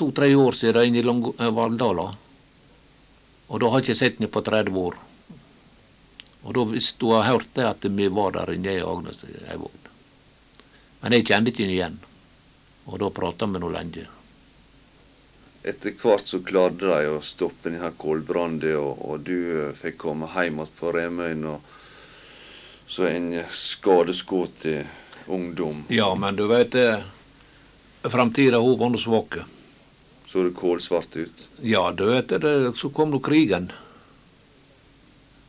to-tre 0.00 0.30
år 0.34 0.56
siden 0.56 0.88
inne 0.88 1.04
i 1.04 1.34
eh, 1.36 1.52
Valldala. 1.52 2.08
Og 3.50 3.60
da 3.60 3.70
har 3.70 3.80
jeg 3.80 3.90
ikke 3.90 3.98
sett 3.98 4.20
henne 4.20 4.30
på 4.30 4.42
30 4.46 4.78
år. 4.78 4.98
Og 6.46 6.54
da 6.56 6.64
hvis 6.70 6.92
du 7.00 7.10
har 7.12 7.26
hørt 7.26 7.50
det 7.58 7.66
at 7.66 7.84
vi 7.84 8.06
var 8.08 8.32
der 8.38 8.54
inne 8.54 8.78
i 8.78 8.84
Agnes 8.86 9.20
ei 9.26 9.58
vogn. 9.58 9.90
Men 11.02 11.16
jeg 11.16 11.26
kjente 11.26 11.52
ikke 11.52 11.66
henne 11.66 11.76
igjen. 11.76 11.98
Og 12.86 13.02
da 13.02 13.10
prata 13.14 13.48
vi 13.50 13.60
nå 13.60 13.70
lenge. 13.74 14.06
Etter 15.60 15.92
hvert 16.00 16.30
så 16.30 16.40
klarte 16.40 16.88
de 16.88 17.10
å 17.12 17.20
stoppe 17.20 17.68
denne 17.68 17.90
kålbrannen, 18.00 18.62
og, 18.80 19.02
og 19.04 19.26
du 19.26 19.36
eh, 19.36 19.74
fikk 19.76 19.98
komme 20.06 20.30
hjem 20.32 20.62
igjen 20.62 20.76
på 20.78 20.92
Remøyen. 20.96 21.46
Så 22.90 23.06
en 23.10 23.28
skadeskutt 23.52 24.64
ungdom. 25.30 25.84
Ja, 25.92 26.08
men 26.14 26.38
du 26.38 26.46
veit 26.50 26.72
det. 26.72 27.02
Framtida 28.02 28.58
hun 28.58 28.78
var 28.80 28.90
nå 28.90 28.98
svak. 28.98 29.42
Så 30.30 30.42
det 30.46 30.54
kålsvart 30.54 31.16
ut. 31.16 31.46
Ja, 31.66 31.88
du 31.90 32.04
vet 32.06 32.28
det, 32.28 32.72
så 32.78 32.88
kom 32.94 33.10
nå 33.10 33.18
krigen. 33.18 33.72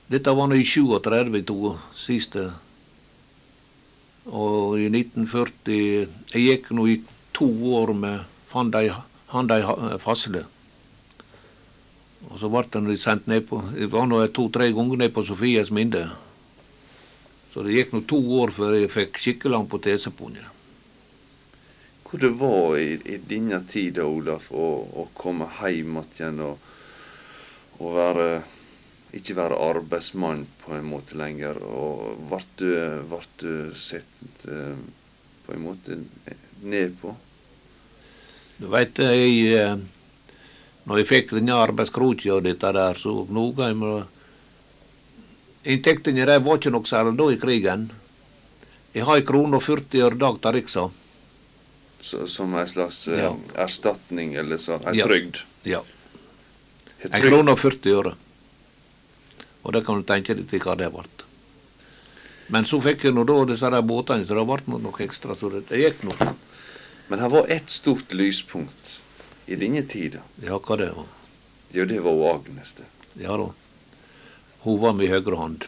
Dette 0.09 0.34
var 0.34 0.47
nå 0.49 0.57
i 0.57 0.63
37, 0.65 1.43
to 1.45 1.75
siste. 1.93 2.47
Og 4.25 4.79
i 4.82 4.88
1940 4.89 5.75
Jeg 6.34 6.41
gikk 6.47 6.71
nå 6.73 6.88
i 6.89 6.97
to 7.34 7.45
år 7.77 7.93
med 7.93 8.25
han 8.51 8.73
Handei 9.32 9.61
Fasle. 10.01 10.43
Og 12.32 12.39
så 12.41 12.49
ble 12.49 12.65
den 12.73 12.89
sendt 12.97 13.29
ned 13.29 13.45
på 13.49 13.61
Jeg 13.77 13.91
var 13.93 14.09
nå 14.09 14.23
to-tre 14.34 14.71
ganger 14.73 14.97
ned 14.97 15.13
på 15.13 15.23
Sofies 15.29 15.69
Minde. 15.71 16.07
Så 17.53 17.61
det 17.61 17.77
gikk 17.77 17.93
nå 17.93 18.01
to 18.09 18.17
år 18.41 18.49
før 18.57 18.79
jeg 18.79 18.91
fikk 18.97 19.21
skikkelig 19.21 19.61
amputese 19.61 20.09
på 20.09 20.34
den. 20.34 20.49
Hvor 22.12 22.20
det 22.20 22.34
var 22.36 22.78
i, 22.78 22.97
i 23.07 23.18
denne 23.24 23.62
tida, 23.68 24.03
Olaf, 24.03 24.49
å, 24.51 24.66
å 24.99 25.07
komme 25.16 25.47
hjem 25.62 26.01
igjen 26.03 26.41
og, 26.43 26.72
og 27.80 27.93
være 27.95 28.26
ikke 29.18 29.36
være 29.36 29.59
arbeidsmann 29.59 30.45
på 30.62 30.76
en 30.78 30.88
måte 30.88 31.18
lenger. 31.20 31.59
Og 31.64 32.20
ble 32.30 32.41
du, 32.59 33.72
sett 33.76 34.45
eh, 34.47 34.78
på 35.45 35.55
en 35.55 35.66
måte 35.66 35.97
ned 36.64 36.95
på? 37.01 37.16
Du 38.62 38.70
veit, 38.72 38.99
jeg 38.99 39.57
eh, 39.57 39.76
Når 40.86 40.97
jeg 40.97 41.09
fikk 41.09 41.36
denne 41.36 41.59
arbeidskroken 41.62 42.38
og 42.38 42.45
dette 42.47 42.72
der, 42.74 42.97
så 42.97 43.22
noe 43.30 44.05
Inntektene 45.62 46.26
de 46.26 46.39
var 46.41 46.57
ikke 46.57 46.72
noe 46.74 46.89
særlig 46.89 47.20
da 47.20 47.28
i 47.30 47.38
krigen. 47.38 47.84
Jeg 48.95 49.05
har 49.05 49.20
ei 49.20 49.26
krone 49.28 49.59
og 49.59 49.62
40 49.62 50.07
øre 50.07 50.18
dag 50.18 50.39
til 50.41 50.55
riksa. 50.55 50.88
Så, 52.02 52.28
som 52.28 52.54
en 52.58 52.68
slags 52.68 53.08
eh, 53.08 53.20
Ja. 53.24 53.36
erstatning, 53.56 54.34
eller 54.36 54.58
så, 54.58 54.80
en 54.88 54.95
Ja. 54.97 55.06
trygd? 55.06 55.38
Ja. 55.64 55.84
En 57.04 57.12
krone 57.22 57.52
og 57.52 57.60
40 57.60 57.93
øre. 57.99 58.16
Og 59.64 59.74
det 59.74 59.86
kan 59.86 60.02
du 60.02 60.04
tenke 60.04 60.34
deg 60.36 60.47
til 60.49 60.60
hva 60.60 60.76
det 60.78 60.89
ble. 60.93 61.04
Men 62.49 62.66
så 62.66 62.82
fikk 62.82 63.04
jeg 63.06 63.14
nå 63.16 63.24
da 63.26 63.45
disse 63.45 63.70
der 63.70 63.82
båtene, 63.86 64.26
så 64.28 64.36
det 64.36 64.45
ble 64.49 64.80
noe 64.82 64.99
ekstra. 65.06 65.36
Så 65.38 65.49
det, 65.54 65.68
det 65.70 65.80
gikk 65.80 66.04
nå. 66.04 66.34
Men 67.10 67.20
her 67.20 67.30
var 67.30 67.45
ett 67.54 67.70
stort 67.70 68.12
lyspunkt 68.12 68.99
i 69.47 69.56
denne 69.56 69.84
tida. 69.88 70.20
Ja, 70.41 70.58
hva 70.60 70.78
det 70.78 70.89
var. 70.95 71.06
Jo, 71.72 71.86
det 71.86 72.02
var 72.04 72.36
Agnes, 72.36 72.74
det. 72.74 72.84
Ja 73.24 73.38
da. 73.38 73.49
Hun 74.64 74.80
var 74.82 74.93
med 74.93 75.10
høyre 75.10 75.36
hånd. 75.39 75.66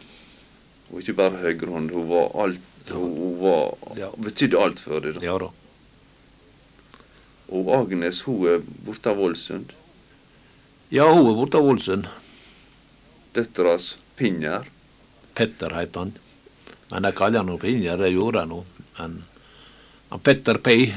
Og 0.92 1.00
ikke 1.00 1.16
bare 1.16 1.40
høyre 1.40 1.70
hånd, 1.72 1.90
hun 1.94 2.08
var 2.08 2.30
alt. 2.44 2.60
Hun, 2.90 3.38
var, 3.40 3.74
Ja. 3.96 4.10
betydde 4.20 4.58
alt 4.60 4.80
for 4.80 5.00
deg. 5.00 5.14
da. 5.14 5.20
Ja 5.24 5.38
da. 5.38 5.48
Og 7.52 7.70
Agnes 7.76 8.22
hun 8.24 8.46
er 8.48 8.62
borte 8.86 9.12
av 9.12 9.20
Ålesund. 9.20 9.72
Ja, 10.94 11.10
hun 11.10 11.28
er 11.28 11.36
borte 11.36 11.60
av 11.60 11.68
Ålesund. 11.68 12.08
Døtteras 13.34 13.94
Pinjer. 14.16 14.68
Petter 15.34 15.74
heter 15.74 16.06
han. 16.06 16.14
Men 16.90 17.02
de 17.02 17.12
kaller 17.16 17.42
han 17.42 17.58
Pinjer, 17.58 17.98
det 17.98 18.14
gjorde 18.14 18.44
de 18.44 18.52
nå. 18.52 18.60
Men 18.98 19.22
han 20.10 20.22
Petter 20.22 20.60
P, 20.62 20.94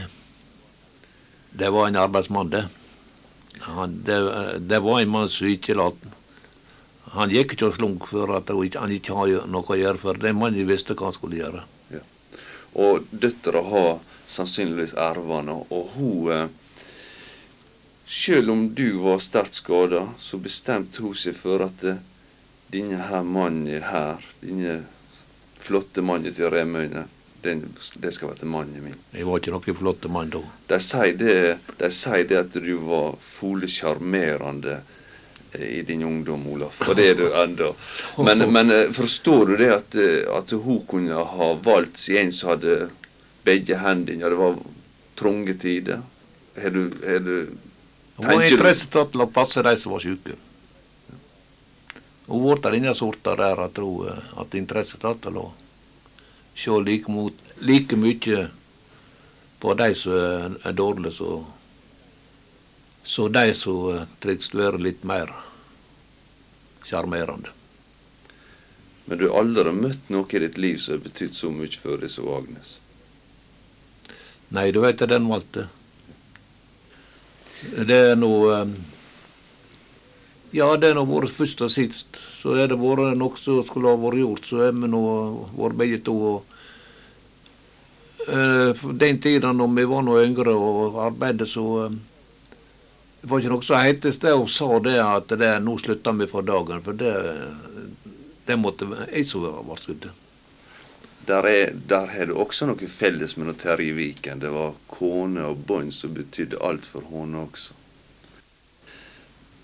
det 1.57 1.69
var 1.73 1.87
en 1.87 1.95
arbeidsmann, 1.97 2.51
det. 2.53 2.67
Han, 3.65 4.03
det, 4.05 4.19
det 4.59 4.79
var 4.85 5.01
en 5.01 5.09
mann 5.09 5.29
som 5.33 5.47
ikke 5.49 5.73
la 5.73 5.87
Han 7.15 7.31
gikk 7.33 7.55
ikke 7.55 7.71
og 7.71 7.77
slunk 7.79 8.05
for 8.11 8.29
at 8.35 8.51
han 8.51 8.91
ikke 8.93 9.15
hadde 9.15 9.47
noe 9.49 9.65
å 9.73 9.77
gjøre, 9.79 9.97
for 9.97 10.19
den 10.21 10.37
mannen 10.37 10.67
visste 10.67 10.93
hva 10.93 11.07
han 11.07 11.15
skulle 11.15 11.39
gjøre. 11.39 11.63
Og 12.77 13.07
døtra 13.11 13.63
har 13.71 13.99
sannsynligvis 14.29 14.93
arva 14.99 15.41
og 15.69 15.93
hun 15.95 16.49
Sjøl 18.07 18.35
Selv 18.43 18.51
om 18.51 18.61
du 18.73 18.99
var 19.03 19.19
sterkt 19.19 19.57
skada, 19.59 20.05
så 20.17 20.37
bestemte 20.39 21.01
hun 21.03 21.15
seg 21.15 21.35
for 21.35 21.59
at 21.65 21.81
eh, 21.83 21.97
denne 22.71 23.01
her 23.09 23.25
mannen 23.27 23.83
her, 23.83 24.23
denne 24.39 24.77
flotte 25.59 25.99
mannen 26.01 26.31
til 26.31 26.47
Remøyne, 26.53 27.03
den, 27.43 27.65
det 27.99 28.13
skal 28.15 28.31
være 28.31 28.47
mannen 28.47 28.79
min. 28.85 28.95
Jeg 29.11 29.27
var 29.27 29.41
ikke 29.41 29.51
noen 29.51 29.79
flotte 29.81 30.11
mann 30.11 30.31
da. 30.31 30.39
De 30.71 30.79
sier 30.79 31.19
det, 31.19 31.35
de 31.81 31.89
sier 31.91 32.23
det 32.29 32.39
at 32.45 32.55
du 32.55 32.73
var 32.87 33.19
fole 33.19 33.67
sjarmerende 33.67 34.77
eh, 34.79 34.95
i 35.53 35.81
din 35.81 36.03
ungdom, 36.03 36.47
Olaf. 36.47 36.81
Og 36.89 36.95
det 36.95 37.09
er 37.11 37.15
du 37.15 37.27
ennå. 37.33 37.73
Men, 38.17 38.43
men 38.55 38.71
eh, 38.71 38.91
forstår 38.93 39.45
du 39.45 39.55
det 39.57 39.69
at, 39.73 39.95
eh, 39.95 40.25
at 40.37 40.51
hun 40.51 40.81
kunne 40.89 41.23
ha 41.35 41.51
valgt 41.63 42.01
seg 42.01 42.21
en 42.23 42.33
som 42.35 42.53
hadde 42.55 42.89
begge 43.47 43.77
hendene, 43.79 44.25
ja, 44.25 44.29
det 44.33 44.39
var 44.39 44.57
trange 45.17 45.55
tider? 45.61 46.03
Har 46.57 46.73
du, 46.73 46.83
har 47.05 47.19
du 47.23 47.33
Hun 48.17 48.25
var 48.25 48.33
Tenker 48.33 48.57
interessert 48.57 49.11
til 49.13 49.21
å 49.23 49.29
passe 49.29 49.61
de 49.63 49.75
som 49.77 49.93
var 49.93 50.01
syke. 50.03 50.35
Hun 52.27 52.43
ble 52.43 52.71
denne 52.73 52.93
sorta 52.97 53.35
der 53.39 53.59
at 53.67 53.77
hun 53.79 54.09
hadde 54.35 54.59
interesse 54.59 54.97
til 54.99 55.37
å 55.39 55.51
se 56.57 56.79
like, 56.81 57.11
mot, 57.11 57.33
like 57.61 57.95
mye 57.95 58.47
på 59.61 59.73
de 59.77 59.93
som 59.95 60.11
er- 60.13 60.57
er 60.65 60.73
dårlige, 60.73 61.13
så, 61.13 61.45
så 63.07 63.27
de 63.31 63.53
som 63.55 63.93
eh, 63.93 64.01
å 64.03 64.57
være 64.59 64.81
litt 64.83 65.05
mer 65.07 65.31
sjarmerende. 66.83 67.53
Men 69.05 69.21
du 69.21 69.29
har 69.29 69.39
aldri 69.39 69.71
møtt 69.71 70.09
noe 70.11 70.27
i 70.35 70.41
ditt 70.43 70.57
liv 70.59 70.75
som 70.83 70.97
har 70.97 71.05
betydd 71.05 71.35
så 71.37 71.47
mye 71.55 71.79
for 71.79 72.03
deg 72.03 72.11
som 72.11 72.27
Agnes? 72.35 72.73
Nei, 74.51 74.71
du 74.75 74.81
vet 74.83 74.99
det, 74.99 75.07
den 75.13 75.29
valgte. 75.31 75.69
Det 77.87 78.01
er 78.11 78.19
nå 78.19 78.31
eh, 78.51 78.75
Ja, 80.57 80.67
det 80.75 80.91
har 80.91 80.99
nå 80.99 81.05
vært 81.07 81.31
først 81.37 81.63
og 81.63 81.71
sist. 81.71 82.19
Så 82.41 82.57
er 82.59 82.67
det 82.73 82.81
vært 82.83 83.15
noe 83.19 83.39
som 83.39 83.63
skulle 83.67 83.95
ha 83.95 84.03
vært 84.03 84.19
gjort, 84.19 84.51
så 84.51 84.55
er 84.67 84.75
vi 84.75 84.91
nå 84.91 85.01
vært 85.55 85.79
begge 85.79 86.01
to. 86.11 86.17
og 86.33 86.39
eh, 88.27 88.85
Den 88.91 89.23
tida 89.23 89.55
når 89.55 89.73
vi 89.79 89.89
var 89.95 90.03
nå 90.03 90.19
yngre 90.27 90.59
og 90.59 90.99
arbeidet, 91.07 91.47
så 91.55 91.65
eh, 91.85 91.97
det 93.21 93.29
var 93.29 93.41
ikke 93.41 93.51
noe 93.55 93.65
som 93.65 93.81
hetes 93.81 94.19
det 94.21 94.33
og 94.37 94.49
sa 94.51 94.69
det 94.83 94.97
at 95.01 95.33
det, 95.39 95.51
nå 95.63 95.73
slutta 95.81 96.13
vi 96.15 96.27
for 96.29 96.45
dagen. 96.45 96.83
For 96.85 96.97
det, 96.97 97.13
det 98.45 98.57
måtte 98.61 98.87
jeg 99.07 99.25
som 99.25 99.47
ble 99.65 99.77
skutt. 99.81 100.09
Der, 101.27 101.43
er, 101.43 101.73
der 101.73 102.13
har 102.13 102.29
du 102.29 102.37
også 102.39 102.69
noe 102.69 102.87
felles 102.87 103.35
med 103.35 103.49
noe 103.49 103.59
Terje 103.59 103.95
Viken. 103.97 104.39
Det 104.39 104.53
var 104.53 104.77
kone 104.91 105.49
og 105.49 105.65
bånd 105.67 105.91
som 105.95 106.13
betydde 106.15 106.61
alt 106.63 106.87
for 106.87 107.09
henne 107.11 107.41
også. 107.47 107.75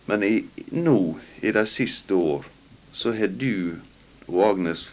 Men 0.09 0.25
i, 0.27 0.33
nå, 0.75 0.97
i 1.39 1.53
de 1.55 1.63
siste 1.69 2.17
år, 2.17 2.49
så 2.91 3.13
har 3.15 3.31
du 3.39 3.79
og 4.27 4.41
Agnes 4.49 4.85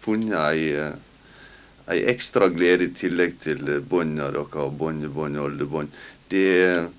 funnet 0.00 0.34
ei, 0.38 0.72
eh, 0.74 0.94
ei 1.90 2.00
ekstra 2.12 2.48
glede 2.50 2.86
i 2.88 2.94
tillegg 2.94 3.38
til 3.42 3.62
bånda 3.90 4.30
deres 4.34 4.58
og 4.62 4.76
båndebånd 4.78 5.38
og 5.38 5.48
oldebånd. 5.50 5.94
Det 6.30 6.90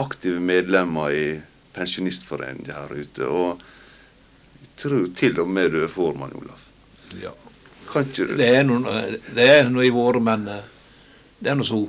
aktive 0.00 0.40
medlemmer 0.40 1.14
i 1.14 1.26
Pensjonistforeningen 1.74 2.72
her 2.74 2.90
ute. 2.96 3.28
Og 3.28 3.62
jeg 4.60 4.72
tror 4.82 5.06
til 5.16 5.40
og 5.42 5.52
med 5.52 5.72
du 5.74 5.84
er 5.84 5.92
formann, 5.92 6.34
Olaf. 6.40 6.66
Ja. 7.20 7.32
Kan 7.90 8.06
ikke 8.06 8.28
du 8.30 8.36
Det 8.38 8.48
er 8.56 8.66
noe, 8.66 9.00
det 9.34 9.48
er 9.58 9.70
noe 9.70 9.86
i 9.86 9.94
vår, 9.94 10.20
men 10.22 10.46
eh, 10.48 10.66
det 11.40 11.52
er 11.52 11.58
nå 11.58 11.66
så. 11.66 11.80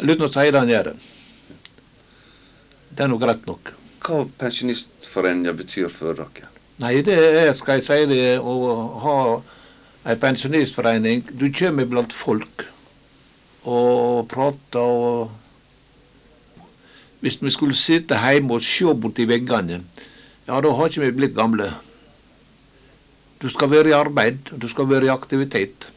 Uten 0.00 0.24
å 0.24 0.32
si 0.32 0.46
det 0.48 0.60
han 0.60 0.72
gjør 0.72 0.90
det. 0.90 0.96
Det 2.96 3.04
er 3.04 3.10
nå 3.12 3.18
greit 3.20 3.48
nok. 3.48 3.74
Hva 4.06 4.22
Pensjonistforeningen 4.40 5.56
betyr 5.58 5.90
for 5.92 6.16
dere? 6.16 6.52
Nei, 6.80 7.00
det 7.04 7.16
er, 7.16 7.50
skal 7.56 7.78
jeg 7.78 7.86
si 7.86 8.08
det, 8.10 8.24
å 8.40 8.54
ha 9.02 9.18
ei 10.06 10.16
pensjonistforening 10.20 11.24
Du 11.34 11.48
kommer 11.50 11.88
blant 11.90 12.12
folk 12.14 12.66
og 13.66 14.28
prater 14.30 14.78
og 14.78 15.32
Hvis 17.26 17.40
vi 17.42 17.50
skulle 17.50 17.74
sitte 17.74 18.14
hjemme 18.14 18.54
og 18.54 18.62
se 18.62 18.92
borti 18.94 19.24
veggene, 19.26 19.80
ja, 20.46 20.60
da 20.62 20.70
har 20.78 20.86
ikke 20.86 21.02
vi 21.02 21.14
blitt 21.16 21.34
gamle. 21.34 21.72
Du 23.42 23.48
skal 23.50 23.72
være 23.72 23.90
i 23.90 23.96
arbeid, 23.96 24.52
og 24.54 24.60
du 24.62 24.68
skal 24.70 24.86
være 24.86 25.08
i 25.08 25.10
aktivitet. 25.10 25.88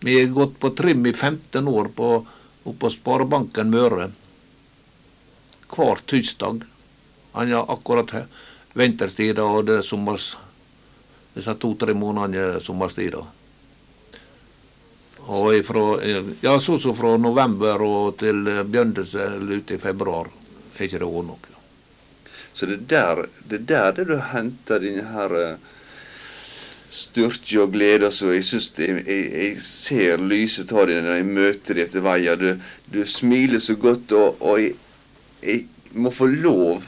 Vi 0.00 0.16
har 0.16 0.32
gått 0.32 0.56
på 0.60 0.72
trim 0.72 1.04
i 1.04 1.12
15 1.12 1.68
år 1.68 1.92
på, 1.92 2.08
oppe 2.64 2.78
på 2.80 2.92
Sparebanken 2.96 3.68
Møre. 3.68 4.08
Hver 5.68 6.00
tirsdag. 6.08 6.64
Han 7.36 7.52
har 7.52 7.68
akkurat 7.76 8.16
her, 8.16 8.26
vinterstida 8.72 9.44
og 9.44 9.68
det 9.68 9.82
er 9.82 9.86
sommers 9.86 10.32
disse 11.36 11.52
to-tre 11.60 11.92
månedene 11.92 12.62
sommerstida. 12.64 13.20
Og 15.26 15.54
ifra, 15.56 15.84
ja, 16.44 16.58
så 16.60 16.76
som 16.78 16.96
fra 16.96 17.14
november 17.16 17.80
og 17.84 18.18
til 18.20 18.44
eh, 18.50 18.62
begynnelse 18.62 19.28
eller 19.38 19.62
ut 19.62 19.70
i 19.72 19.78
februar 19.80 20.28
har 20.76 20.84
ikke 20.84 21.00
det 21.00 21.08
vært 21.08 21.28
noe. 21.30 21.54
Så 22.54 22.68
det 22.70 22.92
er 22.92 23.24
der 23.50 23.94
det 23.96 24.06
du 24.10 24.18
henter 24.30 24.82
denne 24.82 25.06
her 25.14 25.36
eh, 25.38 25.56
styrke 26.92 27.62
og 27.64 27.72
glede. 27.74 28.10
Så 28.12 28.34
jeg 28.34 28.44
syns 28.46 28.70
jeg, 28.78 29.00
jeg 29.08 29.56
ser 29.64 30.22
lyset 30.22 30.72
av 30.72 30.88
deg 30.90 31.02
når 31.02 31.20
jeg 31.20 31.30
møter 31.30 31.78
deg 31.78 31.88
etter 31.88 32.04
veien. 32.04 32.44
Du, 32.44 32.50
du 32.92 33.00
smiler 33.08 33.62
så 33.62 33.78
godt, 33.80 34.12
og, 34.12 34.42
og 34.44 34.60
jeg, 34.60 34.76
jeg 35.42 35.64
må 35.96 36.12
få 36.14 36.28
lov 36.30 36.84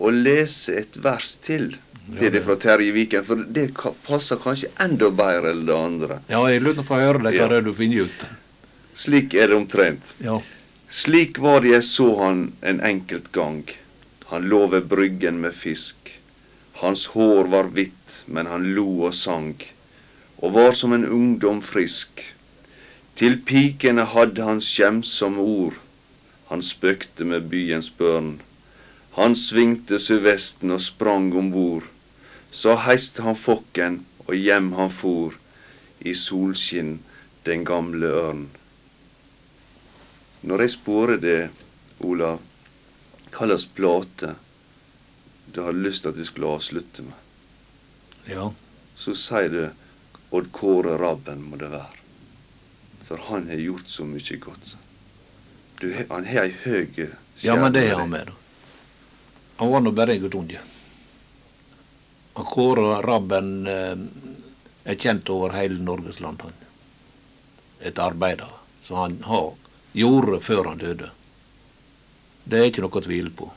å 0.00 0.10
lese 0.14 0.76
et 0.78 0.96
vers 1.02 1.34
til 1.42 1.74
til 2.16 2.30
det- 2.32 2.42
fra 2.44 2.56
Terje 2.56 2.92
Viken, 2.92 3.24
for 3.24 3.36
det 3.36 3.74
passer 4.06 4.36
kanskje 4.36 4.70
enda 4.80 5.10
bedre 5.10 5.50
enn 5.50 5.66
det 5.66 5.74
andre. 5.74 6.20
Ja, 6.30 6.46
jeg 6.48 6.62
lurer 6.62 6.82
på 6.82 6.94
å 6.96 7.00
høre 7.00 7.22
deg 7.22 7.34
hva 7.34 7.42
Ja. 7.42 7.48
det 7.48 7.64
du 7.64 7.74
finner 7.74 8.04
ut. 8.04 8.26
Slik 8.94 9.34
er 9.34 9.48
det 9.48 9.56
omtrent. 9.56 10.14
Ja. 10.20 10.40
Slik 10.88 11.38
var 11.38 11.60
det 11.60 11.70
jeg 11.72 11.82
så 11.82 12.16
han 12.18 12.52
en 12.62 12.80
enkelt 12.80 13.30
gang. 13.32 13.64
Han 14.30 14.48
lå 14.48 14.66
ved 14.70 14.88
bryggen 14.88 15.40
med 15.40 15.52
fisk. 15.54 15.96
Hans 16.80 17.06
hår 17.06 17.48
var 17.48 17.64
hvitt, 17.64 18.22
men 18.26 18.46
han 18.46 18.74
lo 18.74 19.04
og 19.04 19.14
sang, 19.14 19.54
og 20.42 20.52
var 20.52 20.72
som 20.72 20.92
en 20.92 21.04
ungdom 21.04 21.60
frisk. 21.60 22.22
Til 23.16 23.36
pikene 23.36 24.04
hadde 24.06 24.44
han 24.44 24.60
skjemsomme 24.60 25.38
ord, 25.38 25.74
han 26.48 26.60
spøkte 26.62 27.24
med 27.26 27.50
byens 27.50 27.90
børn. 27.90 28.40
Han 29.18 29.34
svingte 29.34 29.98
sørvesten 29.98 30.70
og 30.70 30.78
sprang 30.78 31.32
om 31.34 31.50
bord. 31.50 31.88
Så 32.54 32.76
heiste 32.84 33.24
han 33.26 33.34
fokken, 33.34 34.04
og 34.28 34.36
hjem 34.38 34.70
han 34.78 34.92
for, 34.94 35.34
i 35.98 36.14
solskinn 36.14 37.00
den 37.48 37.64
gamle 37.66 38.12
ørn. 38.20 38.44
Når 40.46 40.62
jeg 40.62 40.74
sporer 40.76 41.18
det, 41.18 41.40
Olav, 41.98 42.38
hva 43.34 43.48
slags 43.48 43.66
plate 43.74 44.34
du 45.50 45.64
har 45.66 45.74
lyst 45.74 46.04
til 46.04 46.12
at 46.12 46.22
vi 46.22 46.26
skulle 46.28 46.54
avslutte 46.54 47.02
med, 47.02 47.18
ja. 48.30 48.50
så 48.94 49.18
sier 49.18 49.50
du 49.50 49.62
Odd 50.30 50.52
Kåre 50.54 50.94
Rabben 51.00 51.42
må 51.50 51.58
det 51.58 51.72
være. 51.74 52.02
For 53.08 53.30
han 53.32 53.50
har 53.50 53.66
gjort 53.66 53.90
så 53.90 54.06
mye 54.06 54.38
godt. 54.46 54.76
Du, 55.80 55.90
han 55.90 56.28
har 56.28 56.46
ei 56.46 56.54
høg 56.66 57.08
Ja, 57.42 57.56
men 57.56 57.72
det 57.72 57.88
har 57.88 58.04
han 58.04 58.10
med, 58.12 58.28
med. 58.28 58.37
Han 59.58 59.70
var 59.70 59.80
nå 59.82 59.92
bare 59.92 60.14
en 60.14 60.22
guttunge. 60.22 60.60
Kåre 62.38 63.00
Rabben 63.02 63.66
eh, 63.66 63.98
er 64.86 64.98
kjent 65.02 65.30
over 65.34 65.56
hele 65.58 65.80
Norges 65.82 66.20
land, 66.22 66.42
han. 66.42 66.54
Et 67.82 67.98
arbeider 67.98 68.52
som 68.86 69.02
han 69.02 69.16
har, 69.26 69.50
gjorde 69.92 70.40
før 70.46 70.70
han 70.70 70.78
døde. 70.78 71.10
Det 72.44 72.60
er 72.60 72.70
ikke 72.70 72.86
noe 72.86 73.00
å 73.00 73.04
tvile 73.04 73.34
på. 73.34 73.50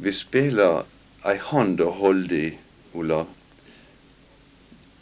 Vi 0.00 0.14
spiller 0.14 0.84
ei 1.26 1.36
hand 1.50 1.82
å 1.82 1.90
holde 1.98 2.38
i, 2.38 2.48
Ola. 2.94 3.24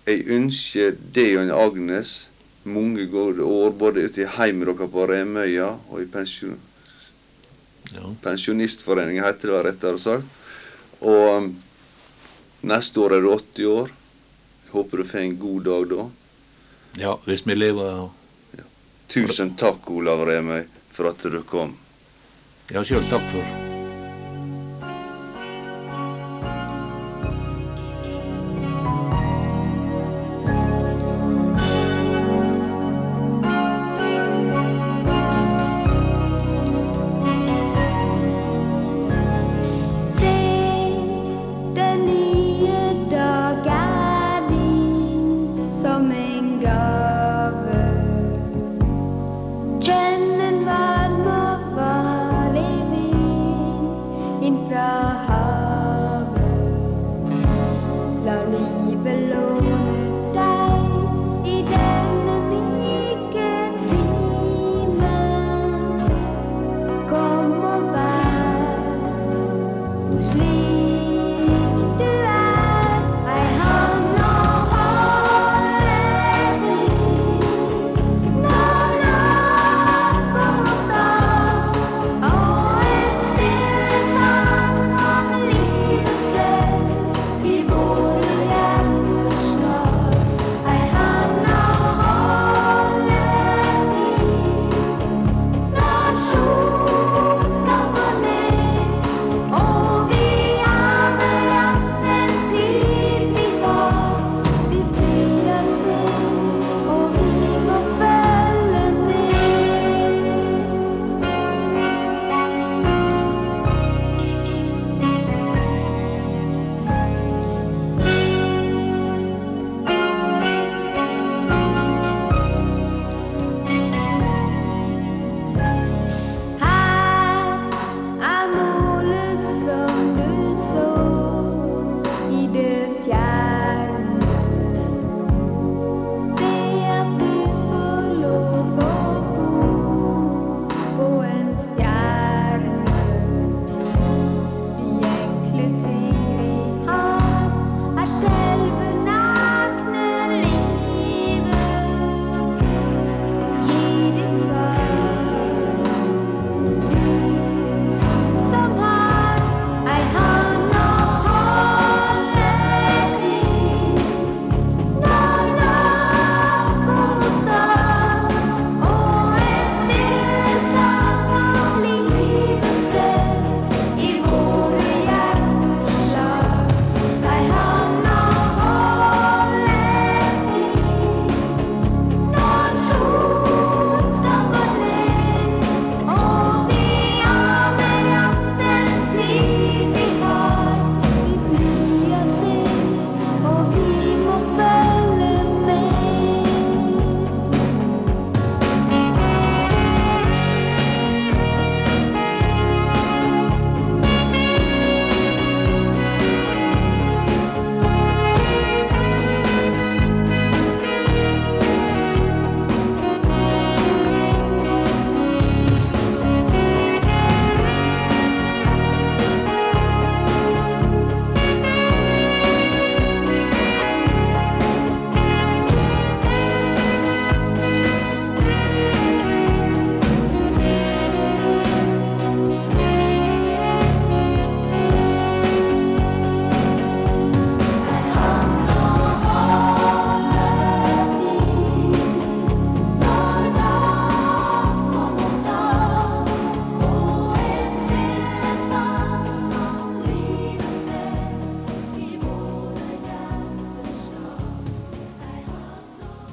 Jeg 0.09 0.25
ønsker 0.35 0.97
deg 1.15 1.37
og 1.45 1.53
Agnes 1.61 2.17
mange 2.65 3.05
gode 3.13 3.45
år, 3.45 3.71
både 3.77 4.09
ute 4.09 4.25
i 4.25 4.33
heimen 4.39 4.67
deres 4.67 4.91
på 4.91 5.07
Remøya 5.11 5.75
og 5.91 6.03
i 6.03 6.09
pensjon, 6.11 6.59
Ja. 7.95 8.15
Pensjonistforeningen, 8.23 9.25
heter 9.25 9.53
det 9.53 9.63
rettere 9.69 10.01
sagt. 10.01 10.41
Og 11.03 11.37
um, 11.37 11.51
neste 12.69 13.01
år 13.03 13.17
er 13.19 13.25
du 13.25 13.31
80 13.35 13.69
år. 13.73 13.93
Jeg 14.65 14.73
håper 14.77 15.03
du 15.03 15.09
får 15.09 15.25
en 15.27 15.39
god 15.39 15.65
dag 15.69 15.89
da. 15.91 16.09
ja, 17.03 17.17
hvis 17.27 17.47
vi 17.47 17.55
lever 17.55 18.09
Tusen 19.13 19.53
takk, 19.61 19.91
Olav 19.93 20.25
Remøy, 20.25 20.65
for 20.93 21.11
at 21.11 21.21
du 21.21 21.43
kom. 21.45 21.77
Ja, 22.73 22.81
sjøl 22.81 23.05
takk 23.11 23.29
for 23.35 23.72